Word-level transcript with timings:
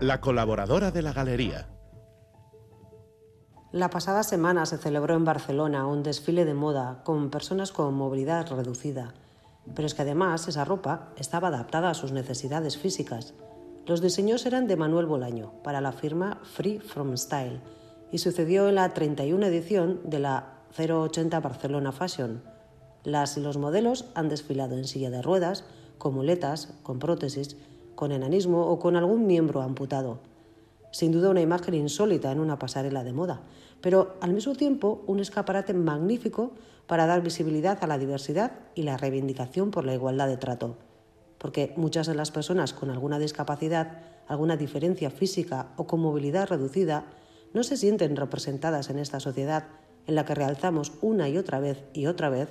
La 0.00 0.20
colaboradora 0.20 0.90
de 0.90 1.02
la 1.02 1.12
galería. 1.12 1.68
La 3.72 3.90
pasada 3.90 4.22
semana 4.22 4.64
se 4.66 4.78
celebró 4.78 5.14
en 5.14 5.24
Barcelona 5.24 5.86
un 5.86 6.02
desfile 6.02 6.44
de 6.44 6.54
moda 6.54 7.02
con 7.04 7.30
personas 7.30 7.72
con 7.72 7.94
movilidad 7.94 8.48
reducida, 8.48 9.14
pero 9.74 9.86
es 9.86 9.94
que 9.94 10.02
además 10.02 10.46
esa 10.48 10.64
ropa 10.64 11.08
estaba 11.16 11.48
adaptada 11.48 11.90
a 11.90 11.94
sus 11.94 12.12
necesidades 12.12 12.78
físicas. 12.78 13.34
Los 13.86 14.00
diseños 14.00 14.46
eran 14.46 14.66
de 14.66 14.76
Manuel 14.76 15.06
Bolaño 15.06 15.52
para 15.62 15.80
la 15.80 15.92
firma 15.92 16.40
Free 16.42 16.78
From 16.78 17.16
Style 17.16 17.60
y 18.12 18.18
sucedió 18.18 18.68
en 18.68 18.76
la 18.76 18.92
31 18.94 19.46
edición 19.46 20.00
de 20.04 20.20
la 20.20 20.56
080 20.76 21.40
Barcelona 21.40 21.92
Fashion. 21.92 22.42
Las 23.04 23.36
y 23.36 23.40
los 23.40 23.56
modelos 23.56 24.06
han 24.14 24.28
desfilado 24.28 24.76
en 24.76 24.84
silla 24.84 25.10
de 25.10 25.22
ruedas, 25.22 25.64
con 25.98 26.14
muletas, 26.14 26.74
con 26.82 26.98
prótesis, 26.98 27.56
con 27.94 28.12
enanismo 28.12 28.66
o 28.66 28.78
con 28.78 28.96
algún 28.96 29.26
miembro 29.26 29.62
amputado. 29.62 30.20
Sin 30.92 31.12
duda 31.12 31.30
una 31.30 31.40
imagen 31.40 31.74
insólita 31.74 32.30
en 32.30 32.40
una 32.40 32.58
pasarela 32.58 33.04
de 33.04 33.12
moda, 33.12 33.42
pero 33.80 34.16
al 34.20 34.32
mismo 34.32 34.54
tiempo 34.54 35.02
un 35.06 35.20
escaparate 35.20 35.74
magnífico 35.74 36.52
para 36.86 37.06
dar 37.06 37.22
visibilidad 37.22 37.78
a 37.82 37.86
la 37.86 37.98
diversidad 37.98 38.52
y 38.74 38.82
la 38.82 38.96
reivindicación 38.96 39.70
por 39.70 39.84
la 39.84 39.94
igualdad 39.94 40.28
de 40.28 40.36
trato. 40.36 40.76
Porque 41.38 41.74
muchas 41.76 42.06
de 42.06 42.14
las 42.14 42.30
personas 42.30 42.72
con 42.72 42.90
alguna 42.90 43.18
discapacidad, 43.18 43.98
alguna 44.28 44.56
diferencia 44.56 45.10
física 45.10 45.72
o 45.76 45.86
con 45.86 46.00
movilidad 46.00 46.48
reducida 46.48 47.04
no 47.52 47.62
se 47.62 47.76
sienten 47.76 48.16
representadas 48.16 48.90
en 48.90 48.98
esta 48.98 49.20
sociedad 49.20 49.64
en 50.06 50.14
la 50.14 50.24
que 50.24 50.34
realzamos 50.34 50.92
una 51.02 51.28
y 51.28 51.36
otra 51.36 51.60
vez 51.60 51.84
y 51.92 52.06
otra 52.06 52.28
vez 52.28 52.48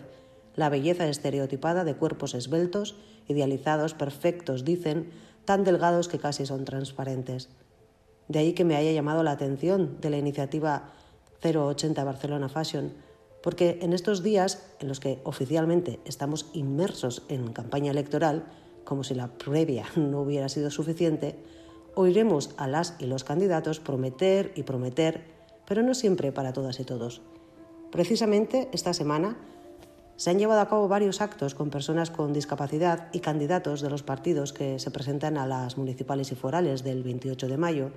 la 0.56 0.70
belleza 0.70 1.08
estereotipada 1.08 1.84
de 1.84 1.96
cuerpos 1.96 2.34
esbeltos, 2.34 2.96
idealizados, 3.28 3.94
perfectos, 3.94 4.64
dicen, 4.64 5.12
tan 5.46 5.64
delgados 5.64 6.08
que 6.08 6.20
casi 6.20 6.46
son 6.46 6.66
transparentes. 6.66 7.50
De 8.28 8.40
ahí 8.40 8.54
que 8.54 8.66
me 8.66 8.76
haya 8.76 8.92
llamado 8.92 9.24
la 9.24 9.32
atención 9.32 9.98
de 10.02 10.10
la 10.10 10.18
iniciativa 10.18 10.94
080 11.44 12.04
Barcelona 12.04 12.50
Fashion, 12.50 12.94
porque 13.44 13.78
en 13.82 13.94
estos 13.94 14.24
días 14.24 14.66
en 14.80 14.88
los 14.88 15.00
que 15.00 15.20
oficialmente 15.24 16.00
estamos 16.06 16.48
inmersos 16.54 17.24
en 17.30 17.54
campaña 17.54 17.92
electoral, 17.92 18.46
como 18.84 19.04
si 19.04 19.14
la 19.14 19.28
previa 19.28 19.86
no 19.96 20.22
hubiera 20.22 20.50
sido 20.50 20.72
suficiente, 20.72 21.36
oiremos 21.94 22.52
a 22.58 22.68
las 22.68 22.96
y 23.00 23.06
los 23.06 23.24
candidatos 23.24 23.80
prometer 23.80 24.52
y 24.56 24.64
prometer, 24.64 25.26
pero 25.68 25.84
no 25.84 25.94
siempre 25.94 26.32
para 26.32 26.54
todas 26.54 26.80
y 26.80 26.86
todos. 26.86 27.22
Precisamente 27.92 28.68
esta 28.74 28.94
semana 28.94 29.38
se 30.18 30.30
han 30.30 30.40
llevado 30.40 30.62
a 30.62 30.70
cabo 30.70 30.88
varios 30.88 31.22
actos 31.22 31.56
con 31.56 31.70
personas 31.70 32.10
con 32.10 32.32
discapacidad 32.32 33.10
y 33.12 33.20
candidatos 33.20 33.82
de 33.82 33.90
los 33.90 34.04
partidos 34.04 34.54
que 34.54 34.80
se 34.80 34.92
presentan 34.92 35.38
a 35.38 35.46
las 35.46 35.78
municipales 35.78 36.32
y 36.32 36.36
forales 36.36 36.84
del 36.84 37.04
28 37.04 37.48
de 37.48 37.58
mayo, 37.58 37.92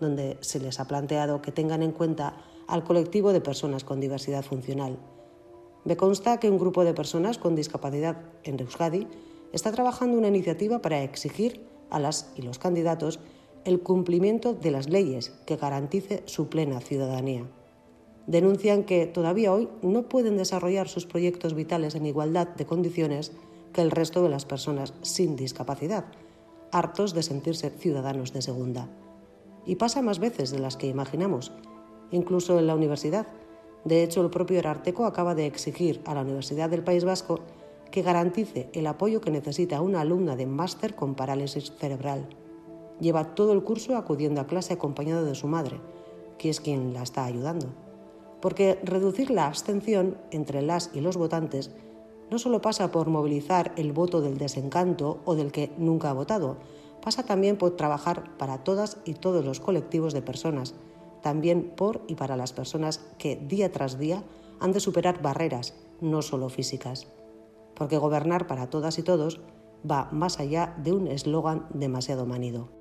donde 0.00 0.38
se 0.40 0.60
les 0.60 0.78
ha 0.78 0.86
planteado 0.86 1.42
que 1.42 1.52
tengan 1.52 1.82
en 1.82 1.92
cuenta 1.92 2.36
al 2.68 2.84
colectivo 2.84 3.32
de 3.32 3.40
personas 3.40 3.84
con 3.84 4.00
diversidad 4.00 4.44
funcional. 4.44 4.96
Me 5.84 5.96
consta 5.96 6.38
que 6.38 6.50
un 6.50 6.58
grupo 6.58 6.84
de 6.84 6.94
personas 6.94 7.38
con 7.38 7.54
discapacidad 7.54 8.16
en 8.44 8.60
Euskadi 8.60 9.06
está 9.52 9.72
trabajando 9.72 10.18
una 10.18 10.28
iniciativa 10.28 10.80
para 10.80 11.02
exigir 11.02 11.66
a 11.90 11.98
las 11.98 12.32
y 12.36 12.42
los 12.42 12.58
candidatos 12.58 13.20
el 13.64 13.80
cumplimiento 13.80 14.52
de 14.52 14.70
las 14.70 14.88
leyes 14.88 15.32
que 15.46 15.56
garantice 15.56 16.22
su 16.26 16.48
plena 16.48 16.80
ciudadanía. 16.80 17.44
Denuncian 18.26 18.82
que 18.82 19.06
todavía 19.06 19.52
hoy 19.52 19.68
no 19.82 20.08
pueden 20.08 20.36
desarrollar 20.36 20.88
sus 20.88 21.06
proyectos 21.06 21.54
vitales 21.54 21.94
en 21.94 22.06
igualdad 22.06 22.48
de 22.48 22.66
condiciones 22.66 23.32
que 23.72 23.82
el 23.82 23.92
resto 23.92 24.22
de 24.22 24.28
las 24.28 24.44
personas 24.44 24.94
sin 25.02 25.36
discapacidad, 25.36 26.06
hartos 26.72 27.14
de 27.14 27.22
sentirse 27.22 27.70
ciudadanos 27.70 28.32
de 28.32 28.42
segunda. 28.42 28.88
Y 29.64 29.76
pasa 29.76 30.02
más 30.02 30.18
veces 30.18 30.50
de 30.50 30.58
las 30.58 30.76
que 30.76 30.88
imaginamos, 30.88 31.52
incluso 32.10 32.58
en 32.58 32.66
la 32.66 32.74
universidad. 32.74 33.26
De 33.84 34.02
hecho, 34.02 34.22
el 34.22 34.30
propio 34.30 34.58
Ararteco 34.58 35.04
acaba 35.04 35.36
de 35.36 35.46
exigir 35.46 36.00
a 36.04 36.14
la 36.14 36.22
Universidad 36.22 36.68
del 36.68 36.82
País 36.82 37.04
Vasco 37.04 37.40
que 37.92 38.02
garantice 38.02 38.68
el 38.72 38.88
apoyo 38.88 39.20
que 39.20 39.30
necesita 39.30 39.80
una 39.80 40.00
alumna 40.00 40.34
de 40.34 40.46
máster 40.46 40.96
con 40.96 41.14
parálisis 41.14 41.72
cerebral. 41.78 42.28
Lleva 43.00 43.36
todo 43.36 43.52
el 43.52 43.62
curso 43.62 43.96
acudiendo 43.96 44.40
a 44.40 44.46
clase 44.46 44.74
acompañada 44.74 45.22
de 45.22 45.34
su 45.36 45.46
madre, 45.46 45.80
que 46.38 46.50
es 46.50 46.60
quien 46.60 46.92
la 46.92 47.02
está 47.02 47.24
ayudando. 47.24 47.85
Porque 48.46 48.78
reducir 48.84 49.32
la 49.32 49.48
abstención 49.48 50.18
entre 50.30 50.62
las 50.62 50.90
y 50.94 51.00
los 51.00 51.16
votantes 51.16 51.72
no 52.30 52.38
solo 52.38 52.62
pasa 52.62 52.92
por 52.92 53.08
movilizar 53.08 53.72
el 53.76 53.92
voto 53.92 54.20
del 54.20 54.38
desencanto 54.38 55.18
o 55.24 55.34
del 55.34 55.50
que 55.50 55.72
nunca 55.78 56.10
ha 56.10 56.12
votado, 56.12 56.56
pasa 57.02 57.24
también 57.24 57.56
por 57.56 57.74
trabajar 57.74 58.36
para 58.38 58.62
todas 58.62 58.98
y 59.04 59.14
todos 59.14 59.44
los 59.44 59.58
colectivos 59.58 60.14
de 60.14 60.22
personas 60.22 60.76
también 61.24 61.72
por 61.74 62.02
y 62.06 62.14
para 62.14 62.36
las 62.36 62.52
personas 62.52 63.00
que 63.18 63.34
día 63.34 63.72
tras 63.72 63.98
día 63.98 64.22
han 64.60 64.70
de 64.70 64.78
superar 64.78 65.20
barreras, 65.20 65.74
no 66.00 66.22
solo 66.22 66.48
físicas. 66.48 67.08
Porque 67.74 67.98
gobernar 67.98 68.46
para 68.46 68.70
todas 68.70 68.96
y 69.00 69.02
todos 69.02 69.40
va 69.90 70.08
más 70.12 70.38
allá 70.38 70.76
de 70.84 70.92
un 70.92 71.08
eslogan 71.08 71.66
demasiado 71.74 72.26
manido. 72.26 72.75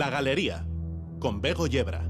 La 0.00 0.08
Galería, 0.08 0.64
con 1.18 1.42
Bego 1.42 1.66
Yebra. 1.66 2.02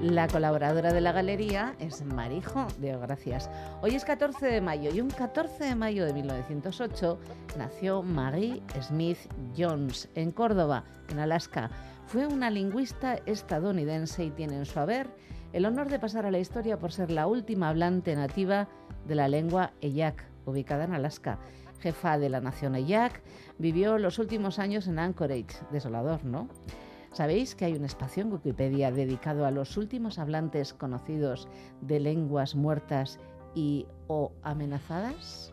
La 0.00 0.26
colaboradora 0.26 0.92
de 0.92 1.00
la 1.00 1.12
galería 1.12 1.76
es 1.78 2.04
Marijo 2.04 2.66
de 2.78 2.96
Gracias. 2.96 3.48
Hoy 3.80 3.94
es 3.94 4.04
14 4.04 4.44
de 4.46 4.60
mayo 4.60 4.92
y 4.92 5.00
un 5.00 5.08
14 5.08 5.66
de 5.66 5.74
mayo 5.76 6.04
de 6.04 6.12
1908 6.14 7.20
nació 7.56 8.02
Marie 8.02 8.60
Smith 8.82 9.18
Jones 9.56 10.08
en 10.16 10.32
Córdoba, 10.32 10.82
en 11.08 11.20
Alaska. 11.20 11.70
Fue 12.08 12.26
una 12.26 12.50
lingüista 12.50 13.20
estadounidense 13.24 14.24
y 14.24 14.30
tiene 14.30 14.56
en 14.56 14.66
su 14.66 14.80
haber 14.80 15.06
el 15.52 15.64
honor 15.64 15.90
de 15.90 16.00
pasar 16.00 16.26
a 16.26 16.32
la 16.32 16.40
historia 16.40 16.80
por 16.80 16.90
ser 16.90 17.12
la 17.12 17.28
última 17.28 17.68
hablante 17.68 18.16
nativa 18.16 18.66
de 19.06 19.14
la 19.14 19.28
lengua 19.28 19.70
Eyak, 19.80 20.24
ubicada 20.44 20.82
en 20.82 20.94
Alaska 20.94 21.38
jefa 21.84 22.18
de 22.18 22.30
la 22.30 22.40
nación 22.40 22.74
Eyak, 22.74 23.20
vivió 23.58 23.98
los 23.98 24.18
últimos 24.18 24.58
años 24.58 24.88
en 24.88 24.98
Anchorage. 24.98 25.58
Desolador, 25.70 26.24
¿no? 26.24 26.48
¿Sabéis 27.12 27.54
que 27.54 27.66
hay 27.66 27.74
un 27.74 27.84
espacio 27.84 28.22
en 28.22 28.32
Wikipedia 28.32 28.90
dedicado 28.90 29.44
a 29.44 29.50
los 29.50 29.76
últimos 29.76 30.18
hablantes 30.18 30.72
conocidos 30.72 31.46
de 31.82 32.00
lenguas 32.00 32.54
muertas 32.54 33.18
y 33.54 33.86
o 34.06 34.32
amenazadas? 34.42 35.52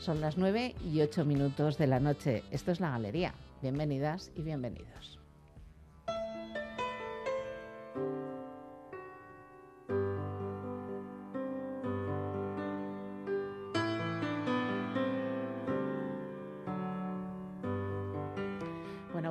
Son 0.00 0.20
las 0.20 0.36
9 0.36 0.74
y 0.84 1.00
8 1.02 1.24
minutos 1.24 1.78
de 1.78 1.86
la 1.86 2.00
noche. 2.00 2.42
Esto 2.50 2.72
es 2.72 2.80
la 2.80 2.90
galería. 2.90 3.32
Bienvenidas 3.62 4.32
y 4.34 4.42
bienvenidos. 4.42 5.19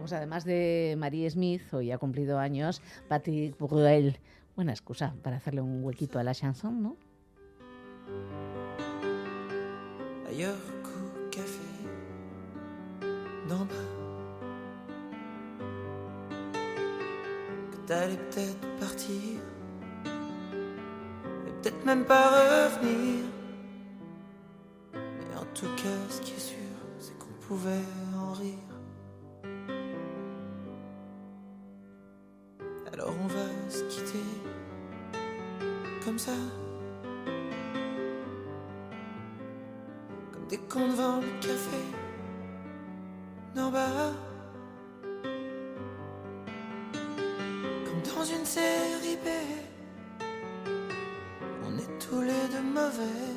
Pues 0.10 0.18
además 0.18 0.44
de 0.44 0.96
Marie 0.98 1.30
Smith, 1.30 1.62
hoy 1.72 1.92
ha 1.92 2.00
cumplido 2.00 2.40
años, 2.40 2.82
Patrick 3.08 3.56
Bruel. 3.60 4.18
Buena 4.56 4.72
excusa 4.72 5.14
para 5.22 5.38
hacerle 5.38 5.62
un 5.62 5.84
huequito 5.84 6.18
a 6.18 6.24
la 6.24 6.34
chanson, 6.34 6.82
¿no? 6.82 6.98
Ailleurs, 10.28 10.58
coup, 10.82 11.30
café, 11.30 11.62
d'en 13.48 13.66
bas. 13.66 13.76
Que 17.72 17.78
t'allais 17.88 18.18
peut-être 18.18 18.80
partir, 18.80 19.40
et 21.46 21.52
peut-être 21.62 21.86
même 21.86 22.04
pas 22.06 22.30
revenir. 22.66 23.26
En 25.36 25.46
tout 25.54 25.70
cas, 25.76 26.00
ce 26.10 26.22
qui 26.22 26.34
est 26.34 26.40
sûr, 26.40 26.58
c'est 26.98 27.16
qu'on 27.20 27.34
pouvait 27.48 27.86
en 28.18 28.34
rire. 28.34 28.69
Comme 36.04 36.20
ça. 36.20 36.32
Comme 40.32 40.48
des 40.48 40.58
cons 40.58 40.88
devant 40.88 41.18
le 41.18 41.28
café. 41.42 41.78
Non, 43.56 43.72
bas. 43.72 44.14
Comme 47.86 48.02
dans 48.16 48.24
une 48.24 48.46
série 48.46 49.18
B. 49.24 49.28
On 51.66 51.78
est 51.78 52.00
tous 52.00 52.22
les 52.22 52.48
deux 52.52 52.62
mauvais. 52.62 53.34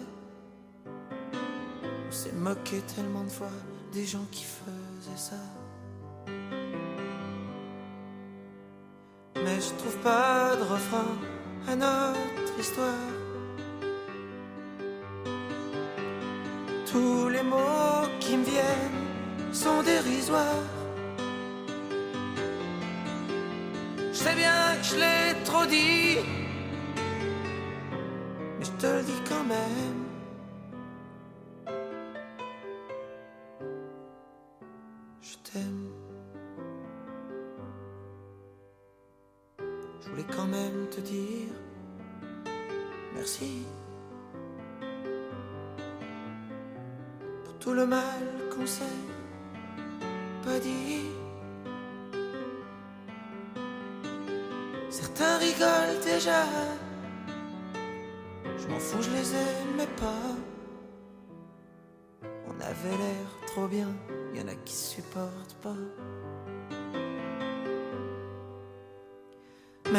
On 2.09 2.13
s'est 2.13 2.33
moqué 2.33 2.81
tellement 2.95 3.25
de 3.25 3.31
fois 3.31 3.57
des 3.93 4.05
gens 4.05 4.27
qui 4.31 4.45
faisaient 4.45 5.17
ça. 5.17 5.37
Mais 9.45 9.61
je 9.61 9.75
trouve 9.75 9.97
pas 9.99 10.55
de 10.57 10.63
refrain 10.63 11.17
à 11.69 11.77
notre 11.77 12.42
histoire. 12.59 13.09
Tous 16.91 17.29
les 17.29 17.43
mots 17.43 18.09
qui 18.21 18.37
me 18.37 18.45
viennent 18.45 19.53
sont 19.53 19.83
dérisoires. 19.83 20.69
Je 24.13 24.19
sais 24.19 24.35
bien 24.35 24.77
que 24.79 24.87
je 24.87 24.97
l'ai 24.97 25.45
trop 25.45 25.67
dit, 25.67 26.19
mais 28.59 28.65
je 28.65 28.71
te 28.73 28.87
le 28.87 29.03
dis 29.03 29.23
quand 29.29 29.45
même. 29.45 30.02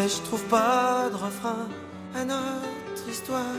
Mais 0.04 0.10
je 0.10 0.22
trouve 0.24 0.44
pas 0.50 1.10
de 1.10 1.16
refrain 1.16 1.66
à 2.14 2.26
notre 2.26 3.08
histoire. 3.10 3.56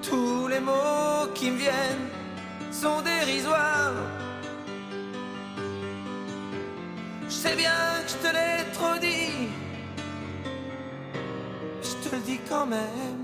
Tous 0.00 0.46
les 0.46 0.60
mots 0.60 1.26
qui 1.34 1.50
me 1.50 1.56
viennent 1.56 2.08
sont 2.70 3.00
dérisoires. 3.00 3.94
Je 7.28 7.34
sais 7.34 7.56
bien 7.56 7.80
que 8.04 8.10
je 8.12 8.18
te 8.24 8.30
l'ai 8.36 8.72
trop 8.72 8.96
dit. 9.00 9.48
Je 11.82 12.08
te 12.08 12.14
le 12.14 12.22
dis 12.22 12.38
quand 12.48 12.66
même. 12.66 13.22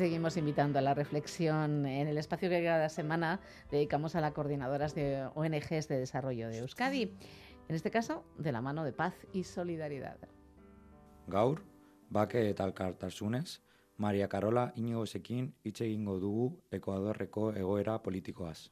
Seguimos 0.00 0.38
invitando 0.38 0.78
a 0.78 0.82
la 0.82 0.94
reflexión 0.94 1.84
en 1.84 2.08
el 2.08 2.16
espacio 2.16 2.48
que 2.48 2.64
cada 2.64 2.88
semana 2.88 3.38
dedicamos 3.70 4.16
a 4.16 4.22
las 4.22 4.32
coordinadoras 4.32 4.94
de 4.94 5.28
ONGs 5.34 5.88
de 5.88 5.98
desarrollo 5.98 6.48
de 6.48 6.60
Euskadi. 6.60 7.18
En 7.68 7.74
este 7.74 7.90
caso, 7.90 8.24
de 8.38 8.50
la 8.50 8.62
mano 8.62 8.82
de 8.82 8.94
paz 8.94 9.12
y 9.34 9.44
solidaridad. 9.44 10.16
Gaur, 11.26 11.62
bake 12.08 12.48
eta 12.48 12.64
elkartasunez, 12.64 13.60
Maria 13.98 14.26
Carola 14.26 14.72
Inigosekin 14.74 15.54
hitz 15.64 15.82
egingo 15.82 16.18
dugu 16.18 16.62
Ekuadorreko 16.70 17.52
egoera 17.52 18.00
politikoaz. 18.02 18.70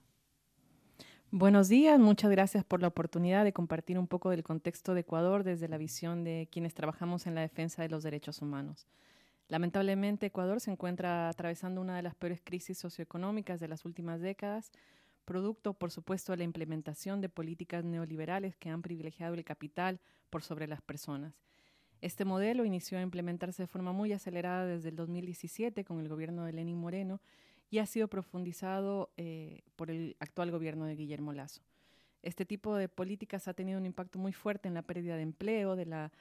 Buenos 1.30 1.68
días, 1.68 2.00
muchas 2.00 2.30
gracias 2.30 2.64
por 2.64 2.80
la 2.80 2.88
oportunidad 2.88 3.44
de 3.44 3.52
compartir 3.52 3.98
un 3.98 4.06
poco 4.06 4.30
del 4.30 4.44
contexto 4.44 4.94
de 4.94 5.00
Ecuador 5.00 5.44
desde 5.44 5.68
la 5.68 5.76
visión 5.76 6.24
de 6.24 6.48
quienes 6.50 6.72
trabajamos 6.72 7.26
en 7.26 7.34
la 7.34 7.42
defensa 7.42 7.82
de 7.82 7.90
los 7.90 8.02
derechos 8.02 8.40
humanos. 8.40 8.88
Lamentablemente, 9.48 10.26
Ecuador 10.26 10.60
se 10.60 10.70
encuentra 10.70 11.28
atravesando 11.28 11.80
una 11.80 11.96
de 11.96 12.02
las 12.02 12.14
peores 12.14 12.40
crisis 12.44 12.76
socioeconómicas 12.78 13.60
de 13.60 13.68
las 13.68 13.86
últimas 13.86 14.20
décadas, 14.20 14.70
producto, 15.24 15.72
por 15.72 15.90
supuesto, 15.90 16.32
de 16.32 16.38
la 16.38 16.44
implementación 16.44 17.20
de 17.20 17.30
políticas 17.30 17.82
neoliberales 17.82 18.56
que 18.56 18.68
han 18.68 18.82
privilegiado 18.82 19.34
el 19.34 19.44
capital 19.44 20.00
por 20.28 20.42
sobre 20.42 20.66
las 20.66 20.82
personas. 20.82 21.32
Este 22.00 22.24
modelo 22.24 22.64
inició 22.64 22.98
a 22.98 23.02
implementarse 23.02 23.62
de 23.62 23.66
forma 23.66 23.92
muy 23.92 24.12
acelerada 24.12 24.66
desde 24.66 24.90
el 24.90 24.96
2017 24.96 25.84
con 25.84 25.98
el 25.98 26.08
gobierno 26.08 26.44
de 26.44 26.52
Lenín 26.52 26.78
Moreno 26.78 27.20
y 27.70 27.78
ha 27.78 27.86
sido 27.86 28.08
profundizado 28.08 29.10
eh, 29.16 29.62
por 29.76 29.90
el 29.90 30.16
actual 30.20 30.50
gobierno 30.50 30.84
de 30.84 30.94
Guillermo 30.94 31.32
Lazo. 31.32 31.62
Este 32.22 32.44
tipo 32.44 32.76
de 32.76 32.88
políticas 32.88 33.48
ha 33.48 33.54
tenido 33.54 33.78
un 33.78 33.86
impacto 33.86 34.18
muy 34.18 34.32
fuerte 34.32 34.68
en 34.68 34.74
la 34.74 34.82
pérdida 34.82 35.16
de 35.16 35.22
empleo, 35.22 35.74
de 35.74 35.86
la 35.86 36.12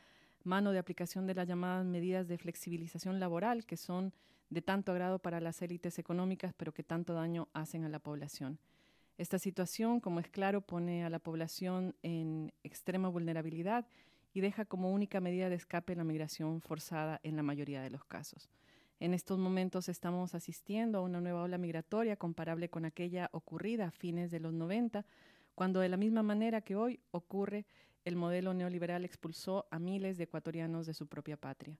mano 0.47 0.71
de 0.71 0.79
aplicación 0.79 1.27
de 1.27 1.35
las 1.35 1.47
llamadas 1.47 1.85
medidas 1.85 2.27
de 2.27 2.37
flexibilización 2.37 3.19
laboral, 3.19 3.65
que 3.65 3.77
son 3.77 4.13
de 4.49 4.61
tanto 4.61 4.91
agrado 4.91 5.19
para 5.19 5.39
las 5.39 5.61
élites 5.61 5.99
económicas, 5.99 6.53
pero 6.55 6.73
que 6.73 6.83
tanto 6.83 7.13
daño 7.13 7.49
hacen 7.53 7.83
a 7.83 7.89
la 7.89 7.99
población. 7.99 8.59
Esta 9.17 9.39
situación, 9.39 9.99
como 9.99 10.19
es 10.19 10.29
claro, 10.29 10.61
pone 10.61 11.03
a 11.03 11.09
la 11.09 11.19
población 11.19 11.95
en 12.01 12.53
extrema 12.63 13.09
vulnerabilidad 13.09 13.87
y 14.33 14.41
deja 14.41 14.65
como 14.65 14.91
única 14.91 15.19
medida 15.19 15.49
de 15.49 15.55
escape 15.55 15.95
la 15.95 16.03
migración 16.03 16.61
forzada 16.61 17.19
en 17.23 17.35
la 17.35 17.43
mayoría 17.43 17.81
de 17.81 17.89
los 17.89 18.05
casos. 18.05 18.49
En 18.99 19.13
estos 19.13 19.37
momentos 19.37 19.89
estamos 19.89 20.33
asistiendo 20.33 20.99
a 20.99 21.01
una 21.01 21.21
nueva 21.21 21.43
ola 21.43 21.57
migratoria 21.57 22.15
comparable 22.15 22.69
con 22.69 22.85
aquella 22.85 23.29
ocurrida 23.31 23.87
a 23.87 23.91
fines 23.91 24.31
de 24.31 24.39
los 24.39 24.53
90, 24.53 25.05
cuando 25.55 25.79
de 25.79 25.89
la 25.89 25.97
misma 25.97 26.23
manera 26.23 26.61
que 26.61 26.75
hoy 26.75 26.99
ocurre, 27.11 27.65
el 28.07 28.15
modelo 28.15 28.53
neoliberal 28.53 29.03
expulsó 29.03 29.67
a 29.69 29.79
miles 29.79 30.17
de 30.17 30.23
ecuatorianos 30.23 30.85
de 30.85 30.93
su 30.93 31.07
propia 31.07 31.35
patria. 31.35 31.77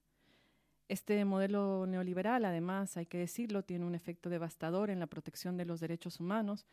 Este 0.86 1.24
modelo 1.24 1.86
neoliberal, 1.86 2.44
además, 2.44 2.98
hay 2.98 3.06
que 3.06 3.16
decirlo, 3.16 3.62
tiene 3.62 3.86
un 3.86 3.94
efecto 3.94 4.28
devastador 4.28 4.90
en 4.90 5.00
la 5.00 5.06
protección 5.06 5.56
de 5.56 5.64
los 5.64 5.80
derechos 5.80 6.20
humanos, 6.20 6.66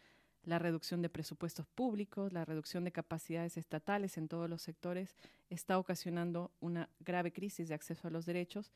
la 0.44 0.60
reducción 0.60 1.02
de 1.02 1.08
presupuestos 1.08 1.68
públicos, 1.68 2.34
la 2.34 2.44
reducción 2.44 2.84
de 2.84 2.92
capacidades 2.92 3.56
estatales 3.56 4.18
en 4.18 4.28
todos 4.28 4.50
los 4.50 4.62
sectores 4.62 5.16
está 5.50 5.80
ocasionando 5.80 6.52
una 6.60 6.90
grave 7.00 7.32
crisis 7.32 7.70
de 7.70 7.76
acceso 7.76 8.10
a 8.10 8.12
los 8.12 8.26
derechos 8.26 8.74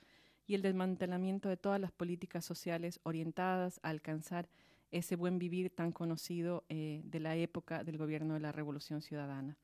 y 0.48 0.56
el 0.56 0.62
desmantelamiento 0.62 1.50
de 1.50 1.58
todas 1.58 1.82
las 1.82 1.92
políticas 1.92 2.46
sociales 2.46 3.02
orientadas 3.04 3.82
a 3.84 3.90
alcanzar 3.90 4.48
ese 4.92 5.18
buen 5.18 5.40
vivir 5.40 5.72
tan 5.72 5.92
conocido 5.92 6.64
eh, 6.70 7.02
de 7.04 7.20
la 7.20 7.36
época 7.36 7.84
del 7.84 7.98
gobierno 7.98 8.36
de 8.36 8.40
la 8.40 8.54
Revolución 8.54 9.02
Ciudadana. 9.02 9.58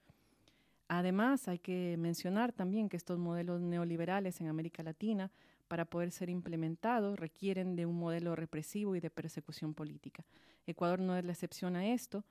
Además, 0.88 1.48
hay 1.48 1.60
que 1.60 1.96
mencionar 1.98 2.52
también 2.52 2.90
que 2.90 2.98
estos 2.98 3.18
modelos 3.18 3.62
neoliberales 3.62 4.40
en 4.42 4.48
América 4.48 4.84
Latina, 4.84 5.32
para 5.68 5.86
poder 5.86 6.12
ser 6.12 6.30
implementados, 6.30 7.18
requieren 7.20 7.76
de 7.76 7.88
un 7.88 7.98
modelo 7.98 8.36
represivo 8.36 8.96
y 8.96 9.00
de 9.00 9.10
persecución 9.10 9.74
política. 9.74 10.24
Ecuador 10.68 11.00
no 11.00 11.18
es 11.18 11.26
la 11.26 11.32
excepción 11.32 11.76
a 11.76 11.88
esto. 11.88 12.24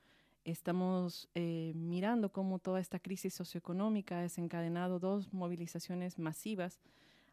Estamos 0.44 1.28
eh, 1.34 1.72
mirando 1.74 2.30
cómo 2.30 2.58
toda 2.58 2.78
esta 2.78 3.00
crisis 3.00 3.34
socioeconómica 3.34 4.18
ha 4.18 4.22
desencadenado 4.22 5.00
dos 5.00 5.32
movilizaciones 5.32 6.18
masivas 6.18 6.80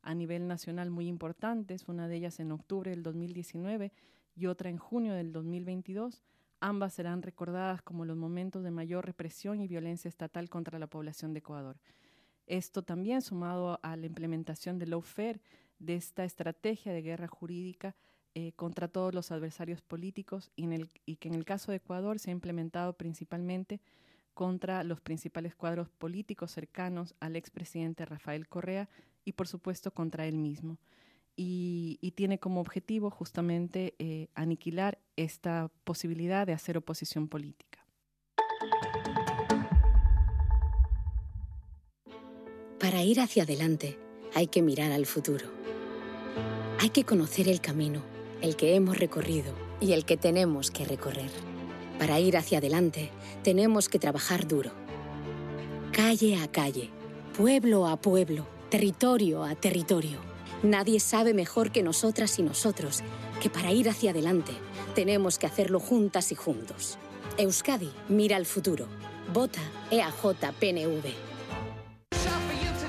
a 0.02 0.16
nivel 0.16 0.48
nacional 0.48 0.90
muy 0.90 1.08
importantes, 1.08 1.88
una 1.88 2.08
de 2.08 2.16
ellas 2.16 2.40
en 2.40 2.52
octubre 2.52 2.90
del 2.90 3.04
2019 3.04 3.92
y 4.36 4.46
otra 4.48 4.70
en 4.70 4.78
junio 4.78 5.14
del 5.14 5.32
2022. 5.32 6.24
Ambas 6.64 6.94
serán 6.94 7.24
recordadas 7.24 7.82
como 7.82 8.06
los 8.06 8.16
momentos 8.16 8.64
de 8.64 8.70
mayor 8.70 9.08
represión 9.08 9.62
y 9.62 9.68
violencia 9.68 10.08
estatal 10.08 10.48
contra 10.48 10.78
la 10.78 10.86
población 10.86 11.34
de 11.34 11.40
Ecuador. 11.40 11.78
Esto 12.46 12.84
también 12.84 13.24
sumado 13.24 13.80
a 13.82 13.96
la 13.96 14.06
implementación 14.06 14.78
del 14.78 14.92
lawfare, 14.92 15.42
de 15.80 15.96
esta 15.96 16.24
estrategia 16.24 16.94
de 16.94 17.02
guerra 17.02 17.28
jurídica 17.28 17.96
eh, 18.36 18.52
contra 18.54 18.88
todos 18.88 19.14
los 19.16 19.32
adversarios 19.32 19.82
políticos 19.82 20.52
y, 20.56 20.68
y 21.08 21.16
que 21.16 21.30
en 21.30 21.34
el 21.34 21.46
caso 21.46 21.72
de 21.72 21.78
Ecuador 21.78 22.20
se 22.20 22.30
ha 22.30 22.34
implementado 22.34 22.94
principalmente 22.94 23.82
contra 24.36 24.84
los 24.84 25.02
principales 25.02 25.56
cuadros 25.56 25.90
políticos 25.90 26.52
cercanos 26.52 27.16
al 27.20 27.36
expresidente 27.36 28.06
Rafael 28.06 28.48
Correa 28.48 28.88
y 29.26 29.32
por 29.34 29.48
supuesto 29.48 29.92
contra 29.92 30.28
él 30.28 30.38
mismo. 30.38 30.78
Y, 31.44 32.12
tiene 32.16 32.38
como 32.38 32.62
objetivo 32.62 33.10
justamente 33.10 33.96
eh, 33.98 34.28
aniquilar 34.36 35.00
esta 35.16 35.72
posibilidad 35.84 36.46
de 36.46 36.54
hacer 36.54 36.78
oposición 36.78 37.28
política. 37.28 37.84
Para 42.80 43.02
ir 43.02 43.20
hacia 43.20 43.42
adelante 43.42 43.98
hay 44.36 44.48
que 44.48 44.62
mirar 44.62 44.92
al 44.92 45.08
futuro. 45.08 45.48
Hay 46.80 46.90
que 46.90 47.06
conocer 47.06 47.48
el 47.48 47.60
camino, 47.60 48.04
el 48.44 48.56
que 48.56 48.76
hemos 48.76 49.00
recorrido 49.00 49.56
y 49.80 49.94
el 49.94 50.06
que 50.06 50.18
tenemos 50.18 50.70
que 50.70 50.86
recorrer. 50.86 51.32
Para 51.98 52.20
ir 52.20 52.38
hacia 52.38 52.60
adelante, 52.60 53.10
tenemos 53.44 53.90
que 53.90 53.98
trabajar 53.98 54.48
duro. 54.48 54.74
Calle 55.92 56.38
a 56.38 56.52
calle, 56.52 56.92
pueblo 57.36 57.88
a 57.88 58.00
pueblo, 58.00 58.46
territorio 58.70 59.44
a 59.44 59.56
territorio. 59.56 60.31
Nadie 60.64 61.00
sabe 61.00 61.34
mejor 61.34 61.72
que 61.72 61.82
nosotras 61.82 62.38
y 62.38 62.44
nosotros 62.44 63.02
que 63.42 63.50
para 63.50 63.72
ir 63.72 63.90
hacia 63.90 64.12
adelante 64.12 64.52
tenemos 64.94 65.40
que 65.40 65.48
hacerlo 65.48 65.80
juntas 65.80 66.32
y 66.32 66.36
juntos. 66.36 67.00
Euskadi 67.38 67.92
mira 68.10 68.38
al 68.38 68.46
futuro. 68.46 68.88
Vota 69.34 69.62
EAJ-PNV. 69.90 71.14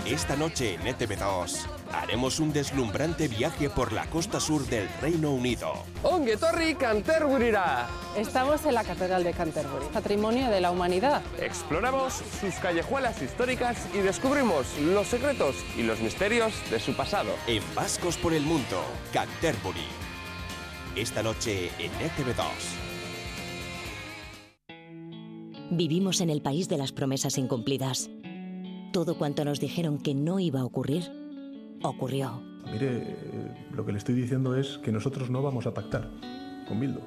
Esta 0.04 0.36
noche 0.36 0.74
en 0.74 0.80
ETV2 0.82 1.81
haremos 1.92 2.40
un 2.40 2.52
deslumbrante 2.52 3.28
viaje 3.28 3.70
por 3.70 3.92
la 3.92 4.06
costa 4.06 4.40
sur 4.40 4.66
del 4.66 4.88
Reino 5.00 5.32
Unido. 5.32 5.72
Ongue 6.02 6.36
Torri 6.36 6.74
Canterburyra. 6.74 7.88
Estamos 8.16 8.64
en 8.66 8.74
la 8.74 8.84
Catedral 8.84 9.24
de 9.24 9.32
Canterbury, 9.32 9.86
patrimonio 9.92 10.50
de 10.50 10.60
la 10.60 10.70
humanidad. 10.70 11.22
Exploramos 11.40 12.22
sus 12.40 12.54
callejuelas 12.56 13.20
históricas 13.22 13.86
y 13.94 13.98
descubrimos 13.98 14.66
los 14.78 15.06
secretos 15.06 15.56
y 15.76 15.82
los 15.82 16.00
misterios 16.00 16.52
de 16.70 16.80
su 16.80 16.94
pasado. 16.94 17.32
En 17.46 17.62
Vascos 17.74 18.16
por 18.16 18.32
el 18.32 18.42
Mundo, 18.42 18.82
Canterbury. 19.12 19.86
Esta 20.96 21.22
noche 21.22 21.70
en 21.78 21.90
ETV2. 21.92 22.92
Vivimos 25.70 26.20
en 26.20 26.28
el 26.28 26.42
país 26.42 26.68
de 26.68 26.76
las 26.76 26.92
promesas 26.92 27.38
incumplidas. 27.38 28.10
Todo 28.92 29.16
cuanto 29.16 29.46
nos 29.46 29.58
dijeron 29.58 29.96
que 29.96 30.14
no 30.14 30.38
iba 30.38 30.60
a 30.60 30.66
ocurrir, 30.66 31.21
ocurrió. 31.82 32.42
Mire, 32.70 32.88
eh, 32.88 33.66
lo 33.72 33.84
que 33.84 33.92
le 33.92 33.98
estoy 33.98 34.14
diciendo 34.14 34.56
es 34.56 34.78
que 34.78 34.92
nosotros 34.92 35.30
no 35.30 35.42
vamos 35.42 35.66
a 35.66 35.74
pactar 35.74 36.10
con 36.66 36.80
Bildo. 36.80 37.02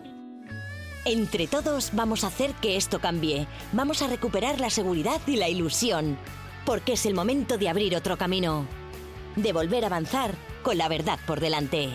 Entre 1.05 1.47
todos 1.47 1.91
vamos 1.93 2.23
a 2.23 2.27
hacer 2.27 2.51
que 2.55 2.77
esto 2.77 2.99
cambie. 2.99 3.47
Vamos 3.73 4.01
a 4.01 4.07
recuperar 4.07 4.59
la 4.59 4.71
seguridad 4.71 5.21
y 5.27 5.35
la 5.35 5.47
ilusión. 5.47 6.17
Porque 6.65 6.93
es 6.93 7.05
el 7.05 7.13
momento 7.13 7.57
de 7.57 7.69
abrir 7.69 7.95
otro 7.95 8.17
camino. 8.17 8.65
De 9.35 9.53
volver 9.53 9.83
a 9.83 9.87
avanzar 9.87 10.33
con 10.63 10.77
la 10.79 10.87
verdad 10.87 11.19
por 11.27 11.39
delante. 11.39 11.89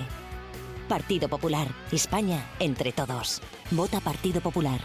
Partido 0.89 1.29
Popular. 1.29 1.69
España 1.91 2.47
entre 2.61 2.93
todos. 2.93 3.43
Vota 3.73 4.01
Partido 4.01 4.41
Popular. 4.41 4.81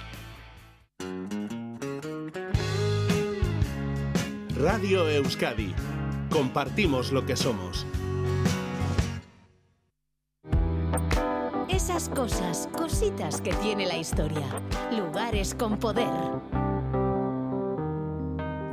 Radio 4.57 5.07
Euskadi. 5.09 5.73
Compartimos 6.29 7.11
lo 7.11 7.25
que 7.25 7.35
somos. 7.35 7.85
Esas 11.69 12.09
cosas, 12.09 12.67
cositas 12.75 13.41
que 13.41 13.53
tiene 13.55 13.85
la 13.85 13.97
historia. 13.97 14.47
Lugares 14.91 15.55
con 15.55 15.77
poder. 15.77 16.09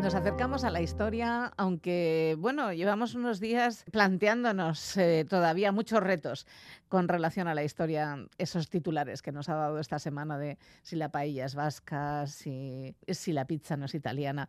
Nos 0.02 0.16
acercamos 0.16 0.64
a 0.64 0.70
la 0.70 0.80
historia, 0.80 1.52
aunque, 1.56 2.34
bueno, 2.36 2.72
llevamos 2.72 3.14
unos 3.14 3.38
días 3.38 3.84
planteándonos 3.92 4.96
eh, 4.96 5.24
todavía 5.28 5.70
muchos 5.70 6.00
retos 6.00 6.46
con 6.88 7.06
relación 7.06 7.46
a 7.46 7.54
la 7.54 7.62
historia, 7.62 8.26
esos 8.36 8.68
titulares 8.68 9.22
que 9.22 9.30
nos 9.30 9.48
ha 9.48 9.54
dado 9.54 9.78
esta 9.78 10.00
semana 10.00 10.38
de 10.38 10.58
si 10.82 10.96
la 10.96 11.10
paella 11.10 11.44
es 11.44 11.54
vasca, 11.54 12.26
si, 12.26 12.96
si 13.06 13.32
la 13.32 13.46
pizza 13.46 13.76
no 13.76 13.84
es 13.84 13.94
italiana 13.94 14.48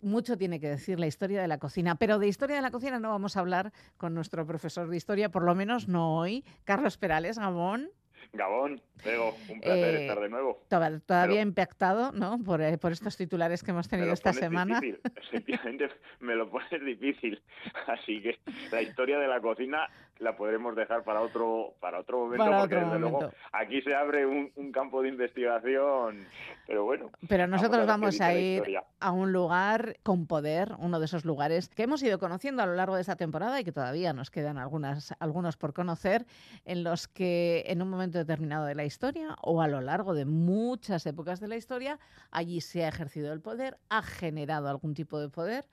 mucho 0.00 0.36
tiene 0.38 0.60
que 0.60 0.68
decir 0.68 0.98
la 1.00 1.06
historia 1.06 1.40
de 1.40 1.48
la 1.48 1.58
cocina, 1.58 1.94
pero 1.96 2.18
de 2.18 2.28
historia 2.28 2.56
de 2.56 2.62
la 2.62 2.70
cocina 2.70 2.98
no 3.00 3.10
vamos 3.10 3.36
a 3.36 3.40
hablar 3.40 3.72
con 3.96 4.14
nuestro 4.14 4.46
profesor 4.46 4.88
de 4.88 4.96
historia, 4.96 5.28
por 5.30 5.42
lo 5.44 5.54
menos 5.54 5.88
no 5.88 6.16
hoy. 6.16 6.44
Carlos 6.64 6.96
Perales, 6.98 7.38
Gabón. 7.38 7.90
Gabón, 8.32 8.82
Diego, 9.02 9.34
un 9.48 9.60
placer 9.60 9.94
Eh, 9.94 10.00
estar 10.02 10.20
de 10.20 10.28
nuevo. 10.28 10.62
Todavía 10.68 11.00
Pero- 11.06 11.34
impactado 11.40 12.12
¿no? 12.12 12.38
por, 12.44 12.60
eh, 12.60 12.76
por 12.76 12.92
estos 12.92 13.16
titulares 13.16 13.62
que 13.62 13.70
hemos 13.70 13.88
tenido 13.88 14.12
esta 14.12 14.34
semana. 14.34 14.80
difícil, 14.80 15.00
Efectivamente, 15.16 15.88
me 16.20 16.34
lo 16.34 16.50
pones 16.50 16.84
difícil. 16.84 17.40
Así 17.86 18.20
que 18.20 18.38
la 18.70 18.82
historia 18.82 19.18
de 19.18 19.28
la 19.28 19.40
cocina 19.40 19.88
la 20.20 20.36
podremos 20.36 20.74
dejar 20.74 21.04
para 21.04 21.20
otro 21.20 21.74
para 21.80 22.00
otro 22.00 22.18
momento, 22.18 22.44
Para 22.44 22.60
porque 22.60 22.76
otro 22.76 22.86
desde 22.86 22.98
luego 23.00 23.16
momento. 23.20 23.36
aquí 23.52 23.80
se 23.82 23.94
abre 23.94 24.26
un, 24.26 24.50
un 24.56 24.72
campo 24.72 25.02
de 25.02 25.08
investigación. 25.08 26.26
Pero 26.66 26.84
bueno, 26.84 27.10
Pero 27.28 27.46
nosotros 27.46 27.86
vamos 27.86 28.20
a 28.20 28.34
ir 28.34 28.62
a 29.00 29.12
un 29.12 29.32
lugar 29.32 29.96
con 30.02 30.26
poder, 30.26 30.72
uno 30.78 30.98
de 30.98 31.04
esos 31.06 31.24
lugares 31.24 31.68
que 31.68 31.84
hemos 31.84 32.02
ido 32.02 32.18
conociendo 32.18 32.62
a 32.62 32.66
lo 32.66 32.74
largo 32.74 32.94
de 32.96 33.00
esta 33.00 33.16
temporada 33.16 33.60
y 33.60 33.64
que 33.64 33.72
todavía 33.72 34.12
nos 34.12 34.30
quedan 34.30 34.58
algunas, 34.58 35.14
algunos 35.20 35.56
por 35.56 35.72
conocer, 35.72 36.26
en 36.64 36.84
los 36.84 37.08
que 37.08 37.64
en 37.66 37.80
un 37.82 37.88
momento 37.90 38.18
determinado 38.18 38.66
de 38.66 38.74
la 38.74 38.84
historia 38.84 39.36
o 39.42 39.62
a 39.62 39.68
lo 39.68 39.80
largo 39.80 40.14
de 40.14 40.24
muchas 40.24 41.06
épocas 41.06 41.40
de 41.40 41.48
la 41.48 41.56
historia, 41.56 41.98
allí 42.30 42.60
se 42.60 42.84
ha 42.84 42.88
ejercido 42.88 43.32
el 43.32 43.40
poder, 43.40 43.78
ha 43.88 44.02
generado 44.02 44.68
algún 44.68 44.94
tipo 44.94 45.18
de 45.20 45.28
poder 45.28 45.64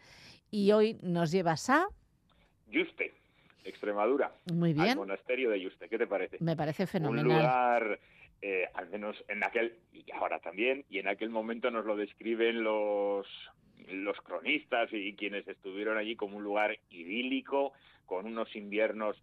y 0.52 0.72
hoy 0.72 0.98
nos 1.02 1.32
llevas 1.32 1.70
a... 1.70 1.88
Yuste, 2.68 3.14
Extremadura. 3.66 4.32
Muy 4.54 4.70
Al 4.72 4.76
bien. 4.76 4.98
monasterio 4.98 5.50
de 5.50 5.60
Yuste, 5.60 5.90
¿qué 5.90 5.98
te 5.98 6.08
parece? 6.08 6.38
Me 6.40 6.56
parece 6.56 6.84
un 6.84 6.88
fenomenal. 6.88 7.24
lugar, 7.26 8.00
eh, 8.42 8.70
al 8.74 8.90
menos 8.90 9.22
en 9.28 9.44
aquel, 9.44 9.76
y 9.92 10.06
ahora 10.12 10.40
también, 10.40 10.86
y 10.90 11.00
en 11.00 11.08
aquel 11.08 11.30
momento 11.30 11.72
nos 11.72 11.86
lo 11.86 11.96
describen 11.96 12.64
los, 12.64 13.28
los 13.92 14.18
cronistas 14.22 14.90
y 14.94 15.14
quienes 15.16 15.48
estuvieron 15.48 15.98
allí 15.98 16.16
como 16.16 16.38
un 16.38 16.44
lugar 16.44 16.78
idílico, 16.90 17.74
con 18.06 18.26
unos 18.26 18.56
inviernos 18.56 19.22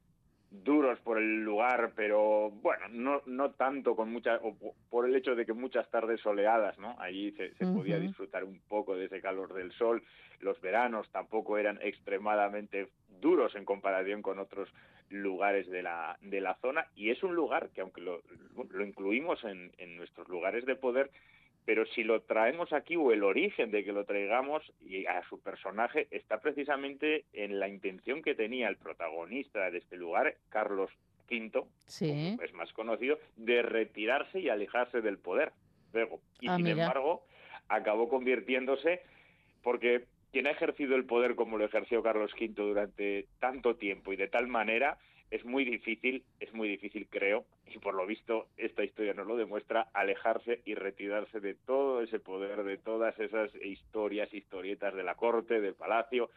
duros 0.51 0.99
por 1.01 1.17
el 1.17 1.43
lugar, 1.45 1.93
pero 1.97 2.51
bueno, 2.51 2.85
no, 2.91 3.23
no 3.25 3.53
tanto 3.53 3.97
con 3.97 4.13
muchas, 4.13 4.39
o 4.43 4.55
po- 4.55 4.75
por 4.91 5.09
el 5.09 5.15
hecho 5.17 5.35
de 5.35 5.47
que 5.47 5.55
muchas 5.55 5.91
tardes 5.91 6.21
soleadas, 6.21 6.79
¿no? 6.79 6.95
Allí 7.01 7.33
se, 7.33 7.55
se 7.55 7.65
podía 7.67 7.99
disfrutar 7.99 8.45
un 8.45 8.61
poco 8.69 8.95
de 8.95 9.07
ese 9.07 9.23
calor 9.23 9.55
del 9.55 9.73
sol. 9.73 10.03
Los 10.41 10.61
veranos 10.61 11.09
tampoco 11.11 11.57
eran 11.57 11.79
extremadamente 11.81 12.89
duros 13.23 13.55
en 13.55 13.65
comparación 13.65 14.21
con 14.21 14.39
otros 14.39 14.69
lugares 15.09 15.67
de 15.71 15.83
la, 15.83 16.19
de 16.21 16.43
la 16.43 16.55
zona. 16.57 16.87
Y 16.95 17.09
es 17.11 17.23
un 17.23 17.35
lugar 17.35 17.71
que, 17.71 17.81
aunque 17.81 18.03
lo, 18.03 18.21
lo 18.71 18.85
incluimos 18.85 19.43
en, 19.45 19.73
en 19.79 19.97
nuestros 19.97 20.29
lugares 20.29 20.67
de 20.67 20.75
poder, 20.77 21.11
pero 21.65 21.87
si 21.87 22.03
lo 22.03 22.21
traemos 22.23 22.73
aquí 22.73 22.97
o 22.97 23.13
el 23.13 23.23
origen 23.23 23.71
de 23.71 23.85
que 23.85 23.93
lo 23.93 24.05
traigamos 24.05 24.63
y 24.81 25.07
a 25.07 25.23
su 25.29 25.41
personaje 25.41 26.09
está 26.11 26.41
precisamente 26.41 27.25
en 27.33 27.61
la 27.61 27.69
intención 27.69 28.21
que 28.21 28.35
tenía 28.35 28.69
el 28.69 28.77
protagonista 28.77 29.71
de 29.71 29.79
este 29.79 29.97
lugar, 29.97 30.35
Carlos 30.49 30.91
V, 31.31 31.65
Sí. 31.87 32.37
es 32.43 32.53
más 32.53 32.73
conocido, 32.73 33.19
de 33.37 33.63
retirarse 33.63 34.41
y 34.41 34.49
alejarse 34.49 35.01
del 35.01 35.19
poder. 35.19 35.53
Luego, 35.93 36.21
y 36.41 36.49
Ah, 36.49 36.57
sin 36.57 36.65
mira. 36.65 36.83
embargo, 36.83 37.25
acabó 37.69 38.09
convirtiéndose 38.09 39.01
porque 39.63 40.05
quien 40.33 40.47
ha 40.47 40.51
ejercido 40.51 40.97
el 40.97 41.05
poder 41.05 41.35
como 41.35 41.59
lo 41.59 41.65
ejerció 41.65 42.03
Carlos 42.03 42.33
V 42.33 42.49
durante 42.55 43.27
tanto 43.39 43.77
tiempo 43.77 44.13
y 44.13 44.17
de 44.17 44.29
tal 44.29 44.49
manera 44.49 44.99
es 45.31 45.45
muy 45.45 45.65
difícil, 45.65 46.25
es 46.41 46.53
muy 46.53 46.69
difícil 46.69 47.07
creo, 47.09 47.47
y 47.67 47.79
por 47.79 47.95
lo 47.95 48.07
visto 48.07 48.49
esta 48.59 48.85
historia 48.85 49.15
nos 49.15 49.27
lo 49.27 49.37
demuestra, 49.37 49.89
alejarse 49.95 50.61
y 50.67 50.75
retirarse 50.75 51.41
de 51.41 51.55
todo 51.55 52.03
ese 52.03 52.19
poder, 52.19 52.65
de 52.65 52.77
todas 52.77 53.19
esas 53.19 53.55
historias, 53.57 54.33
historietas 54.35 54.95
de 54.95 55.03
la 55.03 55.15
corte, 55.15 55.61
del 55.61 55.75
palacio. 55.75 56.29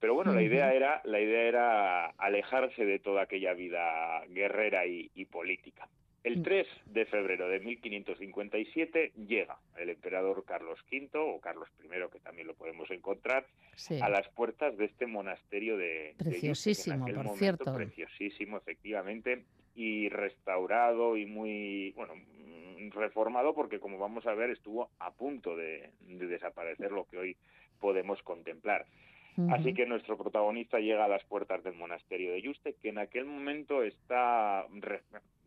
Pero 0.00 0.14
bueno, 0.14 0.32
la 0.32 0.42
idea 0.42 0.72
era, 0.72 1.02
la 1.04 1.20
idea 1.20 1.42
era 1.42 2.06
alejarse 2.06 2.86
de 2.86 2.98
toda 2.98 3.22
aquella 3.22 3.52
vida 3.52 4.24
guerrera 4.28 4.86
y, 4.86 5.10
y 5.14 5.26
política. 5.26 5.88
El 6.24 6.42
3 6.42 6.66
de 6.86 7.04
febrero 7.06 7.48
de 7.48 7.58
1557 7.60 9.12
llega 9.26 9.58
el 9.76 9.90
emperador 9.90 10.44
Carlos 10.44 10.78
V, 10.90 11.10
o 11.14 11.40
Carlos 11.40 11.68
I, 11.82 11.88
que 12.12 12.20
también 12.20 12.46
lo 12.46 12.54
podemos 12.54 12.90
encontrar, 12.90 13.46
Sí. 13.74 13.98
a 14.00 14.08
las 14.08 14.28
puertas 14.28 14.76
de 14.76 14.84
este 14.84 15.06
monasterio 15.06 15.76
de 15.76 16.14
Preciosísimo, 16.18 17.06
por 17.06 17.14
momento, 17.14 17.34
cierto. 17.38 17.74
Preciosísimo, 17.74 18.56
efectivamente. 18.58 19.44
y 19.74 20.10
restaurado 20.10 21.16
y 21.16 21.24
muy, 21.24 21.92
bueno, 21.96 22.14
mm, 22.14 22.90
reformado 22.90 23.54
porque 23.54 23.80
como 23.80 23.96
vamos 23.98 24.26
a 24.26 24.34
ver 24.34 24.50
estuvo 24.50 24.90
a 24.98 25.10
punto 25.12 25.56
de, 25.56 25.90
de 26.00 26.26
desaparecer 26.26 26.92
lo 26.92 27.06
que 27.06 27.16
hoy 27.16 27.36
podemos 27.80 28.22
contemplar. 28.22 28.84
Así 29.50 29.72
que 29.72 29.86
nuestro 29.86 30.18
protagonista 30.18 30.78
llega 30.78 31.06
a 31.06 31.08
las 31.08 31.24
puertas 31.24 31.64
del 31.64 31.74
monasterio 31.74 32.32
de 32.32 32.42
Yuste, 32.42 32.74
que 32.74 32.90
en 32.90 32.98
aquel 32.98 33.24
momento 33.24 33.82
está 33.82 34.66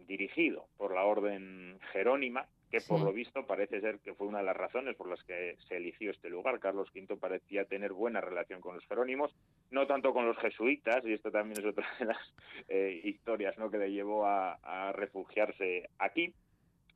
dirigido 0.08 0.68
por 0.78 0.94
la 0.94 1.04
orden 1.04 1.80
jerónima, 1.92 2.48
que 2.72 2.82
por 2.82 3.00
lo 3.00 3.14
visto 3.14 3.46
parece 3.46 3.80
ser 3.82 4.00
que 4.00 4.14
fue 4.14 4.28
una 4.28 4.40
de 4.40 4.46
las 4.46 4.58
razones 4.58 4.96
por 4.96 5.08
las 5.08 5.24
que 5.24 5.56
se 5.68 5.78
eligió 5.78 6.12
este 6.12 6.30
lugar. 6.30 6.60
Carlos 6.60 6.90
V 6.94 7.16
parecía 7.18 7.66
tener 7.66 7.94
buena 7.94 8.22
relación 8.22 8.60
con 8.60 8.76
los 8.76 8.86
jerónimos, 8.88 9.36
no 9.72 9.86
tanto 9.88 10.14
con 10.14 10.26
los 10.26 10.38
jesuitas, 10.38 11.06
y 11.06 11.14
esto 11.14 11.32
también 11.32 11.60
es 11.60 11.66
otra 11.66 11.88
de 12.00 12.06
las 12.06 12.34
eh, 12.68 13.02
historias 13.04 13.58
¿no? 13.58 13.70
que 13.70 13.78
le 13.78 13.92
llevó 13.92 14.26
a, 14.26 14.92
refugiarse 14.94 15.90
aquí. 16.00 16.34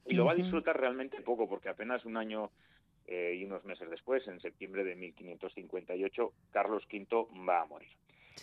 Y 0.05 0.15
lo 0.15 0.25
va 0.25 0.31
a 0.31 0.35
disfrutar 0.35 0.79
realmente 0.79 1.21
poco, 1.21 1.47
porque 1.47 1.69
apenas 1.69 2.03
un 2.03 2.17
año 2.17 2.49
eh, 3.11 3.35
y 3.39 3.43
unos 3.43 3.65
meses 3.65 3.89
después, 3.89 4.27
en 4.27 4.39
septiembre 4.39 4.83
de 4.83 4.95
1558, 4.95 6.31
Carlos 6.51 6.83
V 6.91 7.27
va 7.47 7.61
a 7.61 7.65
morir. 7.65 7.89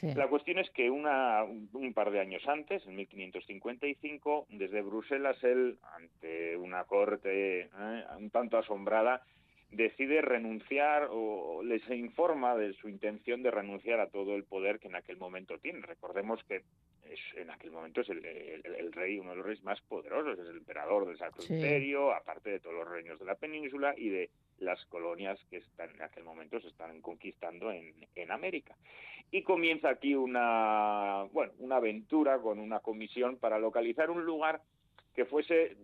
La 0.03 0.29
cuestión 0.29 0.59
es 0.59 0.69
que 0.71 0.91
una, 0.91 1.45
un 1.45 1.95
par 1.95 2.11
de 2.11 2.21
años 2.21 2.47
antes, 2.49 2.85
en 2.87 2.97
1555, 2.97 4.47
desde 4.51 4.83
Bruselas, 4.83 5.43
él, 5.43 5.79
ante 5.95 6.57
una 6.57 6.85
corte 6.85 7.61
eh, 7.61 7.71
un 8.19 8.29
tanto 8.31 8.59
asombrada, 8.59 9.23
decide 9.71 10.21
renunciar 10.21 11.09
o 11.11 11.63
les 11.63 11.89
informa 11.91 12.57
de 12.57 12.73
su 12.75 12.89
intención 12.89 13.43
de 13.43 13.51
renunciar 13.51 14.01
a 14.01 14.09
todo 14.09 14.35
el 14.35 14.45
poder 14.45 14.79
que 14.79 14.89
en 14.89 14.97
aquel 14.97 15.17
momento 15.17 15.59
tiene. 15.59 15.81
Recordemos 15.81 16.43
que 16.45 16.57
es, 17.11 17.21
en 17.37 17.51
aquel 17.51 17.71
momento 17.71 18.01
es 18.01 18.09
el, 18.11 18.93
rey, 18.93 19.19
uno 19.19 19.31
de 19.31 19.37
los 19.37 19.47
reyes 19.47 19.65
más 19.65 19.81
poderosos, 19.83 20.39
es 20.39 20.49
el 20.49 20.59
emperador 20.59 21.07
del 21.07 21.19
Sacro 21.19 21.43
Imperio, 21.43 22.13
aparte 22.13 22.51
de 22.51 22.61
todos 22.61 22.75
los 22.75 22.89
reinos 22.89 23.19
de 23.19 23.25
la 23.25 23.35
península 23.35 23.95
y 23.97 24.09
de 24.09 24.31
las 24.59 24.85
colonias 24.87 25.39
que 25.51 25.59
están 25.59 25.91
en 25.91 26.03
aquel 26.03 26.25
momento 26.25 26.61
se 26.61 26.69
están 26.69 27.01
conquistando 27.01 27.71
en, 27.71 27.95
en 28.15 28.31
América. 28.31 28.77
Y 29.31 29.43
comienza 29.43 29.89
aquí 29.89 30.15
una, 30.15 31.25
bueno, 31.33 31.53
una 31.59 31.77
aventura 31.77 32.39
con 32.39 32.59
una 32.59 32.81
comisión 32.81 33.39
para 33.39 33.59
localizar 33.59 34.11
un 34.11 34.25
lugar 34.25 34.63
que 35.17 35.25
fuese 35.25 35.77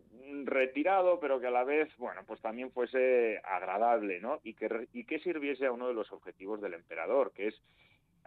retirado, 0.45 1.19
pero 1.19 1.41
que 1.41 1.47
a 1.47 1.51
la 1.51 1.65
vez, 1.65 1.89
bueno, 1.97 2.23
pues 2.27 2.41
también 2.41 2.71
fuese 2.71 3.41
agradable, 3.45 4.21
¿no? 4.21 4.41
Y 4.45 4.55
que, 4.55 4.89
y 4.93 5.05
que 5.05 5.19
sirviese 5.21 5.67
a 5.67 5.73
uno 5.73 5.89
de 5.89 5.95
los 5.95 6.13
objetivos 6.13 6.61
del 6.61 6.75
emperador, 6.75 7.33
que 7.33 7.49
es, 7.49 7.63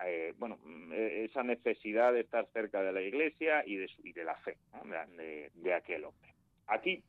eh, 0.03 0.33
bueno, 0.37 0.57
e, 0.91 1.25
esa 1.29 1.43
necesidad 1.43 2.11
de 2.11 2.21
estar 2.21 2.47
cerca 2.51 2.81
de 2.81 2.91
la 2.91 3.01
iglesia 3.01 3.63
y 3.65 3.75
de, 3.75 3.89
y 4.03 4.13
de 4.13 4.23
la 4.23 4.35
fe 4.37 4.57
de, 5.53 5.73
aquel 5.73 6.05
hombre. 6.05 6.33
Aquí 6.67 7.03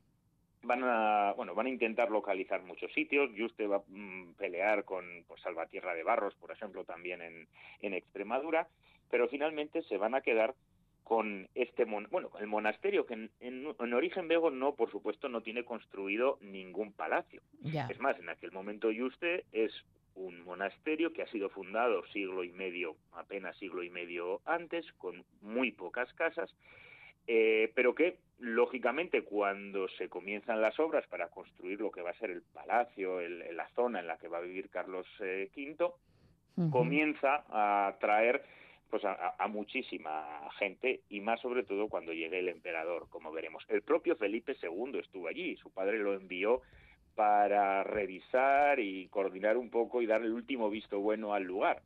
van 0.67 0.83
a 0.85 1.33
bueno 1.37 1.55
van 1.55 1.67
a 1.67 1.71
intentar 1.71 2.11
localizar 2.11 2.63
muchos 2.63 2.93
sitios. 2.93 3.31
Juste 3.37 3.67
va 3.67 3.77
a 3.77 3.83
mm, 3.87 4.35
pelear 4.35 4.85
con 4.85 5.25
pues, 5.27 5.41
Salvatierra 5.43 5.95
de 5.95 6.03
Barros 6.03 6.35
por 6.35 6.51
ejemplo 6.51 6.85
también 6.85 7.23
en, 7.23 7.49
en 7.81 7.95
Extremadura. 7.95 8.69
Pero 9.11 9.29
finalmente 9.29 9.83
se 9.83 9.99
van 9.99 10.15
a 10.15 10.21
quedar 10.21 10.55
con 11.07 11.49
este 11.55 11.85
bueno 11.85 12.31
el 12.41 12.49
monasterio 12.49 13.07
que 13.07 13.15
en, 13.15 13.31
en, 13.39 13.95
origen 13.95 14.27
vego 14.27 14.51
no 14.51 14.75
por 14.75 14.91
supuesto 14.91 15.29
no 15.29 15.41
tiene 15.41 15.65
construido 15.65 16.39
ningún 16.41 16.93
palacio. 16.93 17.41
Es 17.63 18.01
más 18.01 18.19
en 18.19 18.29
aquel 18.29 18.51
momento 18.51 18.89
Juste 18.89 19.45
es 19.53 19.73
un 20.17 20.43
monasterio 20.45 21.13
que 21.13 21.23
ha 21.23 21.29
sido 21.29 21.49
fundado 21.51 22.05
siglo 22.09 22.43
y 22.43 22.51
medio 22.51 22.97
apenas 23.13 23.57
siglo 23.59 23.85
y 23.85 23.91
medio 23.91 24.41
antes 24.47 24.85
con 24.95 25.25
muy 25.43 25.71
pocas 25.71 26.13
casas 26.15 26.53
eh, 27.27 27.73
pero 27.75 27.95
que 27.95 28.19
lógicamente 28.39 29.23
cuando 29.23 29.89
se 29.89 30.09
comienzan 30.09 30.61
las 30.61 30.79
obras 30.79 31.07
para 31.09 31.29
construir 31.29 31.81
lo 31.81 31.91
que 31.91 32.03
va 32.03 32.11
a 32.11 32.19
ser 32.19 32.31
el 32.31 32.43
palacio, 32.43 33.21
la 33.21 33.69
zona 33.71 34.01
en 34.01 34.07
la 34.07 34.19
que 34.19 34.29
va 34.29 34.39
a 34.39 34.43
vivir 34.43 34.69
Carlos 34.69 35.07
V, 35.19 35.47
eh, 35.59 35.91
comienza 36.71 37.45
a 37.49 37.89
atraer 37.89 38.45
pues 38.91 39.05
a, 39.05 39.49
muchísima 39.49 40.49
gente 40.59 41.01
y 41.09 41.21
más 41.21 41.41
sobre 41.41 41.65
todo 41.65 41.89
cuando 41.89 42.13
llegue 42.13 42.39
el 42.39 42.49
emperador, 42.49 43.09
como 43.09 43.33
veremos. 43.33 43.65
El 43.69 43.83
propio 43.83 44.15
Felipe 44.15 44.57
II 44.63 44.99
estuvo 45.01 45.27
allí, 45.27 45.57
su 45.57 45.71
padre 45.71 45.99
lo 45.99 46.15
envió 46.15 46.63
para 47.17 47.83
revisar 47.83 48.79
y 48.79 49.09
coordinar 49.09 49.57
un 49.57 49.71
poco 49.71 50.03
y 50.03 50.07
dar 50.07 50.23
el 50.23 50.33
último 50.33 50.71
visto 50.71 51.01
bueno 51.01 51.35
al 51.35 51.43
lugar. 51.43 51.83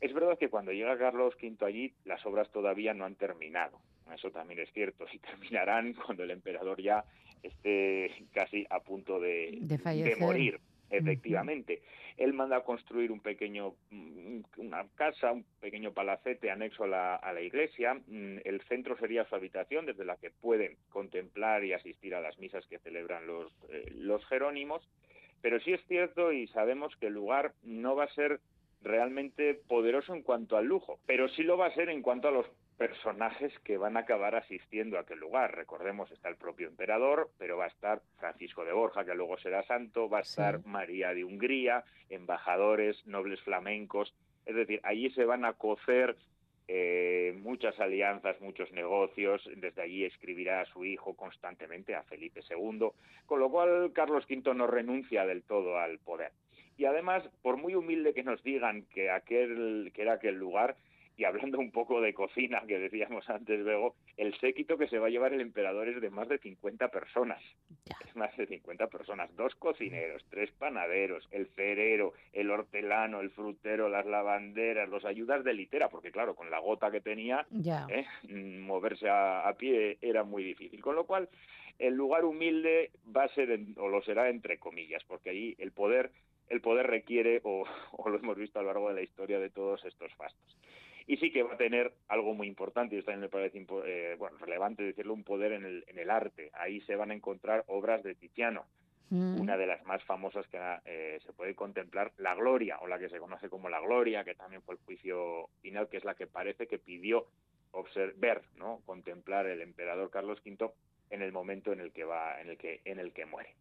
Es 0.00 0.12
verdad 0.12 0.38
que 0.38 0.50
cuando 0.50 0.72
llega 0.72 0.98
Carlos 0.98 1.34
V 1.40 1.64
allí 1.64 1.94
las 2.04 2.24
obras 2.26 2.50
todavía 2.50 2.92
no 2.92 3.06
han 3.06 3.14
terminado 3.14 3.80
eso 4.14 4.30
también 4.30 4.60
es 4.60 4.72
cierto, 4.72 5.06
y 5.12 5.18
terminarán 5.18 5.94
cuando 5.94 6.24
el 6.24 6.30
emperador 6.30 6.80
ya 6.80 7.04
esté 7.42 8.26
casi 8.32 8.66
a 8.70 8.80
punto 8.80 9.20
de, 9.20 9.58
de, 9.60 10.16
morir. 10.16 10.60
Efectivamente, 10.90 11.82
él 12.16 12.32
manda 12.32 12.56
a 12.56 12.64
construir 12.64 13.12
un 13.12 13.20
pequeño, 13.20 13.74
mm, 13.90 14.40
una 14.56 14.86
casa, 14.94 15.32
un 15.32 15.44
pequeño 15.60 15.92
palacete 15.92 16.50
anexo 16.50 16.84
a 16.84 16.88
la, 16.88 17.16
a 17.16 17.32
la 17.32 17.42
iglesia. 17.42 17.94
Mm, 17.94 18.38
el 18.44 18.60
centro 18.62 18.96
sería 18.96 19.26
su 19.26 19.34
habitación, 19.34 19.86
desde 19.86 20.04
la 20.04 20.16
que 20.16 20.30
pueden 20.30 20.76
contemplar 20.88 21.64
y 21.64 21.74
asistir 21.74 22.14
a 22.14 22.20
las 22.20 22.38
misas 22.38 22.66
que 22.66 22.78
celebran 22.78 23.26
los, 23.26 23.52
eh, 23.70 23.92
los 23.94 24.24
jerónimos. 24.26 24.82
Pero 25.42 25.60
sí 25.60 25.72
es 25.72 25.84
cierto 25.86 26.32
y 26.32 26.48
sabemos 26.48 26.96
que 26.96 27.08
el 27.08 27.14
lugar 27.14 27.52
no 27.62 27.94
va 27.94 28.04
a 28.04 28.14
ser 28.14 28.40
realmente 28.82 29.54
poderoso 29.54 30.14
en 30.14 30.22
cuanto 30.22 30.56
al 30.56 30.66
lujo, 30.66 30.98
pero 31.06 31.28
sí 31.28 31.42
lo 31.42 31.56
va 31.56 31.66
a 31.66 31.74
ser 31.74 31.88
en 31.88 32.02
cuanto 32.02 32.28
a 32.28 32.32
los 32.32 32.46
personajes 32.78 33.52
que 33.64 33.76
van 33.76 33.96
a 33.96 34.00
acabar 34.00 34.36
asistiendo 34.36 34.96
a 34.96 35.00
aquel 35.00 35.18
lugar. 35.18 35.54
Recordemos, 35.54 36.10
está 36.12 36.28
el 36.28 36.36
propio 36.36 36.68
emperador, 36.68 37.28
pero 37.36 37.56
va 37.58 37.64
a 37.64 37.68
estar 37.68 38.00
Francisco 38.18 38.64
de 38.64 38.72
Borja, 38.72 39.04
que 39.04 39.14
luego 39.14 39.36
será 39.38 39.64
santo, 39.64 40.08
va 40.08 40.18
a 40.18 40.22
estar 40.22 40.64
María 40.64 41.12
de 41.12 41.24
Hungría, 41.24 41.84
embajadores, 42.08 43.04
nobles 43.04 43.40
flamencos. 43.42 44.14
Es 44.46 44.54
decir, 44.54 44.80
allí 44.84 45.10
se 45.10 45.24
van 45.24 45.44
a 45.44 45.54
cocer 45.54 46.16
eh, 46.68 47.34
muchas 47.40 47.78
alianzas, 47.80 48.40
muchos 48.40 48.70
negocios. 48.72 49.42
Desde 49.56 49.82
allí 49.82 50.04
escribirá 50.04 50.60
a 50.60 50.66
su 50.66 50.84
hijo 50.84 51.16
constantemente, 51.16 51.96
a 51.96 52.04
Felipe 52.04 52.42
II, 52.48 52.90
con 53.26 53.40
lo 53.40 53.50
cual 53.50 53.92
Carlos 53.92 54.24
V 54.30 54.54
no 54.54 54.68
renuncia 54.68 55.26
del 55.26 55.42
todo 55.42 55.78
al 55.78 55.98
poder. 55.98 56.30
Y 56.76 56.84
además, 56.84 57.28
por 57.42 57.56
muy 57.56 57.74
humilde 57.74 58.14
que 58.14 58.22
nos 58.22 58.40
digan 58.44 58.82
que 58.82 59.10
aquel 59.10 59.90
que 59.92 60.02
era 60.02 60.12
aquel 60.12 60.36
lugar, 60.36 60.76
y 61.18 61.24
hablando 61.24 61.58
un 61.58 61.72
poco 61.72 62.00
de 62.00 62.14
cocina, 62.14 62.62
que 62.66 62.78
decíamos 62.78 63.28
antes 63.28 63.58
luego, 63.58 63.96
el 64.16 64.38
séquito 64.38 64.78
que 64.78 64.86
se 64.86 65.00
va 65.00 65.08
a 65.08 65.10
llevar 65.10 65.34
el 65.34 65.40
emperador 65.40 65.88
es 65.88 66.00
de 66.00 66.10
más 66.10 66.28
de 66.28 66.38
50 66.38 66.88
personas. 66.88 67.42
Es 68.06 68.14
más 68.14 68.34
de 68.36 68.46
50 68.46 68.86
personas. 68.86 69.34
Dos 69.34 69.52
cocineros, 69.56 70.24
tres 70.30 70.52
panaderos, 70.52 71.26
el 71.32 71.48
ferero, 71.48 72.12
el 72.32 72.52
hortelano, 72.52 73.20
el 73.20 73.30
frutero, 73.30 73.88
las 73.88 74.06
lavanderas, 74.06 74.88
los 74.88 75.04
ayudas 75.04 75.42
de 75.42 75.54
litera, 75.54 75.88
porque 75.88 76.12
claro, 76.12 76.36
con 76.36 76.52
la 76.52 76.60
gota 76.60 76.92
que 76.92 77.00
tenía, 77.00 77.44
¿eh? 77.88 78.06
moverse 78.28 79.08
a, 79.10 79.52
pie 79.58 79.98
era 80.00 80.22
muy 80.22 80.44
difícil. 80.44 80.80
Con 80.80 80.94
lo 80.94 81.04
cual, 81.04 81.28
el 81.80 81.94
lugar 81.94 82.24
humilde 82.24 82.92
va 83.04 83.24
a 83.24 83.34
ser, 83.34 83.58
o 83.76 83.88
lo 83.88 84.02
será 84.02 84.28
entre 84.28 84.58
comillas, 84.58 85.02
porque 85.08 85.30
allí 85.30 85.56
el 85.58 85.72
poder 85.72 86.12
el 86.48 86.62
poder 86.62 86.86
requiere, 86.86 87.42
o, 87.44 87.66
o, 87.92 88.08
lo 88.08 88.18
hemos 88.18 88.38
visto 88.38 88.58
a 88.58 88.62
lo 88.62 88.68
largo 88.68 88.88
de 88.88 88.94
la 88.94 89.02
historia 89.02 89.38
de 89.38 89.50
todos 89.50 89.84
estos 89.84 90.14
fastos 90.14 90.56
y 91.08 91.16
sí 91.16 91.32
que 91.32 91.42
va 91.42 91.54
a 91.54 91.56
tener 91.56 91.94
algo 92.08 92.34
muy 92.34 92.46
importante, 92.46 92.94
y 92.94 92.98
esto 92.98 93.10
también 93.10 93.22
me 93.22 93.28
parece 93.30 93.66
eh, 93.86 94.14
bueno, 94.18 94.36
relevante 94.36 94.82
decirlo, 94.82 95.14
un 95.14 95.24
poder 95.24 95.52
en 95.52 95.64
el, 95.64 95.84
en 95.88 95.98
el 95.98 96.10
arte. 96.10 96.50
Ahí 96.52 96.82
se 96.82 96.96
van 96.96 97.10
a 97.10 97.14
encontrar 97.14 97.64
obras 97.66 98.02
de 98.02 98.14
Tiziano, 98.14 98.66
mm. 99.08 99.40
una 99.40 99.56
de 99.56 99.66
las 99.66 99.82
más 99.86 100.04
famosas 100.04 100.46
que 100.48 100.58
eh, 100.84 101.18
se 101.24 101.32
puede 101.32 101.54
contemplar, 101.54 102.12
La 102.18 102.34
Gloria, 102.34 102.78
o 102.80 102.86
la 102.86 102.98
que 102.98 103.08
se 103.08 103.18
conoce 103.18 103.48
como 103.48 103.70
La 103.70 103.80
Gloria, 103.80 104.22
que 104.22 104.34
también 104.34 104.60
fue 104.60 104.74
el 104.74 104.80
juicio 104.82 105.48
final, 105.62 105.88
que 105.88 105.96
es 105.96 106.04
la 106.04 106.14
que 106.14 106.26
parece 106.26 106.66
que 106.66 106.78
pidió 106.78 107.24
observar, 107.70 108.42
¿no? 108.56 108.82
contemplar 108.84 109.46
el 109.46 109.62
emperador 109.62 110.10
Carlos 110.10 110.42
V 110.44 110.70
en 111.08 111.22
el 111.22 111.32
momento 111.32 111.72
en 111.72 111.80
el 111.80 111.90
que 111.90 112.04
va, 112.04 112.38
en 112.38 112.50
el 112.50 112.58
que, 112.58 112.82
en 112.84 112.98
el 112.98 113.14
que 113.14 113.24
muere. 113.24 113.54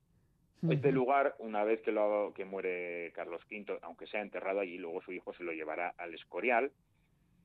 Este 0.70 0.92
lugar, 0.92 1.36
una 1.38 1.64
vez 1.64 1.82
que, 1.82 1.92
lo, 1.92 2.34
que 2.36 2.44
muere 2.44 3.12
Carlos 3.14 3.42
V, 3.50 3.80
aunque 3.84 4.08
sea 4.08 4.22
enterrado 4.22 4.60
allí, 4.60 4.78
luego 4.78 5.02
su 5.02 5.14
hijo 5.14 5.32
se 5.34 5.44
lo 5.44 5.54
llevará 5.54 5.94
al 5.98 6.14
Escorial, 6.16 6.72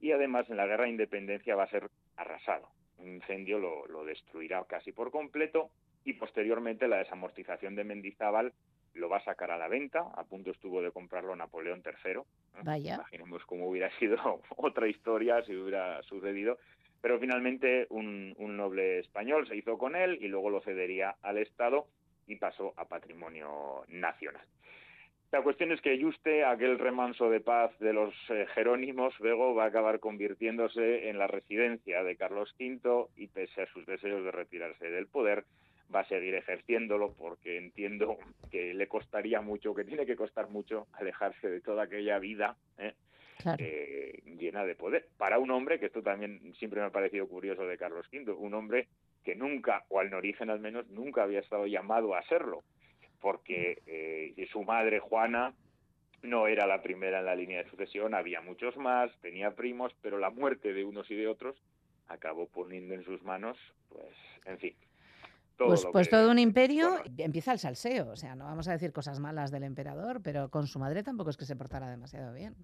y 0.02 0.10
además 0.10 0.50
en 0.50 0.56
la 0.58 0.66
guerra 0.66 0.84
de 0.84 0.90
independencia 0.90 1.54
va 1.54 1.62
a 1.62 1.70
ser 1.70 1.88
arrasado. 2.16 2.68
Un 2.98 3.14
incendio 3.14 3.58
lo, 3.58 4.04
destruirá 4.04 4.62
casi 4.64 4.92
por 4.92 5.10
completo 5.12 5.70
y 6.04 6.14
posteriormente 6.14 6.88
la 6.88 6.98
desamortización 6.98 7.76
de 7.76 7.84
Mendizábal 7.84 8.52
lo 8.94 9.08
va 9.08 9.18
a 9.18 9.24
sacar 9.24 9.52
a 9.52 9.56
la 9.56 9.68
venta, 9.68 10.00
a 10.00 10.24
punto 10.24 10.50
estuvo 10.50 10.82
de 10.82 10.90
comprarlo 10.90 11.34
Napoleón 11.36 11.82
III. 11.86 12.20
Vaya. 12.64 12.96
Imaginemos 12.96 13.44
cómo 13.46 13.68
hubiera 13.68 13.90
sido 13.98 14.42
otra 14.56 14.88
historia 14.88 15.42
si 15.44 15.54
hubiera 15.54 16.02
sucedido, 16.02 16.58
pero 17.00 17.20
finalmente 17.20 17.86
un, 17.88 18.34
un, 18.38 18.56
noble 18.56 18.98
español 18.98 19.46
se 19.46 19.56
hizo 19.56 19.78
con 19.78 19.94
él 19.94 20.18
y 20.20 20.26
luego 20.26 20.50
lo 20.50 20.60
cedería 20.60 21.14
al 21.22 21.38
Estado 21.38 21.86
y 22.26 22.36
pasó 22.36 22.74
a 22.76 22.86
patrimonio 22.86 23.84
nacional. 23.86 24.44
La 25.32 25.40
cuestión 25.40 25.72
es 25.72 25.80
que 25.80 25.96
Yuste, 25.96 26.44
aquel 26.44 26.78
remanso 26.78 27.30
de 27.30 27.40
paz 27.40 27.72
de 27.78 27.94
los 27.94 28.12
eh, 28.28 28.46
Jerónimos, 28.54 29.18
luego 29.18 29.54
va 29.54 29.64
a 29.64 29.68
acabar 29.68 29.98
convirtiéndose 29.98 31.08
en 31.08 31.16
la 31.16 31.26
residencia 31.26 32.02
de 32.04 32.16
Carlos 32.16 32.54
V 32.60 33.06
y 33.16 33.28
pese 33.28 33.62
a 33.62 33.66
sus 33.68 33.86
deseos 33.86 34.22
de 34.24 34.30
retirarse 34.30 34.90
del 34.90 35.06
poder, 35.06 35.44
va 35.92 36.00
a 36.00 36.08
seguir 36.08 36.34
ejerciéndolo 36.34 37.14
porque 37.14 37.56
entiendo 37.56 38.18
que 38.50 38.74
le 38.74 38.86
costaría 38.88 39.40
mucho, 39.40 39.74
que 39.74 39.84
tiene 39.84 40.04
que 40.04 40.16
costar 40.16 40.50
mucho 40.50 40.86
alejarse 40.92 41.48
de 41.48 41.62
toda 41.62 41.84
aquella 41.84 42.18
vida 42.18 42.54
¿eh? 42.76 42.92
eh, 43.58 44.22
llena 44.38 44.66
de 44.66 44.74
poder. 44.74 45.08
Para 45.16 45.38
un 45.38 45.50
hombre, 45.50 45.80
que 45.80 45.86
esto 45.86 46.02
también 46.02 46.52
siempre 46.58 46.80
me 46.80 46.88
ha 46.88 46.90
parecido 46.90 47.26
curioso 47.26 47.66
de 47.66 47.78
Carlos 47.78 48.06
V, 48.12 48.32
un 48.32 48.52
hombre 48.52 48.88
que 49.24 49.34
nunca, 49.34 49.84
o 49.88 49.98
al 49.98 50.12
origen 50.12 50.50
al 50.50 50.60
menos, 50.60 50.86
nunca 50.88 51.22
había 51.22 51.40
estado 51.40 51.66
llamado 51.66 52.14
a 52.14 52.22
serlo, 52.24 52.64
porque 53.22 53.82
eh, 53.86 54.46
su 54.52 54.62
madre 54.64 54.98
Juana 54.98 55.54
no 56.22 56.46
era 56.46 56.66
la 56.66 56.82
primera 56.82 57.20
en 57.20 57.24
la 57.24 57.34
línea 57.34 57.62
de 57.62 57.70
sucesión, 57.70 58.14
había 58.14 58.42
muchos 58.42 58.76
más, 58.76 59.10
tenía 59.22 59.54
primos, 59.54 59.94
pero 60.02 60.18
la 60.18 60.30
muerte 60.30 60.74
de 60.74 60.84
unos 60.84 61.10
y 61.10 61.14
de 61.14 61.28
otros 61.28 61.56
acabó 62.08 62.46
poniendo 62.46 62.92
en 62.92 63.04
sus 63.04 63.22
manos, 63.22 63.56
pues, 63.88 64.14
en 64.44 64.58
fin, 64.58 64.74
pues, 65.56 65.86
pues 65.92 66.08
todo 66.08 66.30
un 66.30 66.38
imperio 66.38 67.02
empieza 67.18 67.52
el 67.52 67.58
salseo. 67.58 68.10
O 68.10 68.16
sea, 68.16 68.34
no 68.34 68.44
vamos 68.44 68.68
a 68.68 68.72
decir 68.72 68.92
cosas 68.92 69.20
malas 69.20 69.50
del 69.50 69.64
emperador, 69.64 70.20
pero 70.22 70.50
con 70.50 70.66
su 70.66 70.78
madre 70.78 71.02
tampoco 71.02 71.30
es 71.30 71.36
que 71.36 71.44
se 71.44 71.56
portara 71.56 71.88
demasiado 71.90 72.34
bien. 72.34 72.54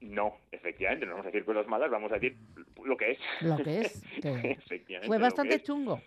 No, 0.00 0.36
efectivamente, 0.52 1.06
no 1.06 1.12
vamos 1.12 1.26
a 1.26 1.30
decir 1.30 1.44
cosas 1.44 1.66
malas, 1.66 1.90
vamos 1.90 2.10
a 2.12 2.14
decir 2.14 2.36
lo 2.84 2.96
que 2.96 3.12
es. 3.12 3.18
Lo 3.40 3.56
que 3.56 3.80
es. 3.80 4.02
Fue 5.06 5.18
bastante 5.18 5.60
chungo. 5.62 6.00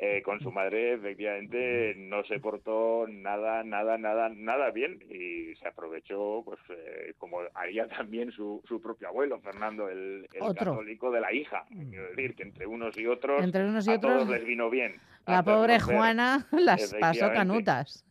Eh, 0.00 0.22
con 0.22 0.38
su 0.38 0.52
madre 0.52 0.92
efectivamente 0.92 1.92
no 1.96 2.22
se 2.22 2.38
portó 2.38 3.06
nada, 3.08 3.64
nada, 3.64 3.98
nada, 3.98 4.28
nada 4.28 4.70
bien 4.70 5.02
y 5.10 5.56
se 5.56 5.66
aprovechó, 5.66 6.42
pues 6.44 6.60
eh, 6.68 7.14
como 7.18 7.40
haría 7.52 7.88
también 7.88 8.30
su, 8.30 8.62
su 8.68 8.80
propio 8.80 9.08
abuelo, 9.08 9.40
Fernando, 9.40 9.88
el, 9.88 10.28
católico 10.54 11.10
de 11.10 11.20
la 11.20 11.32
hija. 11.32 11.64
Mm. 11.70 11.88
Quiero 11.88 12.08
decir 12.10 12.36
que 12.36 12.44
entre 12.44 12.66
unos 12.68 12.96
y 12.96 13.08
otros, 13.08 13.42
entre 13.42 13.64
unos 13.64 13.88
y 13.88 13.90
otros, 13.90 14.12
todos 14.12 14.28
les 14.28 14.44
vino 14.44 14.70
bien. 14.70 15.00
La 15.26 15.42
pobre 15.42 15.80
Juana 15.80 16.46
las 16.52 16.94
pasó 17.00 17.32
canutas 17.32 18.04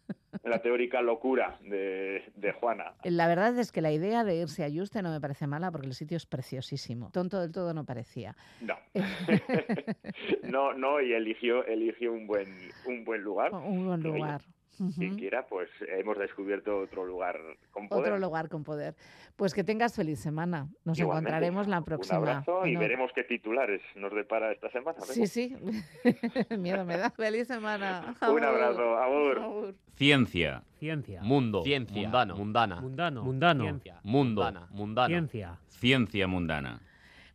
la 0.48 0.62
teórica 0.62 1.02
locura 1.02 1.58
de, 1.62 2.24
Juana. 2.60 2.94
La 3.04 3.28
verdad 3.28 3.58
es 3.60 3.72
que 3.72 3.82
la 3.82 3.92
idea 3.92 4.24
de 4.24 4.36
irse 4.38 4.64
a 4.64 4.68
Yuste 4.68 5.02
no 5.02 5.12
me 5.12 5.20
parece 5.20 5.48
mala 5.48 5.72
porque 5.72 5.88
el 5.88 5.94
sitio 5.94 6.18
es 6.18 6.26
preciosísimo. 6.26 7.12
Tonto 7.12 7.40
del 7.40 7.52
todo 7.52 7.74
no 7.74 7.86
parecía. 7.86 8.36
No. 8.62 8.76
no, 10.44 10.74
no, 10.74 11.02
y 11.02 11.14
eligió, 11.14 11.66
eligió 11.66 12.12
un 12.12 12.28
buen, 12.28 12.48
un 12.86 13.04
buen 13.04 13.22
lugar. 13.22 13.54
Un 13.54 13.86
buen 13.86 14.02
lugar. 14.02 14.42
Si 14.78 15.10
quiera, 15.12 15.46
pues 15.48 15.70
hemos 15.88 16.18
descubierto 16.18 16.80
otro 16.80 17.06
lugar 17.06 17.40
con 17.72 17.88
poder. 17.88 18.04
Otro 18.04 18.20
lugar 18.20 18.50
con 18.50 18.64
poder. 18.64 18.96
Pues 19.36 19.54
que 19.54 19.64
tengas 19.64 19.96
feliz 19.96 20.20
semana. 20.20 20.68
Nos 20.86 21.00
encontraremos 21.00 21.68
la 21.68 21.82
próxima. 21.82 22.20
Un 22.20 22.28
abrazo 22.28 22.66
y 22.66 22.76
veremos 22.76 23.12
qué 23.16 23.24
titulares 23.24 23.82
nos 23.96 24.14
depara 24.14 24.52
esta 24.52 24.70
semana. 24.70 25.00
Sí, 25.02 25.26
sí. 25.28 25.56
Miedo 26.58 26.86
me 26.86 26.98
da. 26.98 27.10
Feliz 27.12 27.48
semana. 27.48 28.16
Un 28.22 28.44
abrazo. 28.44 28.98
Abur. 28.98 29.76
Ciencia. 29.96 30.64
Ciencia. 30.80 31.22
Mundo. 31.24 31.64
Ciencia. 31.64 32.02
Mundano. 32.04 32.36
Mundana. 32.36 32.82
Mundano. 32.82 33.24
Mundano. 33.24 33.64
Ciencia. 33.64 34.00
Mundo. 34.04 34.44
Mundana. 34.44 34.68
Mundano. 34.72 35.08
Ciencia. 35.08 35.60
Ciencia 35.68 36.28
mundana. 36.28 36.82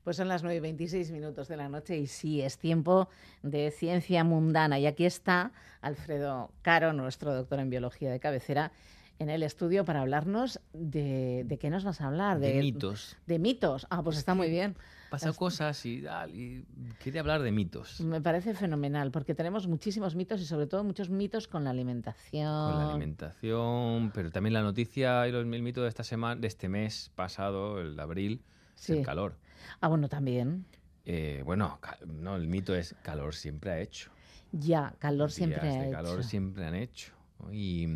Pues 0.05 0.17
son 0.17 0.29
las 0.29 0.43
9 0.43 0.57
y 0.57 0.61
26 0.61 1.13
minutos 1.13 1.49
de 1.49 1.57
la 1.57 1.69
noche 1.69 1.97
y 1.97 2.07
sí, 2.07 2.43
es 2.43 2.59
tiempo 2.59 3.09
de 3.43 3.71
ciencia 3.71 4.25
mundana. 4.25 4.79
Y 4.79 4.87
aquí 4.87 5.05
está 5.05 5.53
Alfredo 5.81 6.51
Caro, 6.63 6.93
nuestro 6.93 7.35
doctor 7.35 7.61
en 7.61 7.71
biología 7.71 8.11
de 8.11 8.19
cabecera, 8.19 8.73
en 9.21 9.31
el 9.31 9.45
estudio 9.45 9.85
para 9.85 10.01
hablarnos 10.01 10.61
de, 10.73 11.45
de 11.47 11.59
qué 11.59 11.71
nos 11.71 11.85
vas 11.85 12.01
a 12.01 12.09
hablar. 12.09 12.41
De, 12.41 12.55
mitos. 12.61 13.17
De 13.27 13.39
mitos. 13.39 13.87
Ah, 13.91 14.03
pues 14.03 14.17
está 14.17 14.35
muy 14.35 14.51
bien. 14.51 14.75
Pasa 15.09 15.33
cosas 15.35 15.85
y, 15.85 16.05
y 16.33 16.65
quiere 17.03 17.21
hablar 17.21 17.43
de 17.43 17.53
mitos. 17.53 18.01
Me 18.01 18.21
parece 18.21 18.55
fenomenal, 18.55 19.11
porque 19.11 19.35
tenemos 19.35 19.69
muchísimos 19.69 20.17
mitos 20.17 20.41
y 20.41 20.47
sobre 20.47 20.67
todo 20.67 20.83
muchos 20.85 21.11
mitos 21.11 21.47
con 21.47 21.65
la 21.65 21.71
alimentación. 21.71 22.73
Con 22.73 22.79
la 22.79 22.89
alimentación, 22.91 24.11
pero 24.15 24.31
también 24.31 24.55
la 24.55 24.63
noticia 24.63 25.29
y 25.29 25.31
el 25.31 25.45
mito 25.45 25.83
de 25.83 25.89
esta 25.89 26.03
semana, 26.03 26.41
de 26.41 26.49
este 26.49 26.69
mes 26.69 27.13
pasado, 27.15 27.79
el 27.79 27.95
de 27.95 28.03
abril, 28.03 28.43
el 28.89 29.05
calor. 29.05 29.37
Ah, 29.81 29.89
bueno, 29.89 30.09
también. 30.09 30.65
Eh, 31.05 31.43
bueno, 31.45 31.79
no, 32.07 32.37
el 32.37 32.47
mito 32.47 32.75
es 32.75 32.95
calor 33.03 33.35
siempre 33.35 33.73
ha 33.73 33.81
hecho. 33.81 34.11
Ya, 34.53 34.95
calor 34.99 35.31
siempre 35.31 35.69
ha 35.69 35.87
hecho. 35.87 35.97
calor 35.97 36.25
siempre 36.25 36.65
han 36.67 36.75
hecho. 36.75 37.13
Y, 37.51 37.87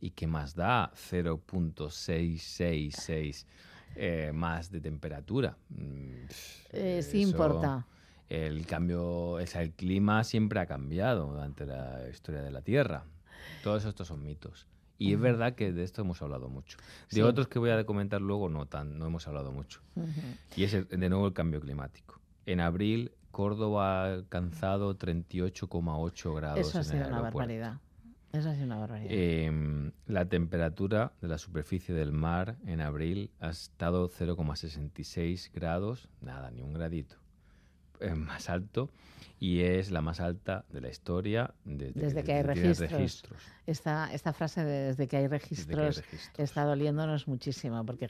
y 0.00 0.10
qué 0.10 0.26
más 0.26 0.54
da 0.54 0.90
0.666 0.94 3.46
eh, 3.94 4.32
más 4.34 4.70
de 4.70 4.80
temperatura. 4.80 5.56
Mm, 5.70 6.24
eh, 6.72 7.02
sí 7.02 7.22
importa. 7.22 7.86
El 8.28 8.66
cambio, 8.66 9.30
o 9.30 9.46
sea, 9.46 9.62
el 9.62 9.72
clima 9.72 10.24
siempre 10.24 10.58
ha 10.58 10.66
cambiado 10.66 11.28
durante 11.28 11.64
la 11.64 12.08
historia 12.10 12.42
de 12.42 12.50
la 12.50 12.60
Tierra. 12.60 13.04
Todos 13.62 13.84
estos 13.84 14.08
son 14.08 14.20
mitos. 14.22 14.66
Y 14.98 15.12
es 15.12 15.20
verdad 15.20 15.54
que 15.54 15.72
de 15.72 15.82
esto 15.82 16.02
hemos 16.02 16.22
hablado 16.22 16.48
mucho. 16.48 16.78
De 17.10 17.22
otros 17.22 17.48
que 17.48 17.58
voy 17.58 17.70
a 17.70 17.84
comentar 17.84 18.20
luego 18.20 18.48
no, 18.48 18.66
tan, 18.66 18.98
no 18.98 19.06
hemos 19.06 19.26
hablado 19.28 19.52
mucho. 19.52 19.80
Y 20.56 20.64
es 20.64 20.88
de 20.88 21.08
nuevo 21.08 21.26
el 21.26 21.32
cambio 21.32 21.60
climático. 21.60 22.20
En 22.46 22.60
abril, 22.60 23.12
Córdoba 23.30 24.04
ha 24.04 24.12
alcanzado 24.14 24.96
38,8 24.96 26.36
grados. 26.36 26.60
Eso 26.60 26.78
ha 26.78 26.84
sido 26.84 27.06
una 27.08 27.20
barbaridad. 27.20 27.80
Eso 28.32 28.50
ha 28.50 28.54
sido 28.54 28.66
una 28.66 28.78
barbaridad. 28.78 29.12
Em, 29.12 29.92
la 30.06 30.26
temperatura 30.26 31.12
de 31.20 31.28
la 31.28 31.38
superficie 31.38 31.94
del 31.94 32.12
mar 32.12 32.56
en 32.66 32.80
abril 32.80 33.30
ha 33.40 33.50
estado 33.50 34.08
0,66 34.08 35.50
grados, 35.52 36.08
nada, 36.20 36.50
ni 36.50 36.62
un 36.62 36.72
gradito. 36.72 37.16
Más 38.16 38.48
alto 38.50 38.90
y 39.38 39.60
es 39.60 39.90
la 39.90 40.00
más 40.00 40.20
alta 40.20 40.64
de 40.70 40.80
la 40.80 40.88
historia 40.88 41.54
desde, 41.64 42.24
que, 42.24 42.32
hay 42.32 42.42
registros. 42.42 43.22
Esta, 43.66 44.12
esta 44.12 44.32
frase 44.32 44.64
de 44.64 44.86
desde 44.86 45.06
que 45.06 45.18
hay 45.18 45.26
registros, 45.26 46.02
está 46.38 46.64
doliéndonos 46.64 47.28
muchísimo 47.28 47.84
porque 47.84 48.08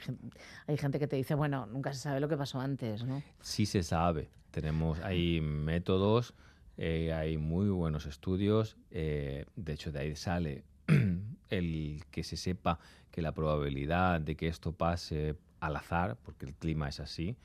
hay 0.66 0.77
gente 0.77 0.99
que 0.99 1.09
te 1.09 1.16
dice, 1.16 1.35
bueno, 1.35 1.66
nunca 1.66 1.92
se 1.92 2.01
sabe 2.01 2.20
lo 2.20 2.29
que 2.29 2.37
pasó 2.37 2.61
antes, 2.61 3.05
¿no? 3.05 3.22
Sí 3.40 3.66
se 3.66 3.83
sabe. 3.83 4.29
Tenemos, 4.53 5.01
hay 5.01 5.40
métodos, 5.40 6.35
eh, 6.79 7.12
hay 7.12 7.38
muy 7.38 7.68
buenos 7.70 8.07
estudios. 8.07 8.77
Eh, 8.90 9.46
de 9.57 9.72
hecho, 9.72 9.90
de 9.90 9.99
ahí 9.99 10.16
sale 10.16 10.64
el 11.51 12.05
que 12.11 12.22
se 12.22 12.37
sepa 12.37 12.79
que 13.11 13.20
la 13.20 13.33
probabilidad 13.33 14.20
de 14.20 14.37
que 14.37 14.46
esto 14.46 14.72
pase 14.72 15.37
al 15.59 15.75
azar, 15.75 16.16
porque 16.22 16.46
el 16.46 16.55
clima 16.55 16.88
es 16.88 17.01
así, 17.01 17.37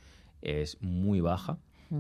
es 0.42 0.80
muy 0.82 1.22
baja 1.22 1.58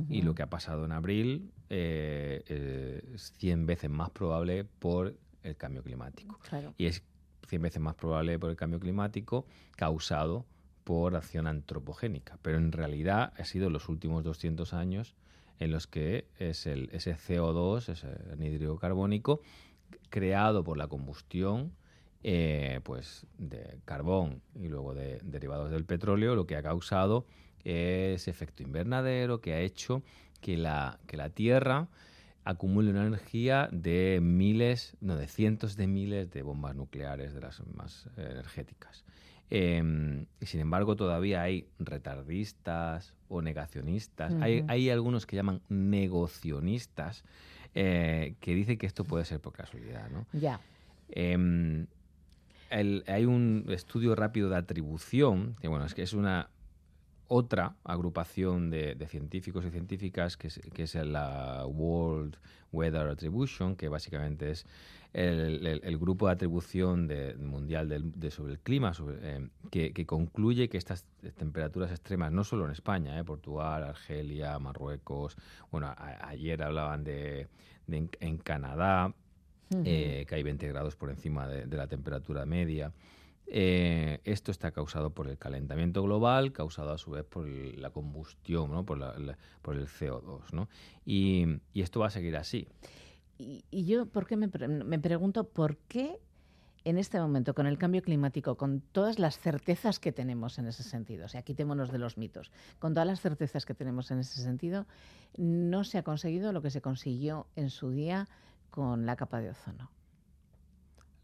y 0.10 0.22
lo 0.22 0.36
que 0.36 0.44
ha 0.44 0.50
pasado 0.50 0.86
en 0.86 0.92
abril 0.92 1.52
eh, 1.70 3.04
es 3.14 3.34
100 3.34 3.66
veces 3.66 3.90
más 3.90 4.10
probable 4.10 4.64
por 4.64 5.18
el 5.44 5.58
cambio 5.58 5.84
climático. 5.84 6.40
Y 6.78 6.86
es 6.86 7.04
100 7.48 7.62
veces 7.62 7.82
más 7.82 7.96
probable 7.96 8.40
por 8.40 8.50
el 8.50 8.56
cambio 8.56 8.80
climático 8.80 9.46
causado 9.76 10.46
por 10.84 11.16
acción 11.16 11.48
antropogénica. 11.48 12.38
Pero 12.42 12.58
en 12.58 12.72
realidad 12.72 13.34
ha 13.38 13.46
sido 13.46 13.70
los 13.70 13.90
últimos 13.90 14.24
200 14.24 14.74
años 14.74 15.16
en 15.60 15.72
los 15.72 15.88
que 15.88 16.26
es 16.40 16.66
el, 16.66 16.90
ese 16.92 17.16
CO2, 17.16 17.90
ese 17.90 18.08
anhídrido 18.32 18.78
carbónico, 18.78 19.42
creado 20.10 20.64
por 20.64 20.78
la 20.78 20.88
combustión 20.88 21.74
eh, 22.24 22.82
pues 22.84 23.26
de 23.38 23.80
carbón 23.86 24.42
y 24.56 24.68
luego 24.68 24.94
de 24.94 25.20
derivados 25.24 25.72
del 25.72 25.86
petróleo, 25.86 26.36
lo 26.36 26.46
que 26.46 26.56
ha 26.56 26.64
causado 26.64 27.26
es 27.64 28.28
efecto 28.28 28.64
invernadero 28.64 29.42
que 29.42 29.54
ha 29.54 29.60
hecho 29.60 30.04
que 30.42 30.58
la, 30.58 31.00
que 31.08 31.18
la 31.18 31.30
Tierra 31.30 31.88
acumule 32.44 32.90
una 32.90 33.06
energía 33.06 33.70
de 33.72 34.20
miles, 34.22 34.98
no, 35.00 35.16
de 35.16 35.28
cientos 35.28 35.76
de 35.76 35.88
miles 35.88 36.32
de 36.32 36.42
bombas 36.42 36.76
nucleares 36.76 37.34
de 37.34 37.42
las 37.42 37.62
más 37.76 38.10
energéticas. 38.18 39.04
Em, 39.54 40.28
sin 40.42 40.62
embargo, 40.62 40.96
todavía 40.96 41.42
hay 41.42 41.68
retardistas 41.78 43.14
o 43.28 43.42
negacionistas. 43.42 44.34
hay, 44.40 44.64
hay, 44.70 44.90
algunos 44.90 45.26
que 45.26 45.36
llaman 45.36 45.62
negocionistas 45.68 47.26
eh, 47.76 48.36
que 48.40 48.56
dicen 48.56 48.78
que 48.78 48.86
esto 48.86 49.04
puede 49.04 49.26
ser 49.26 49.42
por 49.42 49.52
casualidad. 49.52 50.10
¿no? 50.10 50.26
Ya. 50.32 50.62
Em, 51.10 51.86
hay 52.70 53.26
un 53.26 53.66
estudio 53.68 54.16
rápido 54.16 54.50
de 54.50 54.56
atribución, 54.56 55.58
que 55.60 55.68
bueno, 55.68 55.84
es 55.84 55.94
que 55.94 56.04
es 56.04 56.14
una 56.14 56.50
otra 57.34 57.78
agrupación 57.86 58.70
de, 58.70 59.08
científicos 59.08 59.64
y 59.64 59.70
científicas 59.72 60.36
que 60.36 60.50
es, 60.50 60.96
la 60.96 61.66
World 61.66 62.36
Weather 62.74 63.08
Attribution, 63.08 63.78
que 63.78 63.88
básicamente 63.88 64.52
es 64.52 64.66
el, 65.14 65.98
grupo 65.98 66.28
de 66.28 66.34
atribución 66.34 67.10
mundial 67.40 68.12
de, 68.14 68.32
sobre 68.32 68.52
el 68.52 68.60
clima, 68.60 68.92
eh, 69.22 69.48
que, 69.72 70.06
concluye 70.06 70.68
que 70.68 70.78
estas 70.78 71.06
temperaturas 71.38 71.92
extremas, 71.92 72.34
no 72.34 72.44
solo 72.44 72.66
en 72.66 72.72
España, 72.72 73.18
eh, 73.18 73.24
Portugal, 73.24 73.84
Argelia, 73.84 74.60
Marruecos, 74.60 75.38
bueno, 75.72 75.96
ayer 75.98 76.62
hablaban 76.62 77.06
de, 77.06 77.48
en, 77.88 78.38
Canadá, 78.40 79.14
eh, 79.86 80.26
que 80.28 80.36
hay 80.36 80.44
20 80.44 80.68
grados 80.68 80.98
por 80.98 81.10
encima 81.10 81.48
de, 81.48 81.78
la 81.78 81.88
temperatura 81.88 82.46
media, 82.46 82.92
Eh, 83.48 84.22
esto 84.24 84.52
está 84.52 84.72
causado 84.72 85.10
por 85.10 85.28
el 85.28 85.38
calentamiento 85.38 86.02
global, 86.04 86.54
causado 86.54 86.92
a 86.92 86.98
su 86.98 87.12
vez 87.12 87.26
por 87.26 87.48
el- 87.48 87.82
la 87.82 87.90
combustión, 87.90 88.72
¿no? 88.72 88.86
por, 88.86 88.98
el 89.02 89.88
CO2. 89.88 90.54
¿no? 90.54 90.70
Y, 91.06 91.46
esto 91.74 92.00
va 92.00 92.08
a 92.08 92.12
seguir 92.12 92.38
así. 92.38 92.68
Y, 93.38 93.66
y 93.70 93.86
yo, 93.86 94.06
¿por 94.06 94.26
qué 94.26 94.38
me, 94.38 94.48
pre- 94.48 94.68
me 94.68 95.00
pregunto 95.00 95.50
por 95.50 95.78
qué 95.78 96.20
en 96.84 96.98
este 96.98 97.20
momento, 97.20 97.54
con 97.54 97.68
el 97.68 97.78
cambio 97.78 98.02
climático, 98.02 98.56
con 98.58 98.82
todas 98.82 99.20
las 99.20 99.38
certezas 99.38 100.00
que 100.00 100.12
tenemos 100.12 100.58
en 100.58 100.68
ese 100.68 100.82
sentido, 100.84 101.26
o 101.26 101.30
sea, 101.30 101.44
quitémonos 101.44 101.92
de 101.92 102.00
los 102.00 102.18
mitos, 102.18 102.52
con 102.80 102.94
todas 102.94 103.06
las 103.06 103.22
certezas 103.22 103.66
que 103.66 103.76
tenemos 103.76 104.10
en 104.10 104.20
ese 104.20 104.42
sentido, 104.42 104.88
no 105.38 105.84
se 105.84 106.00
ha 106.00 106.04
conseguido 106.04 106.52
lo 106.54 106.62
que 106.62 106.72
se 106.72 106.82
consiguió 106.82 107.46
en 107.56 107.70
su 107.70 107.92
día 107.92 108.28
con 108.72 109.06
la 109.06 109.16
capa 109.16 109.42
de 109.42 109.52
ozono? 109.52 109.92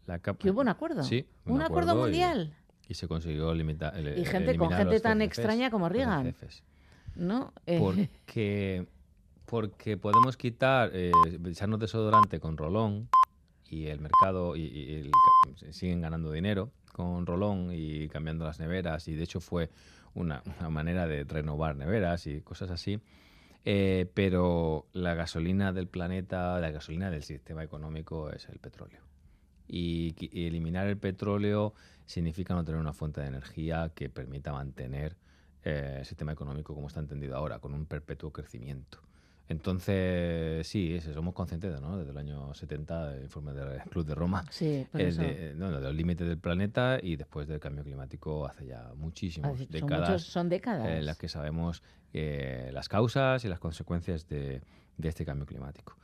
La 0.08 0.18
capa- 0.20 0.38
Que 0.38 0.50
hubo 0.50 0.62
un 0.62 0.68
acuerdo. 0.68 1.02
Sí, 1.02 1.26
Un 1.44 1.60
acuerdo 1.60 1.94
mundial. 1.94 2.54
Y, 2.88 2.94
se 2.94 3.06
consiguió 3.06 3.52
limitar. 3.52 3.92
Y 4.16 4.24
gente 4.24 4.56
con 4.56 4.70
gente 4.70 4.98
tan 5.00 5.20
extraña 5.20 5.70
como 5.70 5.90
Reagan. 5.90 6.34
¿No? 7.14 7.52
Eh, 7.66 7.78
Porque, 7.78 8.86
porque 9.44 9.98
podemos 9.98 10.38
quitar, 10.38 10.90
eh, 10.94 11.12
echarnos 11.46 11.78
desodorante 11.78 12.40
con 12.40 12.56
rolón 12.56 13.10
y 13.68 13.86
el 13.88 14.00
mercado 14.00 14.56
y, 14.56 15.10
el 15.58 15.72
siguen 15.74 16.00
ganando 16.00 16.32
dinero 16.32 16.70
con 16.92 17.26
rolón 17.26 17.70
y 17.72 18.08
cambiando 18.08 18.46
las 18.46 18.58
neveras 18.60 19.06
y 19.08 19.14
de 19.14 19.24
hecho 19.24 19.40
fue 19.40 19.68
una, 20.14 20.42
una 20.58 20.70
manera 20.70 21.06
de 21.06 21.24
renovar 21.24 21.76
neveras 21.76 22.26
y 22.26 22.40
cosas 22.40 22.70
así. 22.70 22.98
Eh, 23.66 24.10
pero 24.14 24.86
la 24.94 25.12
gasolina 25.14 25.74
del 25.74 25.88
planeta, 25.88 26.58
la 26.60 26.70
gasolina 26.70 27.10
del 27.10 27.22
sistema 27.22 27.62
económico 27.62 28.30
es 28.30 28.48
el 28.48 28.58
petróleo. 28.58 29.07
Y, 29.68 30.14
eliminar 30.46 30.86
el 30.86 30.96
petróleo 30.96 31.74
significa 32.06 32.54
no 32.54 32.64
tener 32.64 32.80
una 32.80 32.92
fuente 32.92 33.20
de 33.20 33.26
energía 33.28 33.92
que 33.94 34.08
permita 34.08 34.52
mantener 34.52 35.16
eh, 35.64 35.96
el 36.00 36.06
sistema 36.06 36.32
económico 36.32 36.74
como 36.74 36.86
está 36.88 37.00
entendido 37.00 37.36
ahora, 37.36 37.58
con 37.58 37.74
un 37.74 37.84
perpetuo 37.86 38.32
crecimiento. 38.32 39.00
Entonces, 39.50 40.66
sí, 40.66 41.00
somos 41.14 41.34
conscientes 41.34 41.72
de, 41.74 41.80
¿no? 41.80 41.96
desde 41.98 42.10
el 42.10 42.18
año 42.18 42.52
70, 42.54 43.16
el 43.16 43.22
informe 43.24 43.52
del 43.54 43.80
Club 43.82 44.04
de 44.06 44.14
Roma, 44.14 44.44
Sí, 44.50 44.86
eh, 44.94 45.12
de, 45.12 45.54
no, 45.54 45.70
no, 45.70 45.78
de 45.78 45.84
los 45.84 45.94
límites 45.94 46.26
del 46.28 46.38
planeta 46.38 46.98
y 47.02 47.16
después 47.16 47.48
del 47.48 47.58
cambio 47.58 47.82
climático 47.84 48.46
hace 48.46 48.66
ya 48.66 48.92
muchísimas 48.96 49.58
décadas. 49.68 50.10
muchos- 50.10 50.22
son 50.24 50.48
décadas. 50.48 50.86
En 50.86 51.06
las 51.06 51.16
que 51.18 51.28
sabemos 51.28 51.82
eh, 52.12 52.70
las 52.72 52.88
causas 52.88 53.44
y 53.44 53.48
las 53.48 53.58
consecuencias 53.58 54.28
de, 54.28 54.62
de 54.96 55.08
este 55.08 55.24
cambio 55.24 55.46
climático. 55.46 55.96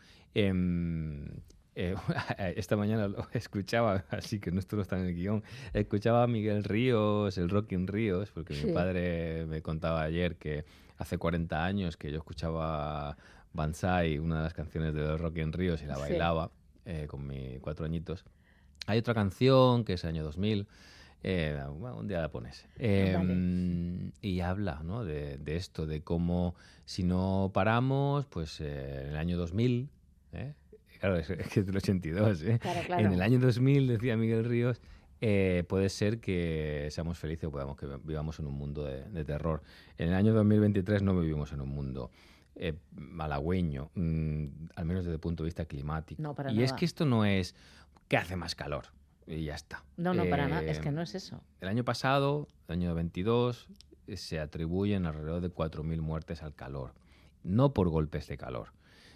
Eh, 1.77 1.95
esta 2.57 2.77
mañana 2.77 3.09
lo 3.09 3.27
escuchaba, 3.33 4.05
así 4.11 4.39
que 4.39 4.51
no 4.53 4.61
esto 4.61 4.77
no 4.77 4.83
está 4.83 4.99
en 4.99 5.07
el 5.07 5.15
guion, 5.15 5.43
escuchaba 5.73 6.23
a 6.23 6.27
Miguel 6.27 6.63
Ríos, 6.65 7.37
el 7.39 7.49
Rocking 7.51 7.87
Ríos, 7.87 8.31
porque 8.31 8.55
Sí. 8.55 8.67
mi 8.67 8.73
padre 8.73 9.45
me 9.47 9.61
contaba 9.63 10.03
ayer 10.03 10.37
que 10.37 10.65
hace 10.99 11.19
40 11.19 11.65
años 11.65 11.97
que 11.97 12.11
yo 12.13 12.19
escuchaba 12.19 13.17
Banzai, 13.53 14.19
una 14.19 14.39
de 14.39 14.43
las 14.45 14.55
canciones 14.55 14.95
de 14.95 15.17
Rocking 15.17 15.53
Ríos, 15.53 15.83
y 15.83 15.87
la 15.87 15.97
Sí. 15.97 16.01
bailaba 16.03 16.51
eh, 16.87 17.07
con 17.09 17.27
mis 17.27 17.59
cuatro 17.61 17.87
añitos. 17.87 18.25
Hay 18.87 18.99
otra 18.99 19.15
canción 19.15 19.85
que 19.85 19.95
es 19.95 20.05
año 20.05 20.23
2000, 20.23 20.67
eh, 21.23 21.59
bueno, 21.79 21.97
un 21.97 22.07
día 22.07 22.21
la 22.21 22.31
pones. 22.31 22.67
Eh, 22.79 24.11
Y 24.21 24.41
habla 24.41 24.83
¿no? 24.85 25.05
de, 25.05 25.39
de 25.39 25.57
esto, 25.57 25.87
de 25.87 26.03
cómo 26.03 26.55
si 26.85 27.03
no 27.03 27.51
paramos, 27.55 28.27
pues 28.27 28.61
eh, 28.61 29.01
en 29.05 29.09
el 29.11 29.17
año 29.17 29.39
2000, 29.39 29.89
¿eh? 30.33 30.53
Claro, 31.05 31.17
es, 31.19 31.31
es 31.31 31.49
que 31.49 31.61
es 31.61 31.67
del 31.67 31.77
82, 31.77 32.43
¿eh? 32.43 32.59
Claro, 32.61 32.81
claro. 32.87 33.07
en 33.07 33.13
el 33.13 33.23
año 33.23 33.39
2000, 33.39 33.89
decía 33.89 34.17
Miguel 34.17 34.45
Ríos, 34.45 34.81
eh, 35.21 35.65
puede 35.69 35.89
ser 35.89 36.21
que 36.21 36.89
seamos 36.91 37.19
felices 37.19 37.45
o 37.45 37.51
podamos 37.51 37.77
que 37.77 37.87
vivamos 38.05 38.39
en 38.41 38.47
un 38.47 38.55
mundo 38.55 38.85
de, 38.85 39.05
de 39.05 39.25
terror. 39.25 39.63
En 39.97 40.09
el 40.09 40.15
año 40.15 40.35
2023 40.35 41.03
no 41.03 41.19
vivimos 41.19 41.53
en 41.53 41.61
un 41.61 41.69
mundo 41.71 42.11
eh, 42.57 42.75
halagüeño, 43.19 43.91
mm, 43.95 44.45
al 44.77 44.85
menos 44.85 45.05
desde 45.05 45.15
el 45.15 45.21
punto 45.21 45.43
de 45.43 45.47
vista 45.49 45.65
climático. 45.65 46.21
No, 46.23 46.35
para 46.35 46.53
y 46.53 46.63
es 46.63 46.73
que 46.73 46.85
esto 46.85 47.05
no 47.07 47.25
es 47.25 47.55
que 48.09 48.17
hace 48.17 48.37
más 48.37 48.55
calor 48.55 48.87
y 49.27 49.45
ya 49.45 49.55
está. 49.55 49.85
No, 49.97 50.15
no, 50.15 50.25
para 50.29 50.47
nada. 50.49 50.63
Es 50.65 50.79
Eh, 50.79 50.81
que 50.83 50.91
no 50.91 51.03
es 51.03 51.15
eso. 51.15 51.41
El 51.61 51.69
año 51.69 51.85
pasado, 51.85 52.49
el 52.69 52.75
año 52.75 52.95
22, 52.95 53.69
eh, 54.07 54.17
se 54.17 54.41
atribuyen 54.41 55.07
alrededor 55.07 55.41
de 55.41 55.51
4.000 55.51 56.01
muertes 56.01 56.43
al 56.43 56.55
calor. 56.55 56.93
No 57.43 57.73
por 57.73 57.89
golpes 57.89 58.27
de 58.29 58.37
calor, 58.37 58.73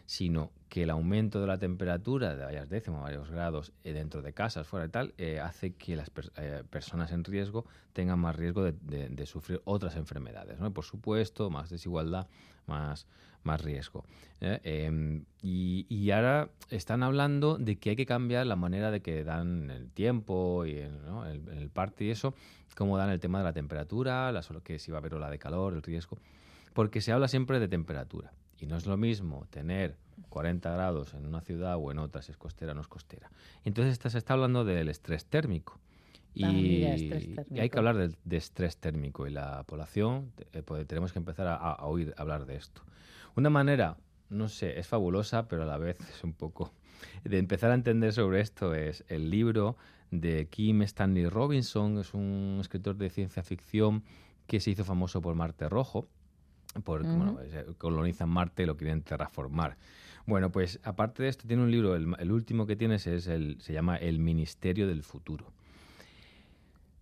sino 0.09 0.53
que 0.71 0.85
el 0.85 0.91
aumento 0.91 1.39
de 1.39 1.47
la 1.47 1.59
temperatura 1.59 2.35
de 2.35 2.43
varias 2.43 2.71
décimas, 2.71 3.03
varios 3.03 3.31
grados 3.31 3.73
eh, 3.85 3.93
dentro 3.93 4.23
de 4.23 4.33
casas, 4.33 4.67
fuera 4.67 4.87
y 4.87 4.89
tal, 4.89 5.15
eh, 5.19 5.39
hace 5.39 5.75
que 5.75 5.97
las 5.97 6.11
eh, 6.39 6.63
personas 6.71 7.13
en 7.13 7.25
riesgo 7.25 7.67
tengan 7.93 8.19
más 8.19 8.35
riesgo 8.35 8.65
de, 8.65 9.27
sufrir 9.27 9.61
otras 9.67 9.97
enfermedades. 9.97 10.59
¿no? 10.61 10.73
Por 10.73 10.87
supuesto, 10.87 11.51
más 11.51 11.69
desigualdad, 11.69 12.27
más, 12.67 13.07
más 13.43 13.61
riesgo. 13.61 14.07
Em, 14.41 15.27
y, 15.43 16.11
ahora 16.11 16.49
están 16.71 17.03
hablando 17.03 17.59
de 17.59 17.77
que 17.77 17.91
hay 17.91 17.97
que 17.97 18.07
cambiar 18.07 18.47
la 18.47 18.57
manera 18.57 18.91
de 18.91 19.03
que 19.03 19.25
dan 19.25 19.69
el 19.69 19.91
tiempo 19.91 20.65
y 20.65 20.77
el, 20.77 21.05
¿no? 21.05 21.27
el, 21.27 21.69
parte 21.69 22.05
y 22.05 22.11
eso, 22.11 22.33
cómo 22.75 22.97
dan 22.97 23.11
el 23.11 23.21
tema 23.21 23.41
de 23.41 23.45
la 23.45 23.53
temperatura, 23.53 24.33
la, 24.33 24.41
que 24.65 24.79
si 24.79 24.91
va 24.91 24.97
a 24.97 25.01
haber 25.01 25.13
ola 25.13 25.29
de 25.29 25.39
calor, 25.39 25.75
el 25.75 25.83
riesgo, 25.83 26.17
porque 26.73 27.03
se 27.03 27.13
habla 27.13 27.29
siempre 27.29 27.61
de 27.61 27.69
temperatura. 27.69 28.33
Y 28.61 28.67
no 28.67 28.77
es 28.77 28.87
lo 28.87 28.97
mismo 28.97 29.47
tener 29.51 29.97
40 30.29 30.71
grados 30.73 31.15
en 31.15 31.27
una 31.27 31.41
ciudad 31.41 31.77
o 31.77 31.91
en 31.93 31.99
otra, 31.99 32.23
si 32.23 32.33
es 32.33 32.37
costera 32.37 32.73
o 32.73 32.75
no 32.75 32.81
es 32.81 32.89
costera. 32.89 33.31
Entonces 33.65 33.93
está- 33.93 34.11
se 34.11 34.19
está 34.19 34.35
hablando 34.35 34.65
del 34.65 34.89
estrés 34.89 35.25
térmico. 35.27 35.79
Y, 36.35 36.45
Ah, 36.45 36.53
mira, 36.53 36.95
estrés 36.95 37.29
y 37.51 37.59
hay 37.61 37.71
que 37.71 37.79
hablar 37.79 37.97
del- 37.97 38.17
de, 38.25 38.37
estrés 38.37 38.77
térmico 38.77 39.27
y 39.27 39.31
la 39.31 39.65
población 39.65 40.33
eh, 40.53 40.63
pues, 40.63 40.87
tenemos 40.87 41.13
que 41.13 41.19
empezar 41.19 41.47
a, 41.47 41.55
a 41.57 41.85
oír 41.87 42.15
hablar 42.17 42.47
de 42.47 42.57
esto. 42.57 42.83
Una 43.37 43.51
manera, 43.51 43.97
no 44.29 44.49
sé, 44.49 44.79
es 44.79 44.87
fabulosa, 44.87 45.49
pero 45.49 45.63
a 45.63 45.67
la 45.67 45.79
vez 45.79 45.99
es 46.01 46.23
un 46.25 46.33
poco 46.35 46.73
de 47.25 47.39
empezar 47.39 47.71
a 47.71 47.75
entender 47.75 48.13
sobre 48.13 48.41
esto 48.41 48.75
es 48.75 49.05
el 49.09 49.31
libro 49.31 49.77
de 50.11 50.47
Kim 50.49 50.83
Stanley 50.83 51.29
Robinson, 51.29 51.99
es 51.99 52.13
un 52.15 52.59
escritor 52.61 52.97
de 52.97 53.09
ciencia 53.11 53.43
ficción 53.43 54.03
que 54.47 54.61
se 54.61 54.71
hizo 54.71 54.85
famoso 54.85 55.21
por 55.23 55.35
Marte 55.35 55.69
Rojo, 55.69 56.09
porque 56.85 57.09
Ujú. 57.09 57.17
bueno, 57.17 57.39
eh, 57.43 57.67
colonizan 57.79 58.29
Marte 58.29 58.63
y 58.63 58.67
lo 58.67 58.77
quieren 58.77 59.03
terraformar. 59.03 59.77
Bueno, 60.27 60.51
pues 60.53 60.79
aparte 60.83 61.23
de 61.23 61.31
esto 61.31 61.47
tiene 61.49 61.63
un 61.63 61.71
libro, 61.71 61.97
el, 61.97 62.15
el 62.19 62.31
último 62.33 62.67
que 62.67 62.77
tienes 62.77 63.07
es 63.07 63.27
el, 63.29 63.57
se 63.61 63.73
llama 63.73 63.97
El 63.97 64.19
Ministerio 64.19 64.87
del 64.87 65.03
Futuro. 65.03 65.47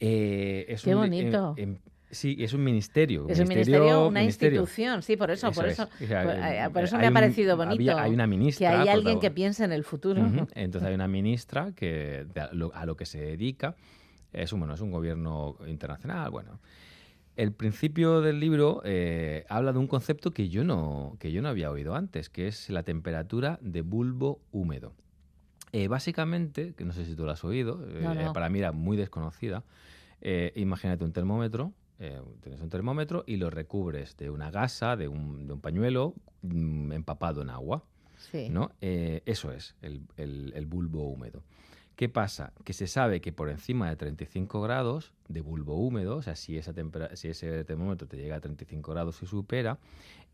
Eh, 0.01 0.67
es 0.69 0.83
Qué 0.83 0.95
un 0.95 1.01
bonito. 1.03 1.55
em- 1.57 1.71
em- 1.71 1.79
sí, 2.11 2.37
es 2.39 2.53
un 2.53 2.63
ministerio. 2.63 3.27
Es 3.29 3.41
un 3.41 3.49
ministerio, 3.49 4.07
una 4.09 4.21
ministerio. 4.21 4.61
institución, 4.61 5.03
sí, 5.03 5.17
por 5.17 5.31
eso, 5.31 5.51
por 5.53 5.67
Eso 5.67 5.85
eso, 5.85 5.95
es. 5.99 6.03
O 6.03 6.07
sea, 6.07 6.23
por, 6.23 6.33
eh, 6.35 6.65
eh, 6.65 6.71
por 6.73 6.85
eso 6.85 6.99
me 6.99 7.07
ha 7.07 7.09
un- 7.09 7.15
parecido 7.15 7.57
bonito. 7.57 7.75
había- 7.75 8.03
hay 8.03 8.13
una 8.13 8.27
ministra, 8.27 8.69
Que 8.71 8.77
hay 8.77 8.87
por 8.87 8.95
alguien 8.95 9.21
que 9.21 9.31
piense 9.31 9.65
en 9.65 9.73
el 9.73 9.85
futuro. 9.85 10.23
Ujú. 10.23 10.47
Entonces 10.55 10.89
hay 10.89 10.95
una 10.95 11.09
ministra 11.09 11.73
que 11.73 12.27
a, 12.37 12.55
lo, 12.55 12.75
a 12.75 12.85
lo 12.87 12.97
que 12.97 13.07
se 13.07 13.19
dedica 13.21 13.75
es 14.33 14.53
un, 14.53 14.61
bueno, 14.61 14.75
es 14.75 14.81
un 14.81 14.91
gobierno 14.91 15.57
internacional. 15.67 16.31
Bueno, 16.31 16.61
el 17.37 17.53
principio 17.53 18.21
del 18.21 18.41
libro 18.41 18.81
eh, 18.85 19.45
habla 19.49 19.73
de 19.73 19.79
un 19.79 19.87
concepto 19.87 20.31
que 20.31 20.49
yo 20.49 20.65
no 20.65 21.17
que 21.21 21.31
yo 21.33 21.43
no 21.43 21.49
había 21.49 21.71
oído 21.71 21.95
antes, 21.95 22.29
que 22.31 22.49
es 22.49 22.71
la 22.71 22.83
temperatura 22.83 23.59
de 23.63 23.83
bulbo 23.83 24.41
húmedo. 24.53 24.93
Eh, 25.73 25.89
básicamente, 25.89 26.73
que 26.75 26.85
no 26.85 26.93
sé 26.93 27.05
si 27.05 27.15
tú 27.15 27.25
lo 27.25 27.33
has 27.33 27.45
oído, 27.45 27.81
eh, 27.89 28.01
No, 28.25 28.33
para 28.33 28.49
mí 28.49 28.59
era 28.61 28.73
muy 28.73 28.97
desconocida. 28.97 29.63
imagínate 30.55 31.05
un 31.05 31.13
termómetro, 31.13 31.73
tienes 32.43 32.61
un 32.61 32.69
termómetro 32.69 33.25
y 33.27 33.37
lo 33.37 33.51
recubres 33.51 34.17
de 34.17 34.31
una 34.31 34.51
gasa, 34.51 34.97
de 34.97 35.09
un, 35.09 35.47
de 35.47 35.53
un 35.55 35.61
pañuelo 35.61 36.15
mm, 36.43 36.93
empapado 36.93 37.43
en 37.43 37.51
agua. 37.51 37.85
Sí. 38.19 38.49
¿no? 38.49 38.71
Eso 38.81 39.53
es 39.53 39.75
el, 39.83 40.01
el- 40.17 40.53
el 40.57 40.67
bulbo 40.67 41.03
húmedo. 41.09 41.43
¿Qué 41.97 42.11
pasa? 42.11 42.53
Que 42.65 42.75
se 42.75 42.87
sabe 42.87 43.23
que 43.23 43.33
por 43.33 43.49
encima 43.49 43.89
de 43.89 43.97
35 43.97 44.61
grados 44.61 45.15
de 45.29 45.41
bulbo 45.41 45.77
húmedo, 45.77 46.17
o 46.19 46.23
sea, 46.23 46.37
si, 46.37 46.59
ese 46.59 47.65
termómetro 47.65 48.07
te 48.07 48.19
llega 48.19 48.37
a 48.37 48.41
35 48.41 48.93
grados 48.93 49.23
y 49.23 49.27
supera, 49.27 49.79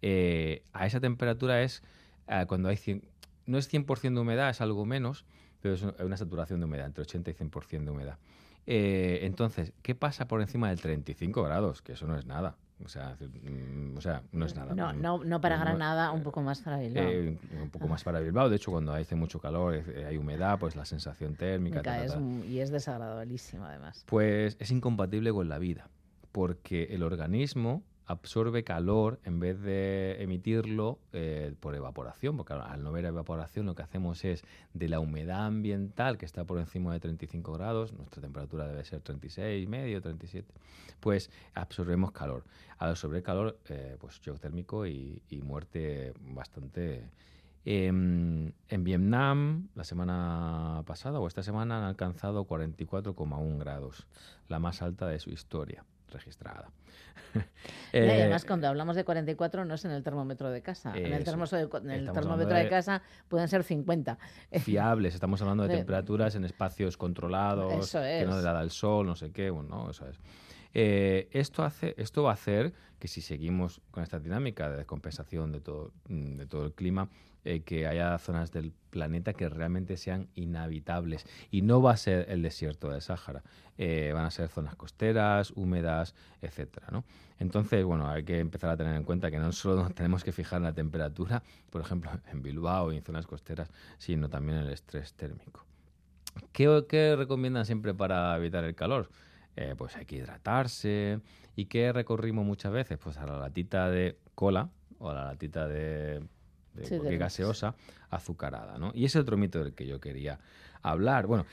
eh, 0.02 0.64
a 0.72 0.86
esa 0.86 0.98
temperatura 0.98 1.62
es 1.62 1.84
eh, 2.26 2.46
cuando 2.48 2.68
hay 2.68 2.76
100, 2.76 3.04
no 3.46 3.58
es 3.58 3.72
100% 3.72 4.14
de 4.14 4.20
humedad, 4.20 4.50
es 4.50 4.60
algo 4.60 4.84
menos, 4.84 5.24
pero 5.60 5.74
es 5.74 5.82
una 5.82 6.16
saturación 6.16 6.58
de 6.58 6.66
humedad, 6.66 6.86
entre 6.86 7.02
80 7.02 7.30
y 7.30 7.34
100% 7.34 7.84
de 7.84 7.90
humedad. 7.90 8.18
Eh, 8.66 9.20
entonces, 9.22 9.72
¿qué 9.82 9.94
pasa 9.94 10.26
por 10.26 10.40
encima 10.40 10.68
del 10.68 10.80
35 10.80 11.44
grados? 11.44 11.80
Que 11.80 11.92
eso 11.92 12.08
no 12.08 12.18
es 12.18 12.26
nada. 12.26 12.56
O 12.84 12.88
sea, 12.88 13.16
mm, 13.20 13.96
o 13.96 14.00
sea 14.00 14.22
no 14.32 14.46
es 14.46 14.54
nada. 14.56 14.74
No, 14.74 14.92
Mm, 14.92 15.00
no, 15.02 15.24
no 15.24 15.40
para 15.40 15.56
Granada, 15.56 16.10
un 16.12 16.22
poco 16.22 16.42
más 16.42 16.60
para 16.60 16.78
Bilbao. 16.78 17.04
eh, 17.04 17.38
un 17.62 17.70
poco 17.70 17.88
más 17.88 18.02
para 18.04 18.20
Bilbao. 18.20 18.48
De 18.48 18.56
hecho, 18.56 18.70
cuando 18.70 18.92
hace 18.94 19.14
mucho 19.14 19.38
calor, 19.40 19.74
eh, 19.74 20.04
hay 20.06 20.16
humedad, 20.16 20.58
pues 20.58 20.76
la 20.76 20.84
sensación 20.84 21.34
térmica. 21.36 21.78
Mica, 21.78 21.82
ta, 21.82 21.96
ta, 21.98 22.04
es 22.04 22.46
y 22.48 22.60
es 22.60 22.70
desagradabilísimo, 22.70 23.64
además. 23.64 24.04
Pues 24.06 24.56
es 24.58 24.70
incompatible 24.70 25.32
con 25.32 25.48
la 25.48 25.58
vida, 25.58 25.88
porque 26.32 26.84
el 26.90 27.02
organismo 27.02 27.82
absorbe 28.06 28.64
calor 28.64 29.20
en 29.24 29.38
vez 29.40 29.60
de 29.60 30.22
emitirlo 30.22 30.98
eh, 31.12 31.54
por 31.60 31.74
evaporación, 31.74 32.36
porque 32.36 32.52
al- 32.54 32.82
no 32.82 32.88
haber 32.90 33.04
evaporación 33.06 33.66
lo 33.66 33.74
que 33.74 33.82
hacemos 33.82 34.24
es 34.24 34.44
de 34.74 34.88
la 34.88 35.00
humedad 35.00 35.46
ambiental 35.46 36.18
que 36.18 36.26
está 36.26 36.44
por 36.44 36.58
encima 36.58 36.92
de 36.92 37.00
35 37.00 37.52
grados, 37.52 37.92
nuestra 37.92 38.20
temperatura 38.20 38.66
debe 38.66 38.84
ser 38.84 39.00
36, 39.00 39.68
medio, 39.68 40.00
37, 40.02 40.52
pues 41.00 41.30
absorbemos 41.54 42.12
calor. 42.12 42.44
Al 42.78 42.90
absorber 42.90 43.22
calor, 43.22 43.58
eh, 43.68 43.96
pues 44.00 44.20
shock 44.20 44.38
térmico 44.40 44.86
y, 44.86 45.22
y 45.28 45.40
muerte 45.42 46.12
bastante... 46.20 47.08
Em, 47.64 48.50
en 48.68 48.82
Vietnam, 48.82 49.68
la 49.76 49.84
semana 49.84 50.82
pasada 50.84 51.20
o 51.20 51.28
esta 51.28 51.44
semana 51.44 51.78
han 51.78 51.84
alcanzado 51.84 52.44
44,1 52.44 53.58
grados, 53.58 54.08
la 54.48 54.58
más 54.58 54.82
alta 54.82 55.06
de 55.06 55.20
su 55.20 55.30
historia 55.30 55.84
registrada. 56.12 56.70
Y 57.34 57.38
Eh, 57.98 58.20
además, 58.22 58.44
cuando 58.44 58.68
hablamos 58.68 58.94
de 58.96 59.04
44 59.04 59.64
no 59.64 59.74
es 59.74 59.84
en 59.84 59.90
el 59.92 60.02
termómetro 60.02 60.50
de 60.50 60.62
casa. 60.62 60.92
En 60.96 61.06
el, 61.06 61.12
Eso. 61.14 61.24
termoso 61.24 61.56
de- 61.56 61.62
en 61.62 61.90
el 61.90 62.00
Estamos 62.00 62.20
termómetro 62.20 62.54
de 62.56 62.64
de- 62.64 62.68
casa 62.70 63.02
pueden 63.28 63.48
ser 63.48 63.64
50. 63.64 64.18
fiables, 64.64 65.14
estamos 65.14 65.40
hablando 65.40 65.62
de 65.64 65.70
De- 65.70 65.76
temperaturas 65.76 66.34
en 66.34 66.44
espacios 66.44 66.96
controlados, 66.96 67.72
Eso 67.88 68.00
que 68.00 68.24
no 68.26 68.30
es. 68.38 68.44
le 68.44 68.50
da 68.52 68.60
el 68.62 68.70
sol, 68.70 69.06
no 69.06 69.16
sé 69.16 69.30
qué, 69.32 69.50
bueno, 69.50 69.68
¿no? 69.84 69.90
eso 69.90 70.06
es. 70.08 70.18
Eh, 70.74 71.28
esto, 71.32 71.64
hace, 71.64 71.94
esto 71.98 72.22
va 72.22 72.30
a 72.30 72.34
hacer 72.34 72.72
que 72.98 73.08
si 73.08 73.20
seguimos 73.20 73.80
con 73.90 74.02
esta 74.02 74.18
dinámica 74.18 74.70
de 74.70 74.76
descompensación 74.78 75.52
de 75.52 75.60
todo, 75.60 75.92
mm, 76.08 76.36
de 76.36 76.46
todo 76.46 76.64
el 76.66 76.72
clima, 76.72 77.08
eh, 77.44 77.62
que 77.62 77.86
haya 77.86 78.16
zonas 78.18 78.52
del 78.52 78.72
planeta 78.90 79.32
que 79.32 79.48
realmente 79.48 79.96
sean 79.96 80.28
inhabitables. 80.34 81.26
Y 81.50 81.62
no 81.62 81.82
va 81.82 81.92
a 81.92 81.96
ser 81.96 82.26
el 82.28 82.42
desierto 82.42 82.90
del 82.90 83.00
Sáhara, 83.00 83.42
eh, 83.78 84.12
van 84.14 84.24
a 84.24 84.30
ser 84.30 84.48
zonas 84.48 84.76
costeras, 84.76 85.52
húmedas, 85.56 86.14
etcétera, 86.40 86.88
¿no? 86.92 87.04
Entonces, 87.38 87.84
bueno, 87.84 88.08
hay 88.08 88.22
que 88.22 88.38
empezar 88.38 88.70
a 88.70 88.76
tener 88.76 88.94
en 88.94 89.02
cuenta 89.02 89.30
que 89.30 89.38
no 89.38 89.50
solo 89.50 89.90
tenemos 89.90 90.22
que 90.22 90.30
fijar 90.30 90.60
la 90.60 90.72
temperatura, 90.72 91.42
por 91.70 91.80
ejemplo, 91.80 92.10
en 92.30 92.42
Bilbao 92.42 92.92
y 92.92 92.98
en 92.98 93.02
zonas 93.02 93.26
costeras, 93.26 93.70
sino 93.98 94.28
también 94.28 94.58
el 94.58 94.70
estrés 94.70 95.14
térmico. 95.14 95.66
¿Qué, 96.52 96.84
qué 96.88 97.16
recomiendan 97.16 97.66
siempre 97.66 97.92
para 97.92 98.36
evitar 98.36 98.62
el 98.64 98.74
calor? 98.74 99.10
Eh, 99.56 99.74
pues 99.76 99.96
hay 99.96 100.06
que 100.06 100.16
hidratarse. 100.16 101.20
¿Y 101.56 101.66
qué 101.66 101.92
recorrimos 101.92 102.46
muchas 102.46 102.72
veces? 102.72 102.98
Pues 102.98 103.18
a 103.18 103.26
la 103.26 103.38
latita 103.38 103.90
de 103.90 104.16
cola 104.34 104.70
o 104.98 105.10
a 105.10 105.14
la 105.14 105.24
latita 105.24 105.66
de, 105.66 106.22
de 106.74 106.84
Sí, 106.84 106.90
cualquier 106.90 107.12
de- 107.12 107.18
gaseosa 107.18 107.74
azucarada, 108.10 108.78
¿no? 108.78 108.92
Y 108.94 109.04
ese 109.04 109.18
es 109.18 109.22
otro 109.22 109.36
mito 109.36 109.62
del 109.62 109.74
que 109.74 109.86
yo 109.86 110.00
quería 110.00 110.38
hablar. 110.82 111.26
Bueno, 111.26 111.46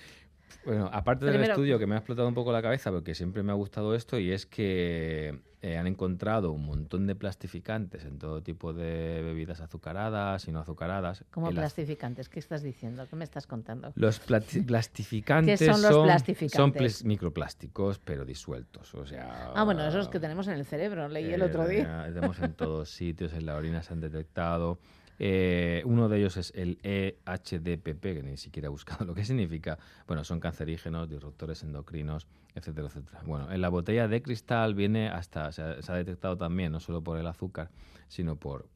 bueno, 0.65 0.89
aparte 0.91 1.25
del 1.25 1.35
Primero- 1.35 1.53
estudio 1.53 1.79
que 1.79 1.85
me 1.87 1.95
ha 1.95 1.99
explotado 1.99 2.27
un 2.27 2.33
poco 2.33 2.51
la 2.51 2.61
cabeza, 2.61 2.91
porque 2.91 3.15
siempre 3.15 3.43
me 3.43 3.51
ha 3.51 3.55
gustado 3.55 3.95
esto, 3.95 4.17
y 4.19 4.31
es 4.31 4.45
que 4.45 5.39
eh, 5.61 5.77
han 5.77 5.87
encontrado 5.87 6.51
un 6.53 6.65
montón 6.65 7.05
de 7.05 7.15
plastificantes 7.15 8.05
en 8.05 8.17
todo 8.17 8.41
tipo 8.41 8.71
de 8.73 9.21
bebidas 9.21 9.59
azucaradas 9.59 10.47
y 10.47 10.53
no 10.53 10.59
azucaradas. 10.61 11.25
El 11.35 11.43
az- 11.43 11.51
plastificantes, 11.53 12.29
¿qué 12.29 12.39
estás 12.39 12.63
diciendo? 12.63 13.05
¿Qué 13.09 13.15
me 13.17 13.25
estás 13.25 13.45
contando? 13.45 13.91
los 13.95 14.19
plastificantes 14.67 15.59
¿Qué 15.59 15.65
son 15.65 15.81
los 15.81 15.91
son 15.91 16.05
plastificantes? 16.05 16.81
ples- 16.81 17.03
microplásticos, 17.05 17.99
pero 17.99 18.23
disueltos. 18.25 18.93
O 18.95 19.05
sea, 19.05 19.51
Ah, 19.53 19.63
bueno, 19.65 19.85
esos 19.85 20.07
que 20.07 20.19
tenemos 20.19 20.47
en 20.47 20.53
el 20.53 20.65
cerebro, 20.65 21.09
leí 21.09 21.31
el 21.33 21.41
eh, 21.41 21.45
otro 21.45 21.67
día. 21.67 22.05
Tenemos 22.13 22.39
en 22.39 22.53
todos 22.53 22.89
sitios, 22.89 23.33
en 23.33 23.45
la 23.45 23.55
orina 23.55 23.83
se 23.83 23.93
han 23.93 23.99
detectado. 23.99 24.79
Eh, 25.21 25.81
uno 25.85 26.07
de 26.07 26.17
ellos 26.17 26.37
es 26.37 26.51
el 26.55 26.79
EHDPP, 26.83 28.01
que 28.01 28.23
ni 28.23 28.37
siquiera 28.37 28.67
he 28.67 28.69
buscado 28.69 29.03
lo 29.05 29.13
que 29.13 29.25
significa. 29.25 29.77
Bueno, 30.07 30.23
son 30.23 30.39
cancerígenos, 30.39 31.09
disruptores 31.09 31.61
endocrinos, 31.63 32.25
etcétera, 32.55 32.87
etcétera. 32.87 33.21
Bueno, 33.25 33.51
en 33.51 33.61
la 33.61 33.69
botella 33.69 34.07
de 34.07 34.21
cristal 34.21 34.75
viene 34.75 35.09
hasta, 35.09 35.51
se 35.51 35.61
ha, 35.61 35.81
se 35.81 35.91
ha 35.91 35.95
detectado 35.95 36.37
también, 36.37 36.71
no 36.71 36.79
solo 36.79 37.01
por 37.03 37.17
el 37.19 37.27
azúcar, 37.27 37.69
sino 38.07 38.37
por 38.37 38.67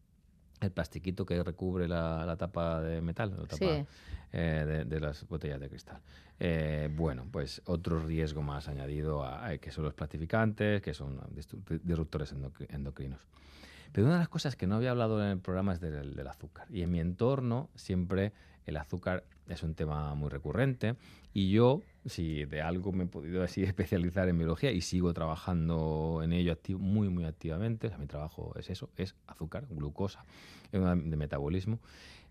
el 0.60 0.72
plastiquito 0.72 1.26
que 1.26 1.42
recubre 1.44 1.88
la, 1.88 2.26
la 2.26 2.38
tapa 2.38 2.82
de 2.82 3.02
metal, 3.02 3.32
la 3.32 3.44
tapa 3.48 3.58
Sí. 3.58 3.86
eh, 4.32 4.64
de, 4.66 4.86
de 4.86 5.00
las 5.00 5.28
botellas 5.28 5.60
de 5.60 5.70
cristal. 5.70 6.00
Eh, 6.40 6.90
bueno, 6.96 7.26
pues 7.32 7.62
otro 7.66 8.00
riesgo 8.00 8.42
más 8.42 8.68
añadido 8.68 9.24
a, 9.24 9.46
a 9.48 9.58
que 9.58 9.72
son 9.72 9.84
los 9.86 9.94
plastificantes, 9.94 10.82
que 10.82 10.94
son 10.94 11.20
disruptores 11.84 12.34
endocri- 12.36 12.68
endocrinos. 12.74 13.20
Pero 13.94 14.08
una 14.08 14.16
de 14.16 14.20
las 14.20 14.30
cosas 14.30 14.56
que 14.58 14.68
no 14.68 14.76
había 14.76 14.92
hablado 14.92 15.24
en 15.24 15.30
el 15.30 15.40
programa 15.40 15.72
es 15.74 15.80
del, 15.80 16.16
del 16.16 16.28
azúcar. 16.28 16.68
Y 16.70 16.82
en 16.82 16.92
mi 16.92 17.00
entorno 17.00 17.70
siempre 17.76 18.34
el 18.66 18.76
azúcar 18.78 19.24
es 19.48 19.62
un 19.64 19.76
tema 19.76 20.14
muy 20.16 20.30
recurrente. 20.30 20.96
Y 21.34 21.52
yo, 21.52 21.82
si 22.06 22.46
de 22.46 22.62
algo 22.62 22.92
me 22.92 23.04
he 23.04 23.08
podido 23.08 23.44
así 23.44 23.64
especializar 23.64 24.28
en 24.30 24.38
biología 24.38 24.72
y 24.72 24.82
sigo 24.82 25.14
trabajando 25.14 26.22
en 26.24 26.34
ello 26.34 26.54
acti- 26.54 26.78
muy, 26.78 27.10
muy 27.10 27.26
activamente, 27.26 27.88
o 27.88 27.90
sea, 27.90 28.00
mi 28.00 28.08
trabajo 28.08 28.54
es 28.58 28.70
eso, 28.70 28.90
es 28.98 29.16
azúcar, 29.28 29.66
glucosa, 29.70 30.26
de 30.72 30.80
metabolismo, 31.18 31.80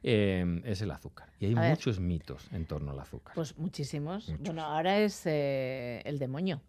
eh, 0.03 0.63
es 0.65 0.81
el 0.83 0.91
azúcar. 0.91 1.29
Y 1.39 1.47
hay 1.47 1.55
A 1.55 1.61
ver. 1.61 1.71
muchos 1.71 2.01
mitos 2.01 2.49
en 2.53 2.65
torno 2.67 2.91
al 2.91 2.99
azúcar. 2.99 3.35
Pues 3.35 3.57
muchísimos. 3.57 4.29
Muchos. 4.29 4.45
Bueno, 4.47 4.63
ahora 4.65 4.99
es 4.99 5.23
eh, 5.27 6.03
el 6.05 6.19
demonio. 6.19 6.61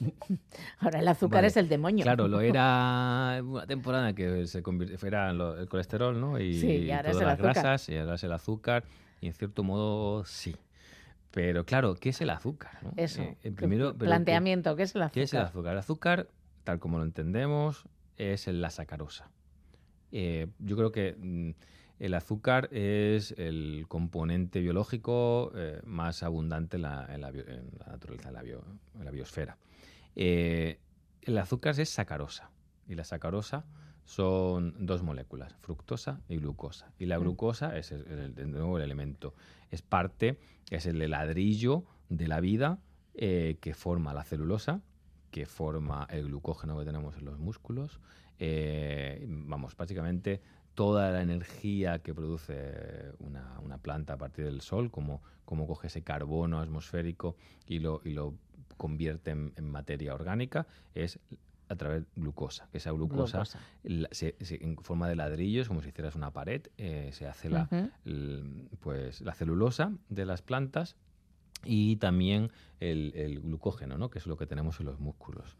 ahora 0.78 1.00
el 1.00 1.08
azúcar 1.08 1.38
Vale. 1.38 1.46
es 1.48 1.56
el 1.56 1.68
demonio. 1.68 2.02
Claro, 2.02 2.28
lo 2.28 2.40
era 2.40 3.40
una 3.44 3.66
temporada 3.66 4.12
que 4.14 4.46
se 4.46 4.62
convirtió, 4.62 4.96
era 5.08 5.30
el 5.30 5.68
colesterol, 5.68 6.20
¿no? 6.20 6.38
Y, 6.38 6.54
Sí, 6.54 6.66
y 6.68 6.90
ahora 6.90 7.10
es 7.10 7.16
todas 7.16 7.22
el 7.22 7.26
las 7.28 7.34
azúcar. 7.34 7.54
grasas, 7.54 7.88
y 7.88 7.96
ahora 7.96 8.14
es 8.14 8.24
el 8.24 8.32
azúcar, 8.32 8.84
y 9.20 9.26
en 9.28 9.32
cierto 9.34 9.62
modo 9.62 10.24
sí. 10.24 10.54
Pero 11.30 11.64
claro, 11.64 11.94
¿qué 11.96 12.10
es 12.10 12.20
el 12.20 12.30
azúcar? 12.30 12.78
no? 12.82 12.92
Eso. 12.96 13.22
Eh, 13.22 13.36
¿Qué 13.42 13.48
en 13.48 13.54
primero, 13.56 13.86
pero 13.92 13.98
¿qué- 13.98 14.04
planteamiento, 14.06 14.76
¿qué 14.76 14.84
es 14.84 14.94
el 14.94 15.02
azúcar? 15.02 15.12
¿Qué 15.14 15.22
es 15.22 15.34
el 15.34 15.40
azúcar? 15.40 15.72
El 15.72 15.78
azúcar, 15.78 16.28
tal 16.62 16.78
como 16.78 16.98
lo 16.98 17.04
entendemos, 17.04 17.84
es 18.16 18.46
la 18.46 18.70
sacarosa. 18.70 19.28
Eh, 20.12 20.46
yo 20.60 20.76
creo 20.76 20.92
que 20.92 21.16
mm, 21.18 21.50
el 21.98 22.14
azúcar 22.14 22.68
es 22.72 23.32
el 23.36 23.86
componente 23.88 24.60
biológico 24.60 25.50
eh, 25.56 25.80
más 25.84 26.22
abundante 26.22 26.76
en 26.76 26.82
la, 26.82 27.06
en 27.12 27.20
la 27.20 27.30
bio- 27.32 27.48
en 27.48 27.68
la 27.80 27.86
naturaleza, 27.86 28.28
en 28.28 28.34
la, 28.34 28.42
bio- 28.42 28.64
en 28.98 29.04
la 29.04 29.10
biosfera. 29.10 29.56
Eh, 30.16 30.80
el 31.22 31.38
azúcar 31.38 31.78
es 31.80 31.88
sacarosa 31.90 32.50
y 32.88 32.94
la 32.94 33.04
sacarosa 33.04 33.64
son 34.04 34.74
dos 34.86 35.02
moléculas, 35.02 35.54
fructosa 35.60 36.20
y 36.28 36.36
glucosa. 36.36 36.92
Y 36.98 37.06
la 37.06 37.18
Mm. 37.18 37.22
glucosa 37.22 37.76
es 37.78 37.90
el, 37.92 38.34
de 38.34 38.44
nuevo 38.46 38.76
el 38.76 38.84
elemento, 38.84 39.34
es 39.70 39.80
parte, 39.82 40.38
es 40.70 40.84
el 40.86 40.98
ladrillo 41.10 41.84
de 42.10 42.28
la 42.28 42.40
vida 42.40 42.78
eh, 43.14 43.56
que 43.60 43.72
forma 43.74 44.12
la 44.12 44.24
celulosa, 44.24 44.82
que 45.30 45.46
forma 45.46 46.06
el 46.10 46.26
glucógeno 46.26 46.78
que 46.78 46.84
tenemos 46.84 47.16
en 47.16 47.24
los 47.24 47.38
músculos. 47.38 48.00
eh, 48.40 49.24
vamos, 49.28 49.76
básicamente 49.76 50.40
toda 50.74 51.12
la 51.12 51.22
energía 51.22 52.00
que 52.00 52.12
produce 52.12 53.12
una, 53.20 53.60
una 53.60 53.78
planta 53.78 54.14
a 54.14 54.16
partir 54.18 54.44
del 54.44 54.60
sol, 54.60 54.90
como, 54.90 55.22
como 55.44 55.68
coge 55.68 55.86
ese 55.86 56.02
carbono 56.02 56.58
atmosférico 56.58 57.36
y 57.66 57.78
lo, 57.78 58.00
y 58.04 58.10
lo 58.12 58.34
convierte 58.76 59.30
en, 59.30 59.52
en 59.56 59.70
materia 59.70 60.14
orgánica, 60.14 60.66
es 60.94 61.18
a 61.68 61.76
través 61.76 62.02
de 62.02 62.06
glucosa, 62.16 62.68
que 62.70 62.78
esa 62.78 62.90
glucosa, 62.92 63.38
Glucosa. 63.38 63.58
la- 63.84 64.08
se- 64.12 64.36
se- 64.40 64.62
en 64.62 64.76
forma 64.76 65.08
de 65.08 65.16
ladrillos, 65.16 65.66
como 65.68 65.80
si 65.80 65.88
hicieras 65.88 66.14
una 66.14 66.30
pared, 66.30 66.60
eh, 66.76 67.10
se 67.12 67.26
hace 67.26 67.48
la, 67.48 67.68
el- 68.04 68.68
pues, 68.80 69.22
la 69.22 69.32
celulosa 69.34 69.92
de 70.10 70.26
las 70.26 70.42
plantas 70.42 70.96
y 71.64 71.96
también 71.96 72.50
el, 72.80 73.12
el 73.16 73.40
glucógeno, 73.40 73.96
¿no? 73.96 74.10
que 74.10 74.18
es 74.18 74.26
lo 74.26 74.36
que 74.36 74.46
tenemos 74.46 74.78
en 74.80 74.86
los 74.86 75.00
músculos. 75.00 75.56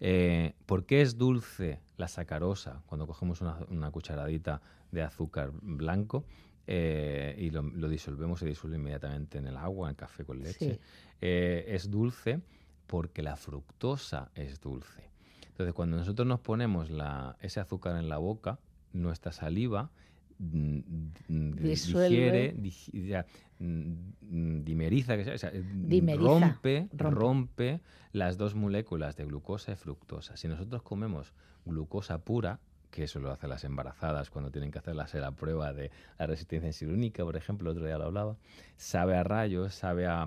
Eh, 0.00 0.54
¿Por 0.66 0.84
qué 0.86 1.02
es 1.02 1.18
dulce 1.18 1.80
la 1.96 2.08
sacarosa 2.08 2.82
cuando 2.86 3.06
cogemos 3.06 3.40
una, 3.40 3.58
una 3.68 3.90
cucharadita 3.90 4.60
de 4.92 5.02
azúcar 5.02 5.50
blanco 5.60 6.24
eh, 6.66 7.34
y 7.38 7.50
lo, 7.50 7.62
lo 7.62 7.88
disolvemos, 7.88 8.40
se 8.40 8.46
disuelve 8.46 8.76
inmediatamente 8.76 9.38
en 9.38 9.46
el 9.46 9.56
agua, 9.56 9.88
en 9.88 9.90
el 9.90 9.96
café 9.96 10.24
con 10.24 10.40
leche? 10.42 10.74
Sí. 10.74 10.80
Eh, 11.20 11.64
es 11.68 11.90
dulce 11.90 12.40
porque 12.86 13.22
la 13.22 13.36
fructosa 13.36 14.30
es 14.34 14.60
dulce. 14.60 15.10
Entonces, 15.48 15.74
cuando 15.74 15.96
nosotros 15.96 16.26
nos 16.26 16.40
ponemos 16.40 16.90
la- 16.90 17.36
ese 17.40 17.60
azúcar 17.60 17.96
en 17.96 18.08
la 18.08 18.18
boca, 18.18 18.58
nuestra 18.92 19.32
saliva 19.32 19.90
mm, 20.40 20.78
mm, 21.28 21.50
digiere, 21.56 22.54
digi- 22.56 23.08
ya, 23.08 23.26
mm, 23.58 24.62
dimeriza, 24.62 25.16
que 25.16 25.24
sea, 25.24 25.34
o 25.34 25.38
sea, 25.38 25.50
Dimeriza, 25.52 26.28
rompe, 26.28 26.88
rompe. 26.92 27.14
rompe 27.20 27.80
las 28.12 28.36
dos 28.38 28.54
moléculas 28.54 29.16
de 29.16 29.24
glucosa 29.24 29.72
y 29.72 29.74
fructosa. 29.74 30.36
Si 30.36 30.46
nosotros 30.46 30.82
comemos 30.82 31.32
glucosa 31.64 32.18
pura, 32.18 32.60
que 32.92 33.02
eso 33.04 33.18
lo 33.18 33.30
hacen 33.32 33.50
las 33.50 33.64
embarazadas 33.64 34.30
cuando 34.30 34.50
tienen 34.52 34.70
que 34.70 34.78
hacerse 34.78 35.18
la 35.18 35.32
prueba 35.32 35.72
de 35.72 35.90
la 36.18 36.26
resistencia 36.26 36.68
insulínica, 36.68 37.24
por 37.24 37.36
ejemplo, 37.36 37.70
el 37.70 37.76
otro 37.76 37.86
día 37.86 37.98
lo 37.98 38.04
hablaba, 38.04 38.36
sabe 38.76 39.16
a 39.16 39.24
rayos, 39.24 39.74
sabe 39.74 40.06
a 40.06 40.26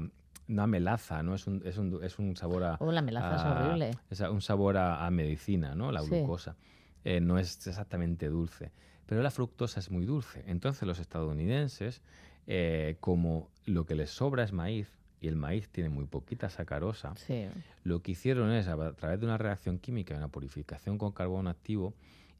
una 0.52 0.68
melaza, 0.68 1.24
¿no? 1.24 1.34
Es 1.36 1.48
un, 1.48 1.62
es 1.66 1.78
un, 1.78 2.04
es 2.04 2.20
un 2.20 2.36
sabor 2.36 2.64
a... 2.64 2.78
Oh, 2.80 2.92
la 2.92 3.02
melaza 3.02 3.36
es 3.36 3.42
horrible. 3.44 3.92
es 4.10 4.20
un 4.22 4.42
sabor 4.42 4.78
a, 4.78 5.06
a 5.06 5.12
medicina, 5.12 5.74
¿no? 5.76 5.92
La 5.92 6.02
Sí. 6.02 6.10
glucosa. 6.10 6.56
Eh, 7.04 7.20
no 7.22 7.40
es 7.40 7.66
exactamente 7.68 8.28
dulce. 8.28 8.72
Pero 9.06 9.22
la 9.22 9.32
fructosa 9.32 9.80
es 9.80 9.90
muy 9.92 10.06
dulce. 10.06 10.44
Entonces 10.48 10.88
los 10.88 11.00
estadounidenses, 11.00 12.02
eh, 12.48 12.98
como 13.00 13.50
lo 13.66 13.86
que 13.86 13.96
les 13.96 14.10
sobra 14.10 14.44
es 14.44 14.52
maíz, 14.54 14.88
y 15.20 15.28
el 15.28 15.36
maíz 15.36 15.70
tiene 15.70 15.90
muy 15.90 16.06
poquita 16.06 16.50
sacarosa, 16.50 17.14
Sí. 17.16 17.46
lo 17.84 18.02
que 18.02 18.12
hicieron 18.12 18.52
es, 18.52 18.68
a 18.68 18.94
través 18.94 19.20
de 19.20 19.26
una 19.26 19.38
reacción 19.38 19.78
química 19.78 20.16
una 20.16 20.30
purificación 20.30 20.98
con 20.98 21.12
carbón 21.12 21.48
activo, 21.48 21.94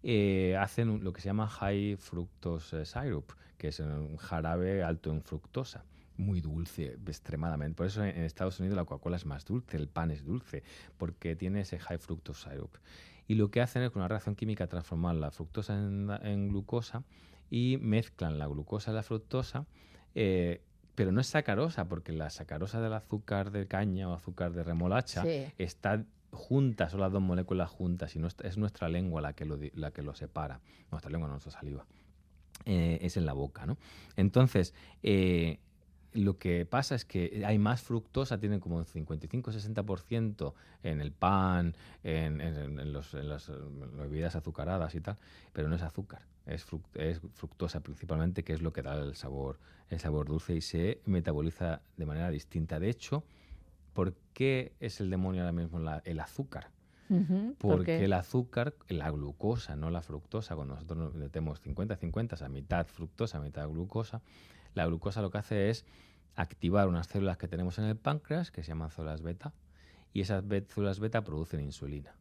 eh, 0.04 0.58
hacen 0.60 0.90
un- 0.90 1.04
lo 1.04 1.14
que 1.14 1.22
se 1.22 1.28
llama 1.28 1.48
high 1.48 1.96
fructose 1.98 2.86
syrup, 2.86 3.32
que 3.60 3.68
es 3.68 3.80
un 3.80 4.18
jarabe 4.18 4.82
alto 4.84 5.12
en 5.12 5.22
fructosa. 5.22 5.84
Muy 6.18 6.42
dulce, 6.42 6.98
extremadamente. 7.08 7.76
Por 7.76 7.86
eso 7.88 8.04
en 8.04 8.16
en 8.18 8.24
Estados 8.24 8.60
Unidos 8.60 8.76
la 8.76 8.86
Coca-Cola 8.86 9.16
es 9.18 9.26
más 9.26 9.46
dulce, 9.46 9.78
el 9.78 9.88
pan 9.88 10.12
es 10.12 10.24
dulce, 10.24 10.64
porque 10.98 11.36
tiene 11.36 11.62
ese 11.62 11.80
high 11.80 11.98
fructose 11.98 12.50
syrup. 12.50 12.76
Y 13.28 13.36
lo 13.36 13.50
que 13.50 13.62
hacen 13.62 13.82
es 13.84 13.92
con 13.92 14.02
una 14.02 14.08
reacción 14.10 14.36
química 14.36 14.68
transformar 14.68 15.16
la 15.16 15.32
fructosa 15.32 15.74
en, 15.78 16.10
en 16.24 16.50
glucosa 16.50 17.04
y 17.50 17.78
mezclan 17.82 18.38
la 18.38 18.48
glucosa 18.48 18.92
y 18.92 18.94
la 18.96 19.04
fructosa, 19.04 19.66
eh, 20.16 20.62
pero 20.96 21.12
no 21.12 21.22
es 21.22 21.28
sacarosa, 21.28 21.88
porque 21.88 22.12
la 22.12 22.30
sacarosa 22.30 22.82
del 22.82 22.94
azúcar 22.94 23.52
de 23.52 23.66
caña 23.68 24.10
o 24.10 24.14
azúcar 24.14 24.52
de 24.52 24.64
remolacha 24.64 25.24
Sí. 25.24 25.46
está 25.58 26.04
juntas, 26.32 26.92
son 26.92 27.00
las 27.02 27.12
dos 27.12 27.22
moléculas 27.22 27.70
juntas, 27.70 28.16
y 28.16 28.20
nuestra- 28.20 28.48
es 28.48 28.58
nuestra 28.58 28.88
lengua 28.90 29.22
la 29.22 29.34
que 29.34 29.46
lo, 29.46 29.58
la 29.74 29.92
que 29.92 30.02
lo 30.02 30.14
separa. 30.14 30.60
Nuestra 30.92 31.10
lengua, 31.12 31.28
no 31.28 31.34
nuestra 31.36 31.52
saliva. 31.52 31.86
Eh, 32.66 33.00
es 33.02 33.18
en 33.18 33.26
la 33.26 33.34
boca, 33.34 33.66
¿no? 33.66 33.78
Entonces, 34.18 34.74
eh, 35.04 35.60
lo 36.14 36.38
que 36.38 36.66
pasa 36.66 36.96
es 36.96 37.06
que 37.06 37.44
hay 37.46 37.58
más 37.58 37.82
fructosa, 37.82 38.38
tienen 38.38 38.60
como 38.60 38.78
un 38.78 38.86
55-60% 38.86 40.54
en 40.84 41.02
el 41.02 41.12
pan, 41.12 41.76
en, 42.04 42.42
en- 42.42 42.80
en 42.80 42.94
los- 42.94 43.14
en 43.14 43.30
las 43.30 43.52
bebidas 43.98 44.36
azucaradas 44.36 44.96
y 44.96 45.02
tal, 45.02 45.18
pero 45.54 45.68
no 45.70 45.76
es 45.76 45.82
azúcar, 45.82 46.24
es, 46.46 46.68
fruc- 46.70 46.84
es 46.96 47.22
fructosa 47.34 47.82
principalmente, 47.82 48.44
que 48.44 48.54
es 48.54 48.62
lo 48.62 48.74
que 48.74 48.82
da 48.82 48.96
el 49.00 49.16
sabor, 49.16 49.60
el 49.90 50.00
sabor 50.00 50.28
dulce 50.28 50.56
y 50.56 50.62
se 50.62 51.02
metaboliza 51.06 51.82
de 51.98 52.06
manera 52.06 52.30
distinta. 52.30 52.80
De 52.80 52.90
hecho, 52.90 53.24
¿por 53.94 54.14
qué 54.34 54.74
es 54.80 55.00
el 55.02 55.10
demonio 55.10 55.42
ahora 55.42 55.52
mismo 55.54 55.80
la- 55.80 56.02
el 56.06 56.20
azúcar? 56.20 56.72
Ujú, 57.10 57.56
¿por 57.58 57.78
Porque 57.78 57.98
qué? 57.98 58.06
el 58.06 58.14
azúcar, 58.14 58.74
la 58.88 59.12
glucosa, 59.12 59.76
no 59.76 59.90
la 59.92 60.02
fructosa, 60.02 60.56
cuando 60.56 60.76
nosotros 60.76 60.98
nos 60.98 61.16
metemos 61.16 61.62
50-50, 61.62 62.34
o 62.34 62.38
sea, 62.38 62.48
mitad 62.50 62.88
fructosa, 62.88 63.40
mitad 63.42 63.68
glucosa, 63.68 64.22
la 64.74 64.86
glucosa 64.86 65.22
lo 65.22 65.32
que 65.32 65.38
hace 65.38 65.70
es 65.70 65.86
activar 66.36 66.88
unas 66.88 67.08
células 67.08 67.38
que 67.38 67.48
tenemos 67.48 67.78
en 67.78 67.86
el 67.86 67.98
páncreas, 67.98 68.52
que 68.52 68.64
se 68.64 68.70
llaman 68.70 68.90
células 68.90 69.22
beta, 69.22 69.54
y 70.14 70.22
esas 70.22 70.44
células 70.70 71.00
beta 71.00 71.24
producen 71.24 71.62
insulina. 71.62 72.16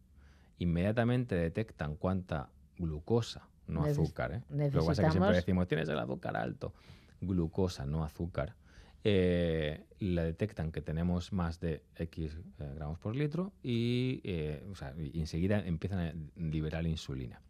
Inmediatamente 0.59 1.35
detectan 1.35 1.97
cuánta 1.97 2.51
glucosa, 2.77 3.49
no 3.67 3.83
Neces- 3.85 4.03
azúcar, 4.03 4.33
¿eh? 4.33 4.43
Lo 4.51 4.81
que 4.81 4.87
pasa 4.87 5.03
es 5.03 5.07
que 5.07 5.13
siempre 5.13 5.35
decimos, 5.37 5.69
tienes 5.69 5.89
el 5.89 5.99
azúcar 5.99 6.37
alto, 6.37 6.75
glucosa, 7.21 7.87
no 7.87 8.05
azúcar. 8.05 8.57
Eh, 9.03 9.87
la 10.01 10.25
detectan 10.25 10.73
que 10.73 10.83
tenemos 10.83 11.33
más 11.33 11.59
de 11.61 11.83
X 11.97 12.37
eh, 12.59 12.73
gramos 12.75 12.99
por 12.99 13.17
litro 13.17 13.53
y, 13.63 14.21
eh, 14.25 14.63
o 14.71 14.75
sea, 14.75 14.95
y 14.99 15.19
enseguida 15.21 15.59
empiezan 15.61 15.99
a 16.01 16.13
liberar 16.39 16.87
insulina. 16.87 17.41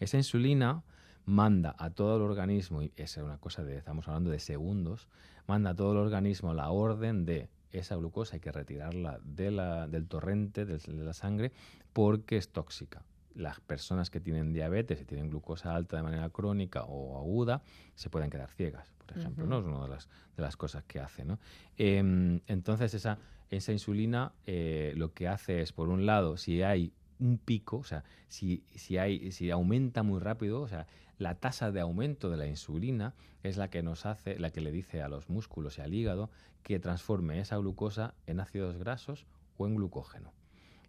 Esa 0.00 0.18
insulina 0.18 0.82
manda 1.28 1.76
a 1.78 1.90
todo 1.90 2.16
el 2.16 2.22
organismo, 2.22 2.82
y 2.82 2.90
esa 2.96 3.20
es 3.20 3.26
una 3.26 3.36
cosa 3.36 3.62
de, 3.62 3.76
estamos 3.76 4.08
hablando 4.08 4.30
de 4.30 4.38
segundos, 4.38 5.08
manda 5.46 5.70
a 5.70 5.74
todo 5.74 5.92
el 5.92 5.98
organismo 5.98 6.54
la 6.54 6.70
orden 6.70 7.26
de 7.26 7.50
esa 7.70 7.96
glucosa 7.96 8.36
hay 8.36 8.40
que 8.40 8.50
retirarla 8.50 9.20
de 9.22 9.50
la- 9.50 9.86
del 9.88 10.08
torrente 10.08 10.64
de 10.64 10.78
la 11.04 11.12
sangre 11.12 11.52
porque 11.92 12.38
es 12.38 12.48
tóxica. 12.50 13.02
Las 13.34 13.60
personas 13.60 14.08
que 14.08 14.20
tienen 14.20 14.54
diabetes 14.54 15.02
y 15.02 15.04
tienen 15.04 15.28
glucosa 15.28 15.74
alta 15.74 15.98
de 15.98 16.02
manera 16.02 16.30
crónica 16.30 16.84
o 16.84 17.18
aguda 17.18 17.60
se 17.94 18.08
pueden 18.08 18.30
quedar 18.30 18.50
ciegas, 18.50 18.90
por 18.96 19.16
ejemplo. 19.18 19.44
¿no? 19.46 19.58
Es 19.58 19.66
una 19.66 19.82
de 19.82 19.88
las, 19.90 20.08
de 20.34 20.42
las 20.42 20.56
cosas 20.56 20.82
que 20.84 20.98
hace, 20.98 21.26
¿no? 21.26 21.38
Em, 21.76 22.40
entonces 22.46 22.94
esa, 22.94 23.18
esa 23.50 23.72
insulina 23.72 24.32
eh, 24.46 24.94
lo 24.96 25.12
que 25.12 25.28
hace 25.28 25.60
es, 25.60 25.72
por 25.72 25.90
un 25.90 26.06
lado, 26.06 26.38
si 26.38 26.62
hay 26.62 26.92
un 27.20 27.38
pico, 27.38 27.78
o 27.78 27.84
sea, 27.84 28.04
si, 28.28 28.62
si, 28.74 28.98
hay, 28.98 29.32
si 29.32 29.50
aumenta 29.50 30.02
muy 30.02 30.20
rápido, 30.20 30.60
o 30.60 30.68
sea, 30.68 30.86
la 31.18 31.34
tasa 31.34 31.72
de 31.72 31.80
aumento 31.80 32.30
de 32.30 32.36
la 32.36 32.46
insulina 32.46 33.14
es 33.42 33.56
la 33.56 33.70
que 33.70 33.82
nos 33.82 34.06
hace, 34.06 34.38
la 34.38 34.50
que 34.50 34.60
le 34.60 34.70
dice 34.70 35.02
a 35.02 35.08
los 35.08 35.28
músculos 35.28 35.78
y 35.78 35.80
al 35.80 35.92
hígado 35.94 36.30
que 36.62 36.78
transforme 36.78 37.40
esa 37.40 37.56
glucosa 37.56 38.14
en 38.26 38.38
ácidos 38.40 38.76
grasos 38.76 39.26
o 39.56 39.66
en 39.66 39.74
glucógeno. 39.74 40.32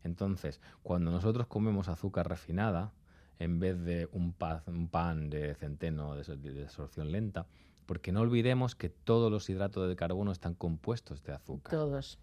Entonces, 0.04 0.62
cuando 0.84 1.12
nosotros 1.12 1.48
comemos 1.48 1.88
azúcar 1.90 2.30
refinada, 2.30 2.94
en 3.40 3.60
vez 3.60 3.80
de 3.84 4.08
un, 4.12 4.34
pa- 4.34 4.64
un 4.68 4.88
pan 4.88 5.30
de 5.30 5.56
centeno 5.56 6.16
de, 6.16 6.36
de 6.38 6.64
absorción 6.64 7.12
lenta, 7.12 7.48
porque 7.86 8.12
no 8.12 8.22
olvidemos 8.22 8.76
que 8.76 8.90
todos 8.90 9.32
los 9.32 9.50
hidratos 9.50 9.88
de 9.90 9.96
carbono 9.96 10.32
están 10.32 10.54
compuestos 10.54 11.24
de 11.24 11.34
azúcar 11.34 11.72
Todos. 11.72 12.20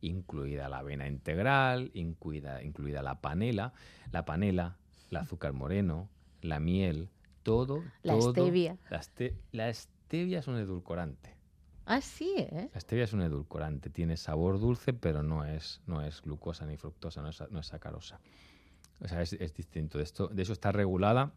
Incluida 0.00 0.68
la 0.68 0.78
avena 0.78 1.06
integral, 1.06 1.90
incluida, 1.94 2.62
incluida 2.62 3.02
la 3.02 3.20
panela, 3.20 3.72
la 4.12 4.24
panela, 4.24 4.76
el 5.10 5.16
azúcar 5.18 5.52
moreno, 5.52 6.08
la 6.42 6.60
miel, 6.60 7.10
todo, 7.42 7.84
La 8.02 8.14
todo- 8.14 8.32
stevia. 8.32 8.76
La, 8.90 8.98
este- 8.98 9.36
la 9.52 9.72
stevia 9.72 10.38
es 10.40 10.48
un 10.48 10.56
edulcorante. 10.58 11.34
Ah, 11.86 12.00
sí, 12.00 12.34
¿eh? 12.36 12.68
La 12.74 12.80
stevia 12.80 13.04
es 13.04 13.12
un 13.12 13.22
edulcorante, 13.22 13.90
tiene 13.90 14.16
sabor 14.16 14.58
dulce, 14.58 14.92
pero 14.92 15.22
no 15.22 15.44
es, 15.44 15.80
no 15.86 16.02
es 16.02 16.20
glucosa 16.20 16.66
ni 16.66 16.76
fructosa, 16.76 17.22
no 17.22 17.28
es, 17.28 17.40
no 17.50 17.60
es 17.60 17.66
sacarosa. 17.66 18.20
O 19.00 19.06
sea, 19.08 19.22
es, 19.22 19.34
es 19.34 19.54
distinto. 19.54 19.98
De, 19.98 20.04
esto, 20.04 20.26
de 20.28 20.42
eso 20.42 20.52
está 20.52 20.72
regulada 20.72 21.32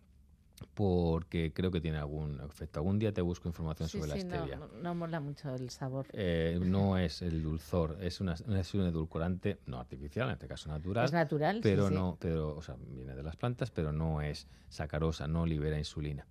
porque 0.73 1.51
creo 1.53 1.71
que 1.71 1.81
tiene 1.81 1.97
algún 1.97 2.39
efecto. 2.41 2.79
Algún 2.79 2.99
día 2.99 3.13
te 3.13 3.21
busco 3.21 3.47
información 3.47 3.89
Sí, 3.89 3.99
sobre 3.99 4.11
sí, 4.21 4.27
la 4.27 4.37
stevia. 4.37 4.55
no, 4.57 4.67
no 4.81 4.95
mola 4.95 5.19
mucho 5.19 5.53
el 5.55 5.69
sabor. 5.69 6.07
Eh, 6.13 6.59
no 6.61 6.97
es 6.97 7.21
el 7.21 7.41
dulzor, 7.43 7.97
es, 8.01 8.21
una, 8.21 8.33
es 8.33 8.73
un 8.73 8.85
edulcorante 8.85 9.59
no 9.65 9.79
artificial, 9.79 10.27
en 10.27 10.33
este 10.33 10.47
caso 10.47 10.69
natural. 10.69 11.05
Es 11.05 11.13
natural, 11.13 11.55
sí, 11.57 11.61
pero 11.63 11.87
sí. 11.89 11.93
no, 11.93 12.17
pero, 12.19 12.55
o 12.55 12.61
sea, 12.61 12.75
viene 12.79 13.15
de 13.15 13.23
las 13.23 13.35
plantas, 13.35 13.71
pero 13.71 13.91
no 13.91 14.21
es 14.21 14.47
sacarosa, 14.69 15.27
no 15.27 15.45
libera 15.45 15.77
insulina. 15.77 16.25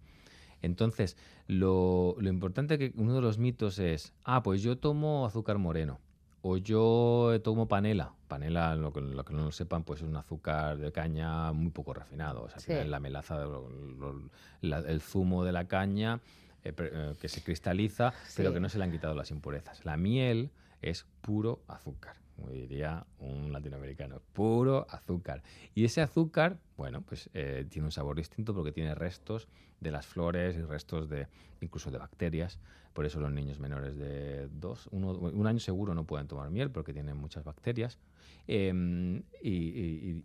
Entonces, 0.60 1.16
lo, 1.46 2.16
lo 2.18 2.28
importante 2.28 2.78
que 2.78 2.92
uno 2.96 3.14
de 3.14 3.20
los 3.20 3.38
mitos 3.38 3.78
es, 3.78 4.12
ah, 4.24 4.42
pues 4.42 4.62
yo 4.62 4.76
tomo 4.78 5.24
azúcar 5.26 5.58
moreno, 5.58 6.00
o 6.42 6.56
yo 6.56 7.38
tomo 7.42 7.66
panela. 7.68 8.12
Panela, 8.28 8.76
lo 8.76 8.92
que, 8.92 9.00
lo 9.00 9.24
que 9.24 9.32
no 9.34 9.44
lo 9.46 9.52
sepan, 9.52 9.84
pues 9.84 10.00
es 10.02 10.06
un 10.08 10.16
azúcar 10.16 10.76
de 10.78 10.92
caña 10.92 11.52
muy 11.52 11.70
poco 11.70 11.94
refinado. 11.94 12.42
O 12.42 12.48
sea, 12.50 12.60
Sí. 12.60 12.88
la 12.88 13.00
melaza, 13.00 13.36
lo- 13.44 13.68
lo- 13.70 14.28
la- 14.60 14.78
el 14.80 15.00
zumo 15.00 15.44
de 15.44 15.52
la 15.52 15.66
caña 15.66 16.20
eh, 16.64 16.74
eh, 16.76 17.14
que 17.20 17.28
se 17.28 17.42
cristaliza, 17.42 18.12
pero 18.36 18.52
que 18.52 18.60
no 18.60 18.68
se 18.68 18.78
le 18.78 18.84
han 18.84 18.90
quitado 18.90 19.14
las 19.14 19.30
impurezas. 19.30 19.84
La 19.84 19.96
miel 19.96 20.50
es 20.82 21.06
puro 21.22 21.60
azúcar, 21.68 22.16
como 22.38 22.52
diría 22.52 23.04
un 23.18 23.52
latinoamericano, 23.52 24.22
puro 24.32 24.86
azúcar. 24.90 25.42
Y 25.74 25.84
ese 25.84 26.00
azúcar, 26.02 26.60
bueno, 26.76 27.02
pues 27.02 27.28
eh, 27.34 27.66
tiene 27.68 27.86
un 27.86 27.92
sabor 27.92 28.16
distinto 28.16 28.54
porque 28.54 28.70
tiene 28.70 28.94
restos 28.94 29.48
de 29.80 29.90
las 29.90 30.06
flores 30.06 30.56
y 30.56 30.62
restos 30.62 31.08
de 31.08 31.26
incluso 31.60 31.90
de 31.90 31.98
bacterias. 31.98 32.60
Por 32.92 33.06
eso 33.06 33.20
los 33.20 33.32
niños 33.32 33.58
menores 33.58 33.96
de 33.96 34.48
dos, 34.48 34.88
uno- 34.92 35.12
un 35.12 35.46
año 35.48 35.58
seguro 35.60 35.94
no 35.94 36.04
pueden 36.04 36.28
tomar 36.28 36.50
miel 36.50 36.70
porque 36.70 36.92
tienen 36.92 37.16
muchas 37.16 37.42
bacterias. 37.44 37.98
Em, 38.46 39.22
y, 39.42 40.22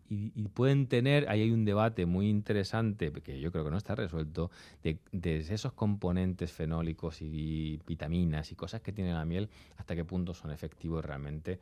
pueden 0.53 0.87
tener, 0.87 1.27
ahí 1.29 1.41
hay 1.41 1.51
un 1.51 1.65
debate 1.65 2.05
muy 2.05 2.29
interesante, 2.29 3.11
que 3.11 3.39
yo 3.39 3.51
creo 3.51 3.63
que 3.65 3.71
no 3.71 3.77
está 3.77 3.95
resuelto, 3.95 4.49
de 4.83 5.37
esos 5.39 5.73
componentes 5.73 6.51
fenólicos 6.51 7.21
y 7.21 7.79
vitaminas 7.85 8.51
y 8.51 8.55
cosas 8.55 8.81
que 8.81 8.93
tiene 8.93 9.13
la 9.13 9.25
miel, 9.25 9.49
hasta 9.77 9.95
qué 9.95 10.05
punto 10.05 10.33
son 10.33 10.51
efectivos 10.51 11.03
realmente 11.03 11.59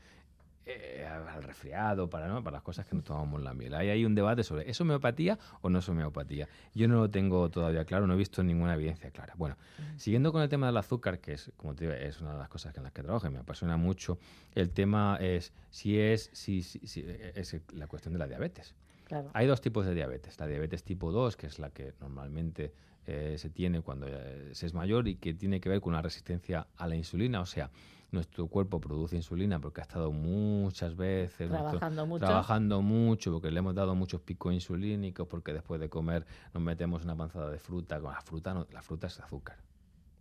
eh, 0.66 1.06
al 1.08 1.44
resfriado, 1.44 2.10
para, 2.10 2.28
¿no? 2.28 2.44
para 2.44 2.56
las 2.58 2.64
cosas 2.64 2.86
que 2.86 2.96
nos 2.96 3.04
tomamos 3.04 3.42
la 3.42 3.54
miel. 3.54 3.74
Ahí 3.74 3.90
hay 3.90 4.06
un 4.06 4.14
debate 4.16 4.44
sobre, 4.44 4.70
¿es 4.70 4.80
homeopatía 4.80 5.40
o 5.62 5.70
no 5.70 5.80
es 5.80 5.90
homeopatía? 5.90 6.48
Yo 6.74 6.88
no 6.88 6.96
lo 7.00 7.10
tengo 7.10 7.50
todavía 7.50 7.84
claro, 7.86 8.06
no 8.08 8.14
he 8.14 8.18
visto 8.18 8.44
ninguna 8.44 8.76
evidencia 8.76 9.10
clara. 9.12 9.34
Bueno, 9.38 9.58
siguiendo 9.98 10.32
con 10.32 10.42
el 10.42 10.50
tema 10.50 10.68
del 10.68 10.78
azúcar, 10.78 11.20
que 11.20 11.34
es, 11.34 11.52
como 11.58 11.74
te 11.76 11.86
digo, 11.86 11.96
es 11.96 12.22
una 12.22 12.34
de 12.34 12.38
las 12.40 12.50
cosas 12.50 12.76
en 12.78 12.84
las 12.84 12.92
que 12.92 13.02
trabajo 13.04 13.28
y 13.28 13.30
me 13.32 13.40
apasiona 13.40 13.76
mucho, 13.78 14.20
el 14.56 14.70
tema 14.70 15.18
es 15.20 15.52
si 15.70 15.98
es, 16.00 16.30
si, 16.34 16.62
si- 16.64 16.86
si- 16.88 17.06
es 17.08 17.56
la 17.74 17.88
cuestión 17.88 18.14
de 18.14 18.20
la 18.20 18.28
diabetes. 18.28 18.76
Claro. 19.06 19.30
Hay 19.34 19.46
dos 19.48 19.60
tipos 19.62 19.86
de 19.86 19.94
diabetes. 19.94 20.40
La 20.40 20.48
diabetes 20.48 20.84
tipo 20.84 21.12
2, 21.12 21.36
que 21.36 21.48
es 21.48 21.60
la 21.60 21.70
que 21.70 21.94
normalmente 22.00 22.72
eh, 23.08 23.36
se 23.38 23.50
tiene 23.50 23.82
cuando 23.82 24.06
eh, 24.08 24.52
se 24.54 24.68
es 24.68 24.74
mayor 24.74 25.08
y 25.08 25.16
que 25.16 25.34
tiene 25.34 25.60
que 25.60 25.68
ver 25.68 25.82
con 25.82 25.92
una 25.94 26.02
resistencia 26.02 26.68
a 26.78 26.88
la 26.88 26.96
insulina. 26.96 27.42
O 27.42 27.46
sea, 27.46 27.70
nuestro 28.12 28.48
cuerpo 28.48 28.80
produce 28.82 29.16
insulina 29.16 29.60
porque 29.60 29.82
ha 29.82 29.84
estado 29.84 30.12
muchas 30.12 30.96
veces 30.96 31.50
nuestro- 31.50 31.70
Trabajando 31.72 32.06
mucho. 32.06 32.26
trabajando 32.26 32.82
mucho, 32.82 33.32
porque 33.32 33.52
le 33.52 33.60
hemos 33.60 33.74
dado 33.74 33.96
muchos 33.96 34.22
picos 34.22 34.54
insulínicos, 34.54 35.28
porque 35.28 35.54
después 35.54 35.80
de 35.80 35.90
comer 35.90 36.26
nos 36.54 36.62
metemos 36.62 37.04
una 37.04 37.16
panzada 37.16 37.50
de 37.50 37.60
fruta. 37.60 38.00
Con 38.02 38.12
La 38.12 38.22
fruta, 38.22 38.54
no- 38.54 38.68
la 38.72 38.82
fruta 38.82 39.08
es 39.08 39.20
azúcar. 39.20 39.58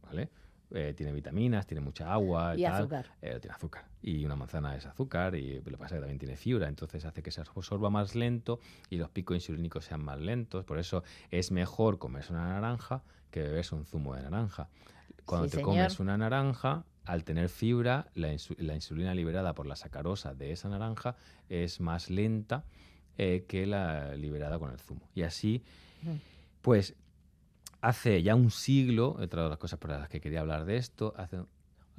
¿Vale? 0.03 0.31
Eh, 0.73 0.95
tiene 0.97 1.13
vitaminas, 1.13 1.67
tiene 1.67 1.81
mucha 1.81 2.13
agua 2.13 2.57
Y 2.57 2.63
tal. 2.63 2.75
azúcar. 2.75 3.07
Eh, 3.23 3.39
tiene 3.41 3.55
azúcar. 3.57 3.87
Y 4.03 4.25
una 4.25 4.37
manzana 4.37 4.77
es 4.77 4.87
azúcar, 4.87 5.35
y 5.35 5.57
lo 5.59 5.65
que 5.65 5.71
pasa 5.77 5.97
es 5.97 5.99
que 5.99 6.01
también 6.03 6.19
tiene 6.21 6.37
fibra, 6.37 6.69
entonces 6.69 7.05
hace 7.05 7.25
que 7.25 7.33
se 7.33 7.41
absorba 7.41 7.91
más 7.91 8.15
lento 8.15 8.61
y 8.89 8.97
los 8.99 9.11
picos 9.11 9.35
insulínicos 9.35 9.85
sean 9.87 10.05
más 10.05 10.21
lentos. 10.21 10.65
Por 10.65 10.79
eso 10.79 11.03
es 11.33 11.51
mejor 11.51 11.99
comerse 11.99 12.33
una 12.33 12.47
naranja 12.49 13.03
que 13.33 13.43
beberse 13.43 13.75
un 13.75 13.85
zumo 13.85 14.15
de 14.15 14.23
naranja. 14.23 14.69
Cuando 15.25 15.47
Sí, 15.47 15.51
te 15.51 15.57
señor. 15.57 15.71
comes 15.75 15.99
una 16.01 16.17
naranja, 16.17 16.85
al 17.11 17.25
tener 17.25 17.49
fibra, 17.49 18.07
la, 18.15 18.33
insu- 18.33 18.57
la 18.59 18.75
insulina 18.75 19.15
liberada 19.15 19.53
por 19.53 19.67
la 19.67 19.75
sacarosa 19.75 20.33
de 20.35 20.53
esa 20.53 20.69
naranja 20.69 21.17
es 21.49 21.81
más 21.81 22.09
lenta 22.09 22.65
eh, 23.19 23.45
que 23.49 23.67
la 23.67 24.15
liberada 24.15 24.59
con 24.59 24.71
el 24.71 24.79
zumo. 24.79 25.09
Y 25.15 25.23
así, 25.23 25.63
pues, 26.63 26.95
hace 27.81 28.23
ya 28.23 28.35
un 28.35 28.51
siglo, 28.51 29.17
otra 29.19 29.43
de 29.43 29.49
las 29.49 29.59
cosas 29.59 29.79
por 29.79 29.91
las 29.91 30.09
que 30.09 30.21
quería 30.21 30.41
hablar 30.41 30.65
de 30.65 30.77
esto, 30.77 31.13
hace, 31.17 31.39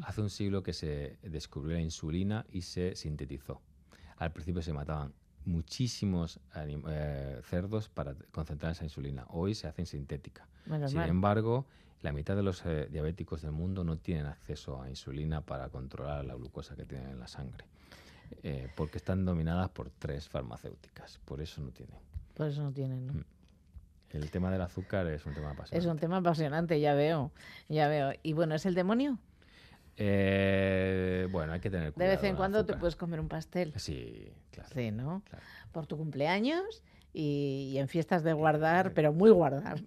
hace 0.01 0.21
un 0.21 0.29
siglo 0.29 0.63
que 0.63 0.73
se 0.73 1.17
descubrió 1.23 1.75
la 1.75 1.81
insulina 1.81 2.45
y 2.49 2.61
se 2.61 2.95
sintetizó. 2.95 3.61
Al 4.17 4.31
principio 4.31 4.61
se 4.61 4.71
mataban 4.71 5.13
muchísimos 5.45 6.39
eh, 6.55 7.41
cerdos 7.43 7.89
para 7.89 8.15
concentrar 8.31 8.73
esa 8.73 8.83
insulina. 8.83 9.25
Hoy 9.29 9.55
se 9.55 9.67
hacen 9.67 9.85
sintética. 9.85 10.47
Sin 10.87 10.97
mal. 10.97 11.09
embargo, 11.09 11.65
la 12.01 12.11
mitad 12.11 12.35
de 12.35 12.43
los 12.43 12.65
eh, 12.65 12.87
diabéticos 12.91 13.41
del 13.41 13.51
mundo 13.51 13.83
no 13.83 13.97
tienen 13.97 14.25
acceso 14.25 14.81
a 14.81 14.89
insulina 14.89 15.41
para 15.41 15.69
controlar 15.69 16.25
la 16.25 16.35
glucosa 16.35 16.75
que 16.75 16.85
tienen 16.85 17.09
en 17.09 17.19
la 17.19 17.27
sangre, 17.27 17.65
eh, 18.43 18.69
porque 18.75 18.97
están 18.97 19.25
dominadas 19.25 19.69
por 19.69 19.89
tres 19.89 20.27
farmacéuticas. 20.29 21.19
Por 21.25 21.41
eso 21.41 21.61
no 21.61 21.71
tienen. 21.71 21.97
Por 22.33 22.47
eso 22.47 22.63
no 22.63 22.71
tienen, 22.71 23.07
¿no? 23.07 23.13
El 24.09 24.29
tema 24.29 24.51
del 24.51 24.61
azúcar 24.61 25.07
es 25.07 25.25
un 25.25 25.33
tema 25.33 25.51
apasionante. 25.51 25.77
Es 25.77 25.85
un 25.85 25.97
tema 25.97 26.17
apasionante, 26.17 26.79
ya 26.81 26.93
veo, 26.93 27.31
ya 27.69 27.87
veo. 27.87 28.11
Y 28.23 28.33
bueno, 28.33 28.55
¿es 28.55 28.65
el 28.65 28.75
demonio? 28.75 29.19
Eh, 30.03 31.27
bueno, 31.31 31.53
hay 31.53 31.59
que 31.59 31.69
tener 31.69 31.87
De 31.87 31.91
cuidado. 31.93 32.15
vez 32.15 32.23
en 32.23 32.35
cuando 32.35 32.65
te 32.65 32.75
puedes 32.75 32.95
comer 32.95 33.19
un 33.19 33.27
pastel. 33.27 33.71
Sí, 33.75 34.33
claro. 34.49 34.69
Sí, 34.73 34.91
¿no? 34.91 35.21
Por 35.71 35.85
tu 35.85 35.95
cumpleaños 35.95 36.83
y, 37.13 37.69
y 37.73 37.77
en 37.77 37.87
fiestas 37.87 38.23
de 38.23 38.33
guardar, 38.33 38.93
pero 38.93 39.13
muy 39.13 39.29
guardar. 39.29 39.79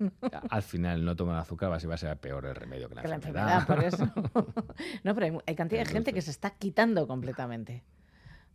Al 0.50 0.62
final, 0.62 1.04
no 1.04 1.16
tomar 1.16 1.36
azúcar 1.38 1.70
va 1.70 1.76
a 1.76 1.80
ser, 1.80 1.90
va 1.90 1.94
a 1.94 1.98
ser 1.98 2.16
peor 2.18 2.46
el 2.46 2.54
remedio 2.54 2.88
que 2.88 2.94
la 2.94 3.02
Que 3.02 3.08
la 3.08 3.14
enfermedad. 3.16 3.66
por 3.66 3.82
eso. 3.82 4.04
no, 5.04 5.14
pero 5.14 5.26
hay, 5.26 5.38
hay 5.46 5.54
cantidad 5.56 5.80
de 5.84 5.90
gente 5.90 6.12
que 6.12 6.22
se 6.22 6.30
está 6.30 6.50
quitando 6.50 7.06
completamente. 7.08 7.82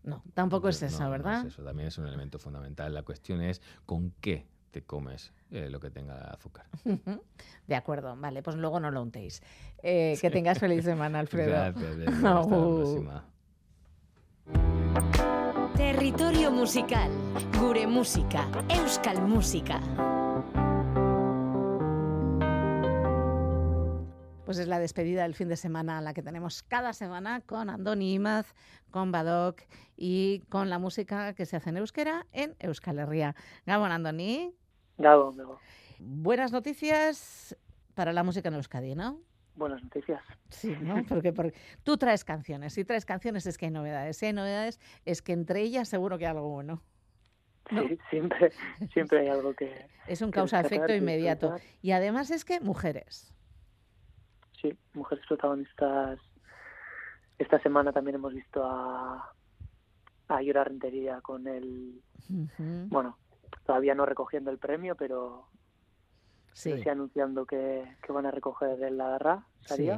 No, 0.04 0.24
tampoco 0.34 0.70
es 0.70 0.82
eso, 0.82 1.04
no 1.04 1.10
¿verdad? 1.10 1.42
es 1.46 1.54
eso, 1.54 1.64
también 1.64 1.90
es 1.90 1.98
un 1.98 2.08
elemento 2.08 2.40
fundamental. 2.40 2.94
La 2.94 3.04
cuestión 3.04 3.42
es 3.42 3.62
con 3.86 4.12
qué 4.22 4.48
te 4.72 4.84
comes 4.84 5.32
eh, 5.52 5.70
lo 5.70 5.80
que 5.80 5.90
tenga 5.90 6.16
azúcar. 6.32 6.66
De 7.68 7.76
acuerdo, 7.76 8.16
vale, 8.16 8.42
pues 8.44 8.56
luego 8.56 8.80
no 8.80 8.92
lo 8.92 9.02
untéis. 9.02 9.42
Eh, 9.84 10.18
Que 10.22 10.30
tengas 10.30 10.60
feliz 10.60 10.84
semana, 10.86 11.20
Alfredo. 11.20 11.50
Gracias, 11.52 11.98
Bea, 11.98 12.10
hasta 12.10 12.34
la 12.34 12.42
próxima. 12.48 13.26
Territorio 15.76 16.52
musical. 16.52 17.12
Gure 17.60 17.88
música. 17.88 18.48
Euskal 18.70 19.22
música. 19.22 19.80
Pues 24.46 24.58
es 24.58 24.68
la 24.68 24.80
despedida 24.80 25.24
del 25.24 25.36
fin 25.36 25.48
de 25.48 25.56
semana, 25.56 26.02
la 26.02 26.16
que 26.16 26.24
tenemos 26.24 26.64
cada 26.64 26.94
semana 26.94 27.42
con 27.42 27.70
Andoni 27.70 28.16
Imaz, 28.16 28.56
con 28.90 29.12
Badoc 29.12 29.62
y 29.96 30.40
con 30.50 30.72
la 30.72 30.80
música 30.80 31.34
que 31.36 31.46
se 31.46 31.56
hace 31.58 31.70
en 31.70 31.78
euskera 31.78 32.26
en 32.34 32.56
Euskal 32.60 32.98
Herria. 32.98 33.36
Gabon, 33.68 33.92
Andoni. 33.92 34.56
Buenas 36.00 36.52
noticias 36.52 37.58
para 37.96 38.14
la 38.14 38.24
música 38.24 38.50
en 38.50 38.56
Euskadi, 38.56 38.96
¿no? 38.96 39.20
Buenas 39.56 39.84
noticias. 39.84 40.22
Sí, 40.50 40.76
¿no? 40.82 41.04
Porque, 41.08 41.34
porque 41.34 41.54
tú 41.84 41.98
traes 41.98 42.24
canciones. 42.24 42.74
Si 42.74 42.86
traes 42.86 43.06
canciones 43.06 43.46
es 43.46 43.58
que 43.58 43.66
hay 43.66 43.72
novedades. 43.72 44.18
Si 44.18 44.26
hay 44.26 44.34
novedades 44.34 44.80
es 45.06 45.22
que 45.22 45.34
entre 45.34 45.62
ellas 45.62 45.88
seguro 45.90 46.18
que 46.18 46.26
hay 46.26 46.32
algo 46.32 46.50
bueno. 46.50 46.82
¿no? 47.72 47.88
Sí, 47.88 48.00
siempre, 48.10 48.52
siempre 48.94 49.20
hay 49.20 49.28
algo 49.28 49.54
que. 49.54 49.88
Es 50.08 50.22
un 50.22 50.32
causa-efecto 50.32 50.94
inmediato. 50.94 51.56
Y 51.82 51.92
además 51.92 52.32
es 52.32 52.46
que 52.46 52.60
mujeres. 52.60 53.34
Sí, 54.62 54.78
mujeres 54.94 55.26
protagonistas. 55.28 56.20
Esta 57.38 57.60
semana 57.60 57.94
también 57.94 58.16
hemos 58.16 58.34
visto 58.34 58.64
a, 58.66 59.34
a 60.28 60.42
Yura 60.42 60.64
Rentería 60.64 61.22
con 61.22 61.48
el. 61.48 62.02
Bueno, 62.88 63.18
todavía 63.66 63.96
no 63.96 64.06
recogiendo 64.06 64.52
el 64.52 64.58
premio, 64.58 64.96
pero. 64.96 65.48
Sí. 66.54 66.72
pero 66.72 66.84
sí 66.84 66.90
anunciando 66.90 67.46
que, 67.46 67.96
que 68.06 68.12
van 68.12 68.26
a 68.26 68.32
recoger 68.32 68.82
el 68.84 69.00
Agarra, 69.00 69.46
Sí, 69.66 69.90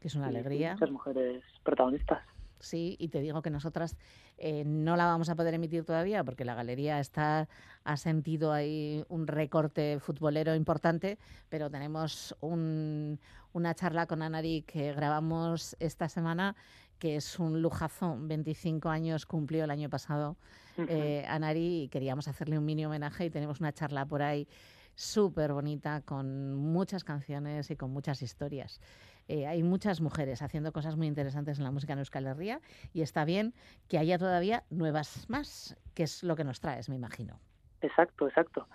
que 0.00 0.08
es 0.08 0.14
una 0.14 0.28
alegría. 0.28 0.72
Muchas 0.72 0.90
mujeres 0.90 1.44
protagonistas. 1.62 2.22
Sí, 2.58 2.96
y 3.00 3.08
te 3.08 3.20
digo 3.20 3.42
que 3.42 3.50
nosotras 3.50 3.96
eh, 4.38 4.62
no 4.64 4.94
la 4.96 5.06
vamos 5.06 5.28
a 5.28 5.34
poder 5.34 5.52
emitir 5.54 5.84
todavía 5.84 6.22
porque 6.22 6.44
la 6.44 6.54
galería 6.54 7.00
está 7.00 7.48
ha 7.82 7.96
sentido 7.96 8.52
ahí 8.52 9.04
un 9.08 9.26
recorte 9.26 9.98
futbolero 9.98 10.54
importante, 10.54 11.18
pero 11.48 11.70
tenemos 11.70 12.36
un- 12.40 13.18
una 13.52 13.74
charla 13.74 14.06
con 14.06 14.22
Anari 14.22 14.62
que 14.62 14.92
grabamos 14.92 15.76
esta 15.80 16.08
semana 16.08 16.54
que 17.02 17.16
es 17.16 17.40
un 17.40 17.60
lujazo. 17.60 18.16
25 18.16 18.88
años 18.88 19.26
cumplió 19.26 19.64
el 19.64 19.72
año 19.72 19.90
pasado 19.90 20.36
eh, 20.76 21.26
Anari 21.26 21.82
y 21.82 21.88
queríamos 21.88 22.28
hacerle 22.28 22.56
un 22.56 22.64
mini 22.64 22.86
homenaje 22.86 23.24
y 23.24 23.30
tenemos 23.30 23.58
una 23.58 23.72
charla 23.72 24.06
por 24.06 24.22
ahí 24.22 24.46
súper 24.94 25.52
bonita 25.52 26.02
con 26.02 26.54
muchas 26.54 27.02
canciones 27.02 27.72
y 27.72 27.76
con 27.76 27.90
muchas 27.90 28.22
historias. 28.22 28.80
Eh, 29.26 29.48
hay 29.48 29.64
muchas 29.64 30.00
mujeres 30.00 30.42
haciendo 30.42 30.70
cosas 30.70 30.94
muy 30.94 31.08
interesantes 31.08 31.58
en 31.58 31.64
la 31.64 31.72
música 31.72 31.94
en 31.94 31.98
Euskal 31.98 32.24
Herria 32.24 32.60
y 32.94 33.02
está 33.02 33.24
bien 33.24 33.52
que 33.88 33.98
haya 33.98 34.16
todavía 34.16 34.62
nuevas 34.70 35.28
más, 35.28 35.76
que 35.96 36.04
es 36.04 36.22
lo 36.22 36.36
que 36.36 36.44
nos 36.44 36.60
traes, 36.60 36.88
me 36.88 36.94
imagino. 36.94 37.40
Exacto, 37.80 38.28
exacto. 38.28 38.68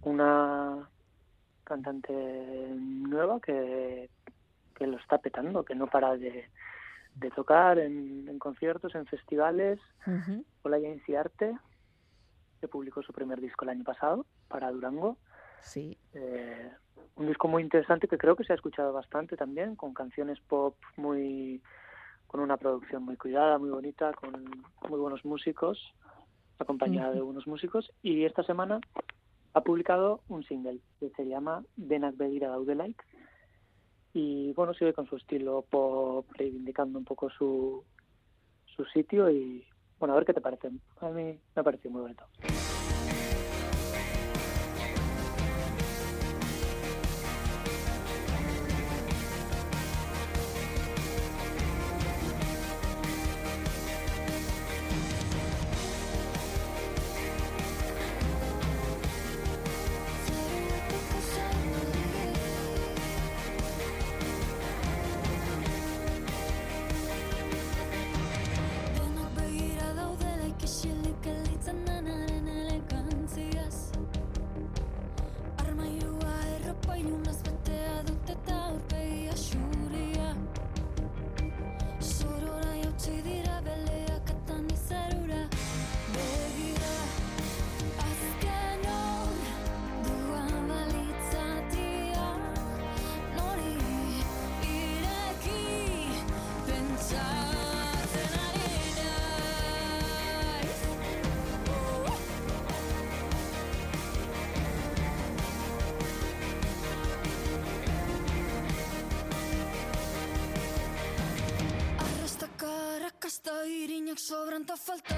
Una 0.00 0.88
cantante 1.64 2.14
nueva 2.74 3.38
que, 3.38 4.08
que 4.74 4.86
lo 4.86 4.96
está 4.96 5.18
petando, 5.18 5.62
que 5.62 5.74
no 5.74 5.88
para 5.88 6.16
de, 6.16 6.48
de 7.16 7.30
tocar 7.30 7.78
en, 7.78 8.28
en 8.28 8.38
conciertos, 8.38 8.94
en 8.94 9.06
festivales. 9.06 9.80
Hola 10.62 10.78
Jane 10.80 11.00
Ciarte, 11.04 11.56
que 12.60 12.68
publicó 12.68 13.02
su 13.02 13.12
primer 13.12 13.40
disco 13.40 13.64
el 13.64 13.70
año 13.70 13.84
pasado 13.84 14.26
para 14.48 14.70
Durango. 14.70 15.16
Sí. 15.62 15.96
Eh, 16.12 16.70
un 17.16 17.26
disco 17.26 17.48
muy 17.48 17.62
interesante 17.62 18.06
que 18.06 18.18
creo 18.18 18.36
que 18.36 18.44
se 18.44 18.52
ha 18.52 18.56
escuchado 18.56 18.92
bastante 18.92 19.36
también, 19.36 19.74
con 19.74 19.94
canciones 19.94 20.38
pop 20.40 20.76
muy 20.96 21.62
con 22.26 22.40
una 22.40 22.56
producción 22.56 23.04
muy 23.04 23.16
cuidada, 23.16 23.58
muy 23.58 23.70
bonita, 23.70 24.12
con 24.12 24.32
muy 24.88 24.98
buenos 24.98 25.24
músicos, 25.24 25.94
acompañada 26.58 27.12
de 27.12 27.20
buenos 27.20 27.46
músicos. 27.46 27.92
Y 28.02 28.24
esta 28.24 28.42
semana 28.42 28.80
ha 29.54 29.60
publicado 29.62 30.20
un 30.28 30.42
single 30.44 30.80
que 30.98 31.10
se 31.10 31.26
llama 31.26 31.64
Denak 31.76 32.16
Begira 32.16 32.48
Daudelaik. 32.48 33.02
Y 34.18 34.54
bueno, 34.54 34.72
sigue 34.72 34.94
con 34.94 35.06
su 35.06 35.16
estilo 35.16 35.60
pop, 35.68 36.26
reivindicando 36.38 36.98
un 36.98 37.04
poco 37.04 37.28
su, 37.28 37.84
su 38.74 38.82
sitio. 38.86 39.28
Y 39.28 39.62
bueno, 39.98 40.14
a 40.14 40.16
ver 40.16 40.24
qué 40.24 40.32
te 40.32 40.40
parece. 40.40 40.70
A 41.02 41.08
mí 41.10 41.22
me 41.22 41.38
ha 41.54 41.62
parecido 41.62 41.90
muy 41.90 42.00
bonito. 42.00 42.24
Sobran 114.66 115.06
ta 115.06 115.15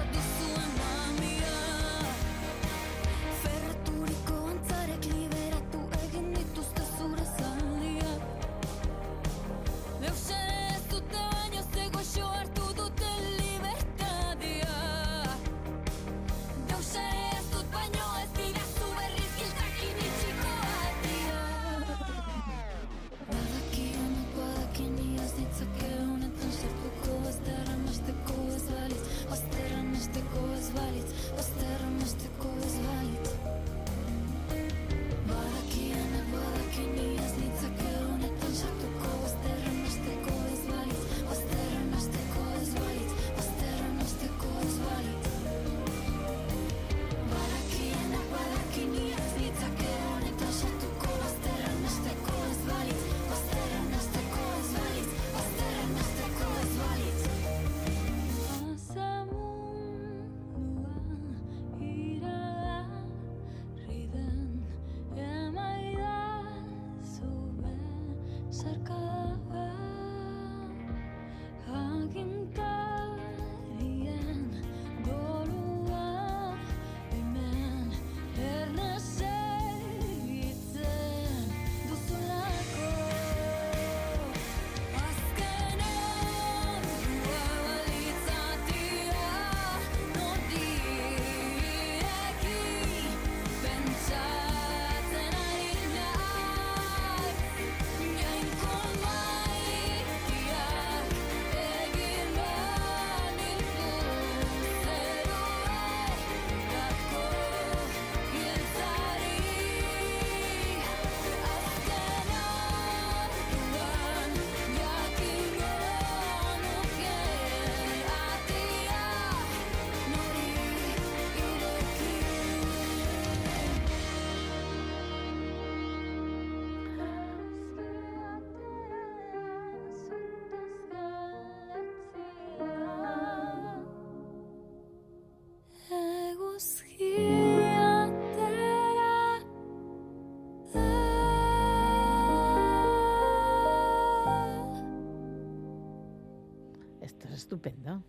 esto 147.49 147.55
es 147.55 147.73
estupendo. 147.73 148.03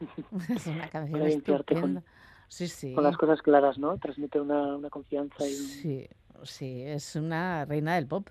es 0.54 0.66
una 0.66 0.88
canción 0.88 1.12
Para 1.12 1.28
limpiarte 1.30 1.74
con- 1.74 1.96
estupenda. 1.98 2.02
Sí, 2.48 2.68
sí. 2.68 2.94
Con 2.94 3.04
las 3.04 3.16
cosas 3.16 3.42
claras, 3.42 3.78
¿no? 3.78 3.98
Transmite 3.98 4.40
una, 4.40 4.76
una 4.76 4.90
confianza 4.90 5.44
y 5.44 5.54
un... 5.54 5.56
Sí, 5.56 6.08
sí, 6.44 6.82
es 6.82 7.16
una 7.16 7.64
reina 7.64 7.94
del 7.96 8.06
pop. 8.06 8.28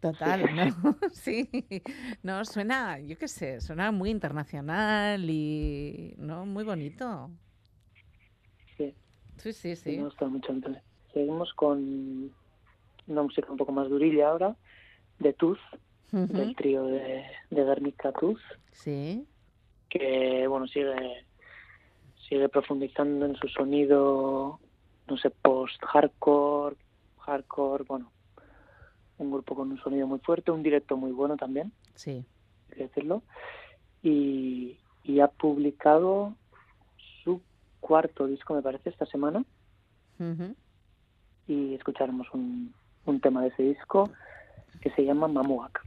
Total, 0.00 0.40
¿no? 0.56 0.64
Sí, 1.12 1.48
no, 2.22 2.42
suena, 2.46 2.98
yo 3.00 3.18
qué 3.18 3.28
sé, 3.28 3.60
suena 3.60 3.92
muy 3.92 4.08
internacional 4.10 5.28
y, 5.28 6.14
¿no? 6.16 6.46
Muy 6.46 6.64
bonito. 6.64 7.30
Sí. 8.78 8.94
Sí, 9.36 9.52
sí, 9.52 9.76
Sí, 9.76 9.96
me 9.98 10.04
gusta 10.04 10.26
mucho. 10.26 10.52
Entonces, 10.52 10.82
seguimos 11.12 11.52
con 11.54 12.34
una 13.06 13.22
música 13.22 13.50
un 13.52 13.58
poco 13.58 13.72
más 13.72 13.90
durilla 13.90 14.30
ahora, 14.30 14.56
de 15.18 15.34
Tooth, 15.34 15.58
Ujú. 16.12 16.26
del 16.32 16.56
trío 16.56 16.84
de, 16.84 17.24
de 17.50 17.64
Guernica 17.64 18.10
Tooth, 18.12 18.40
Sí, 18.72 19.28
que 19.90 20.46
bueno 20.46 20.66
sigue 20.68 21.26
sigue 22.30 22.48
profundizando 22.48 23.26
en 23.26 23.34
su 23.34 23.48
sonido, 23.48 24.60
no 25.08 25.16
sé, 25.16 25.30
post-hardcore, 25.30 26.76
hardcore, 27.18 27.84
bueno, 27.84 28.12
un 29.18 29.32
grupo 29.32 29.56
con 29.56 29.72
un 29.72 29.78
sonido 29.78 30.06
muy 30.06 30.20
fuerte, 30.20 30.52
un 30.52 30.62
directo 30.62 30.96
muy 30.96 31.10
bueno 31.10 31.36
también, 31.36 31.72
sí. 31.96 32.24
hay 32.70 32.76
que 32.76 32.82
decirlo, 32.84 33.24
y, 34.00 34.78
y 35.02 35.18
ha 35.18 35.26
publicado 35.26 36.34
su 37.24 37.42
cuarto 37.80 38.28
disco, 38.28 38.54
me 38.54 38.62
parece, 38.62 38.90
esta 38.90 39.06
semana, 39.06 39.44
y 41.48 41.74
escucharemos 41.74 42.28
un, 42.32 42.72
un 43.06 43.20
tema 43.20 43.42
de 43.42 43.48
ese 43.48 43.62
disco 43.64 44.08
que 44.80 44.90
se 44.90 45.04
llama 45.04 45.26
Mamuak. 45.26 45.84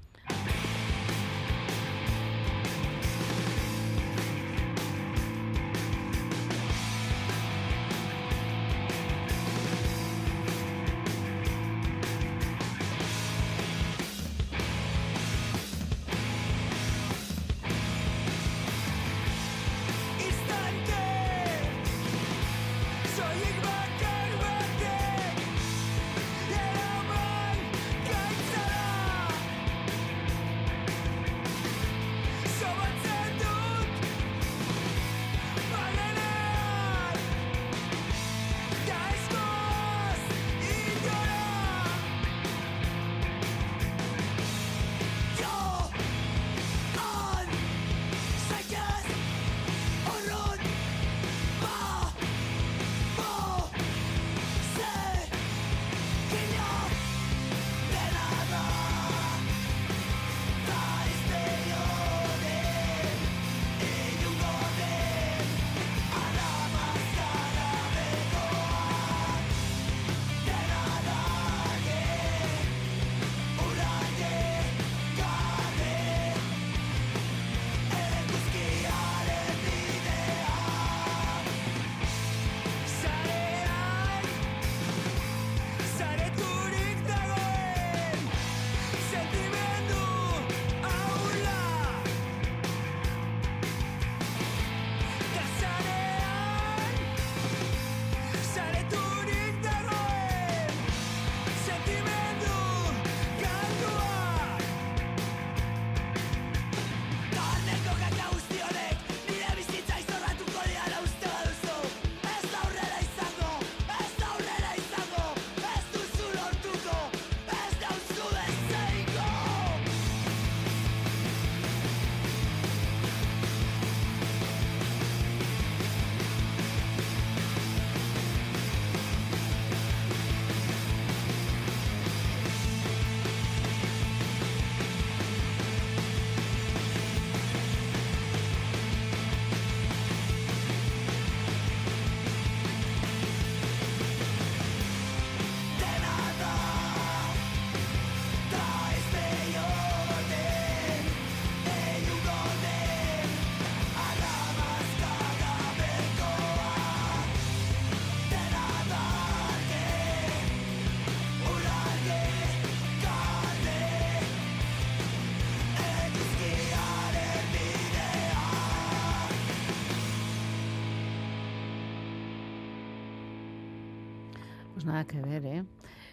Pues 174.84 174.92
nada 174.94 175.06
que 175.06 175.22
ver, 175.22 175.46
¿eh? 175.46 175.64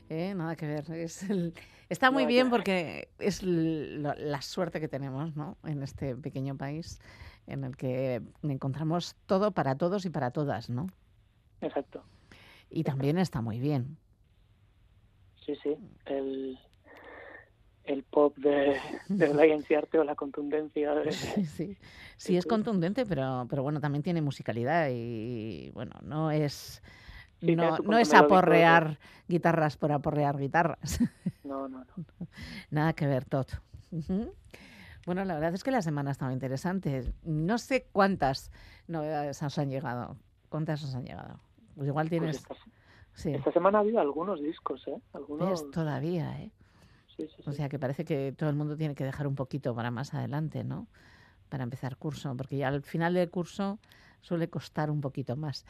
¿Eh? 0.08 0.32
Nada 0.32 0.54
que 0.54 0.64
ver. 0.64 0.88
Es 0.92 1.28
el- 1.28 1.54
Está 1.88 2.12
muy 2.12 2.24
bien 2.24 2.50
porque 2.50 3.08
es 3.18 3.42
lo- 3.42 4.14
la 4.14 4.42
suerte 4.42 4.78
que 4.80 4.86
tenemos, 4.86 5.34
¿no? 5.34 5.56
En 5.64 5.82
este 5.82 6.14
pequeño 6.14 6.56
país 6.56 7.00
en 7.48 7.64
el 7.64 7.76
que 7.76 8.22
encontramos 8.44 9.16
todo 9.26 9.50
para 9.50 9.76
todos 9.76 10.04
y 10.04 10.10
para 10.10 10.30
todas, 10.30 10.70
¿no? 10.70 10.86
Exacto. 11.60 12.04
Y 12.70 12.84
también 12.84 13.18
está 13.18 13.40
muy 13.40 13.58
bien. 13.58 13.96
Sí, 15.44 15.56
sí. 15.64 15.76
El, 16.06 16.56
el 17.82 18.04
pop 18.04 18.36
de, 18.38 18.80
de 19.08 19.34
la 19.34 19.42
Arte 19.78 19.98
o 19.98 20.04
la 20.04 20.14
contundencia 20.14 20.94
de... 20.94 21.10
Sí, 21.10 21.44
sí. 21.44 21.76
Sí, 22.16 22.36
es 22.36 22.46
contundente, 22.46 23.04
pero, 23.04 23.48
pero 23.50 23.64
bueno, 23.64 23.80
también 23.80 24.04
tiene 24.04 24.22
musicalidad 24.22 24.90
y 24.92 25.72
bueno, 25.74 25.96
no 26.02 26.30
es 26.30 26.82
Sí, 27.40 27.56
no, 27.56 27.78
no 27.78 27.98
es 27.98 28.12
aporrear 28.12 28.98
guitarras 29.28 29.76
por 29.76 29.92
aporrear 29.92 30.38
guitarras. 30.38 30.98
No, 31.42 31.68
no, 31.68 31.78
no. 31.80 32.26
Nada 32.70 32.92
que 32.92 33.08
ver. 33.08 33.26
Ujú. 33.90 34.32
Bueno, 35.04 35.24
la 35.24 35.34
verdad 35.34 35.52
es 35.52 35.64
que 35.64 35.72
la 35.72 35.82
semana 35.82 36.10
ha 36.10 36.12
estado 36.12 36.30
interesante. 36.30 37.12
No 37.24 37.58
sé 37.58 37.88
cuántas 37.90 38.52
novedades 38.86 39.42
os 39.42 39.58
han 39.58 39.68
llegado. 39.68 40.16
¿Cuántas 40.48 40.84
os 40.84 40.94
han 40.94 41.04
llegado? 41.04 41.40
Pues 41.74 41.88
igual 41.88 42.08
tienes... 42.08 42.36
esta, 42.36 42.54
sí. 43.14 43.32
esta 43.32 43.50
semana 43.50 43.78
ha 43.78 43.80
habido 43.80 43.98
algunos 43.98 44.40
discos, 44.40 44.86
¿eh? 44.86 45.00
Todavía, 45.72 46.40
¿eh? 46.40 46.52
Sí, 47.16 47.26
sí, 47.26 47.42
O 47.46 47.52
sea 47.52 47.68
que 47.68 47.80
parece 47.80 48.04
que 48.04 48.32
todo 48.36 48.48
el 48.48 48.54
mundo 48.54 48.76
tiene 48.76 48.94
que 48.94 49.02
dejar 49.02 49.26
un 49.26 49.34
poquito 49.34 49.74
para 49.74 49.90
más 49.90 50.14
adelante, 50.14 50.62
¿no? 50.62 50.86
Para 51.48 51.64
empezar 51.64 51.96
curso, 51.96 52.36
porque 52.36 52.58
ya 52.58 52.68
al 52.68 52.82
final 52.82 53.14
del 53.14 53.28
curso 53.28 53.80
suele 54.20 54.48
costar 54.48 54.90
un 54.90 55.00
poquito 55.00 55.34
más. 55.36 55.66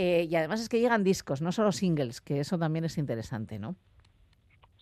Eh, 0.00 0.28
y 0.30 0.36
además 0.36 0.60
es 0.60 0.68
que 0.68 0.78
llegan 0.78 1.02
discos, 1.02 1.42
no 1.42 1.50
solo 1.50 1.72
singles, 1.72 2.20
que 2.20 2.38
eso 2.38 2.56
también 2.56 2.84
es 2.84 2.98
interesante, 2.98 3.58
¿no? 3.58 3.74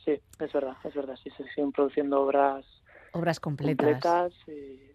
Sí, 0.04 0.20
es 0.38 0.52
verdad, 0.52 0.76
es 0.84 0.94
verdad. 0.94 1.16
Sí, 1.22 1.30
se 1.38 1.48
siguen 1.54 1.72
produciendo 1.72 2.20
obras 2.20 2.66
Obras 3.12 3.40
completas. 3.40 4.02
completas 4.02 4.34
y... 4.46 4.92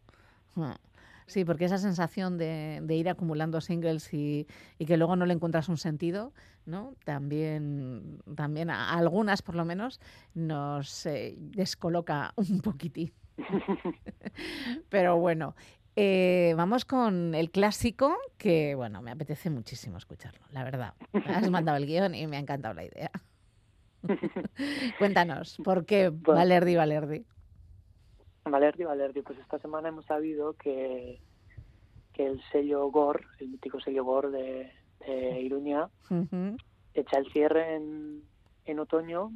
Ah. 0.57 0.77
Sí, 1.25 1.43
porque 1.43 1.65
esa 1.65 1.79
sensación 1.79 2.37
de, 2.37 2.81
de 2.83 2.95
ir 2.95 3.09
acumulando 3.09 3.61
singles 3.61 4.13
y, 4.13 4.45
y 4.77 4.85
que 4.85 4.97
luego 4.97 5.15
no 5.15 5.25
le 5.25 5.33
encuentras 5.33 5.69
un 5.69 5.77
sentido, 5.77 6.33
¿no? 6.67 6.93
También, 7.03 8.19
también 8.35 8.69
a 8.69 8.91
algunas, 8.91 9.41
por 9.41 9.55
lo 9.55 9.65
menos, 9.65 9.99
nos 10.35 11.05
eh, 11.07 11.35
descoloca 11.39 12.33
un 12.35 12.59
poquitín. 12.61 13.11
Pero 14.89 15.17
bueno, 15.17 15.55
eh, 16.03 16.55
vamos 16.57 16.83
con 16.83 17.35
el 17.35 17.51
clásico 17.51 18.17
que, 18.39 18.73
bueno, 18.73 19.03
me 19.03 19.11
apetece 19.11 19.51
muchísimo 19.51 19.97
escucharlo, 19.97 20.41
la 20.51 20.63
verdad. 20.63 20.95
Me 21.13 21.35
has 21.35 21.47
mandado 21.51 21.77
el 21.77 21.85
guion 21.85 22.15
y 22.15 22.25
me 22.25 22.37
ha 22.37 22.39
encantado 22.39 22.73
la 22.73 22.85
idea. 22.85 23.11
Cuéntanos, 24.97 25.57
¿por 25.63 25.85
qué 25.85 26.09
Valerdi 26.11 26.75
Valerdi? 26.75 27.23
Valerdi, 28.45 28.83
Valerdi, 28.83 29.21
pues 29.21 29.37
esta 29.37 29.59
semana 29.59 29.89
hemos 29.89 30.05
sabido 30.05 30.53
que, 30.53 31.19
que 32.13 32.25
el 32.25 32.41
sello 32.51 32.89
GOR, 32.89 33.23
el 33.39 33.49
mítico 33.49 33.79
sello 33.79 34.03
GOR 34.03 34.31
de, 34.31 34.71
de 35.05 35.41
Iruña, 35.41 35.87
echa 36.95 37.17
el 37.19 37.31
cierre 37.31 37.75
en, 37.75 38.23
en 38.65 38.79
otoño, 38.79 39.31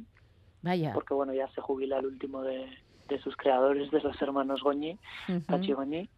Vaya. 0.62 0.92
porque 0.92 1.14
bueno, 1.14 1.32
ya 1.32 1.46
se 1.52 1.60
jubila 1.60 2.00
el 2.00 2.06
último 2.06 2.42
de, 2.42 2.66
de 3.08 3.18
sus 3.20 3.36
creadores, 3.36 3.88
de 3.92 4.00
los 4.00 4.20
hermanos 4.20 4.62
Goñi. 4.64 4.98
Pachi 5.46 5.72
Goñi. 5.72 6.10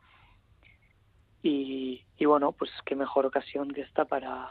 Y, 1.43 2.05
y 2.19 2.25
bueno, 2.25 2.53
pues 2.53 2.71
qué 2.85 2.95
mejor 2.97 3.27
ocasión 3.27 3.71
que 3.71 3.83
esta 3.83 4.05
para, 4.05 4.51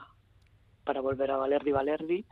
para 0.84 1.02
volver 1.02 1.32
a 1.32 1.38
Valerdi 1.38 1.72
Valerdi, 1.72 2.26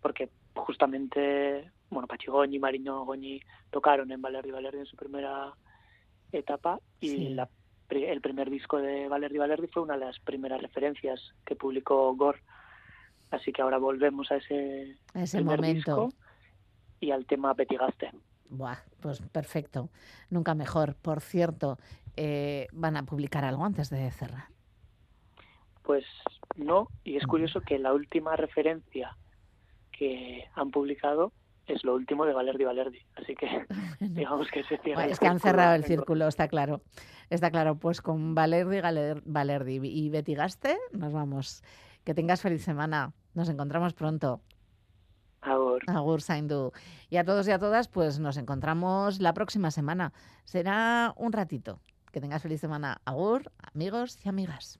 porque 0.00 0.30
justamente, 0.54 1.70
bueno, 1.90 2.08
Pachi 2.08 2.26
Goñi, 2.28 2.58
Marino 2.58 3.04
Goñi 3.04 3.40
tocaron 3.70 4.10
en 4.10 4.22
Valerdi 4.22 4.50
Valerdi 4.50 4.78
en 4.78 4.86
su 4.86 4.96
primera 4.96 5.52
etapa 6.32 6.80
y 7.00 7.08
Sí. 7.08 7.28
la 7.30 7.48
el 7.90 8.20
primer 8.20 8.48
disco 8.50 8.76
de 8.78 9.08
Valerdi 9.08 9.36
Valerdi 9.38 9.66
fue 9.66 9.82
una 9.82 9.94
de 9.98 10.04
las 10.06 10.20
primeras 10.20 10.62
referencias 10.62 11.20
que 11.44 11.56
publicó 11.56 12.14
Gore. 12.14 12.40
Así 13.32 13.52
que 13.52 13.62
ahora 13.62 13.78
volvemos 13.78 14.30
a 14.30 14.36
ese, 14.36 14.96
A 15.12 15.22
ese 15.24 15.42
momento. 15.42 15.64
disco 15.74 16.08
y 17.00 17.10
al 17.10 17.26
tema 17.26 17.52
Petigaste. 17.54 18.12
Buah, 18.48 18.76
pues 19.00 19.20
perfecto. 19.20 19.88
Nunca 20.30 20.54
mejor. 20.54 20.94
Por 20.94 21.20
cierto, 21.20 21.78
eh, 22.22 22.66
van 22.72 22.98
a 22.98 23.04
publicar 23.04 23.46
algo 23.46 23.64
antes 23.64 23.88
de 23.88 24.10
cerrar. 24.10 24.48
Pues 25.82 26.04
no, 26.54 26.88
y 27.02 27.16
es 27.16 27.26
curioso 27.26 27.62
que 27.62 27.78
la 27.78 27.94
última 27.94 28.36
referencia 28.36 29.16
que 29.90 30.44
han 30.54 30.70
publicado 30.70 31.32
es 31.66 31.82
lo 31.82 31.94
último 31.94 32.26
de 32.26 32.34
Valerdi 32.34 32.64
Valerdi. 32.64 32.98
Así 33.16 33.34
que 33.34 33.48
digamos 34.00 34.48
que 34.50 34.62
se 34.64 34.76
cierra. 34.78 35.00
Bueno, 35.00 35.12
es 35.12 35.18
que 35.18 35.28
han 35.28 35.40
cerrado 35.40 35.74
el 35.74 35.84
círculo, 35.84 36.28
está 36.28 36.46
claro. 36.46 36.82
Está 37.30 37.50
claro, 37.50 37.76
pues 37.78 38.02
con 38.02 38.34
Valerdi, 38.34 38.80
Galer- 38.82 39.22
Valerdi 39.24 39.80
y 39.82 40.10
Betty 40.10 40.34
Gaste 40.34 40.76
nos 40.92 41.14
vamos. 41.14 41.62
Que 42.04 42.12
tengas 42.12 42.42
feliz 42.42 42.62
semana. 42.62 43.14
Nos 43.32 43.48
encontramos 43.48 43.94
pronto. 43.94 44.42
Agur. 45.40 45.82
Agur, 45.86 46.20
Saindu. 46.20 46.72
Y 47.08 47.16
a 47.16 47.24
todos 47.24 47.48
y 47.48 47.50
a 47.50 47.58
todas, 47.58 47.88
pues 47.88 48.18
nos 48.18 48.36
encontramos 48.36 49.20
la 49.20 49.32
próxima 49.32 49.70
semana. 49.70 50.12
Será 50.44 51.14
un 51.16 51.32
ratito. 51.32 51.80
Que 52.12 52.20
tengas 52.20 52.42
feliz 52.42 52.60
semana. 52.60 53.00
Agur, 53.04 53.52
amigos 53.58 54.18
y 54.24 54.28
amigas. 54.28 54.78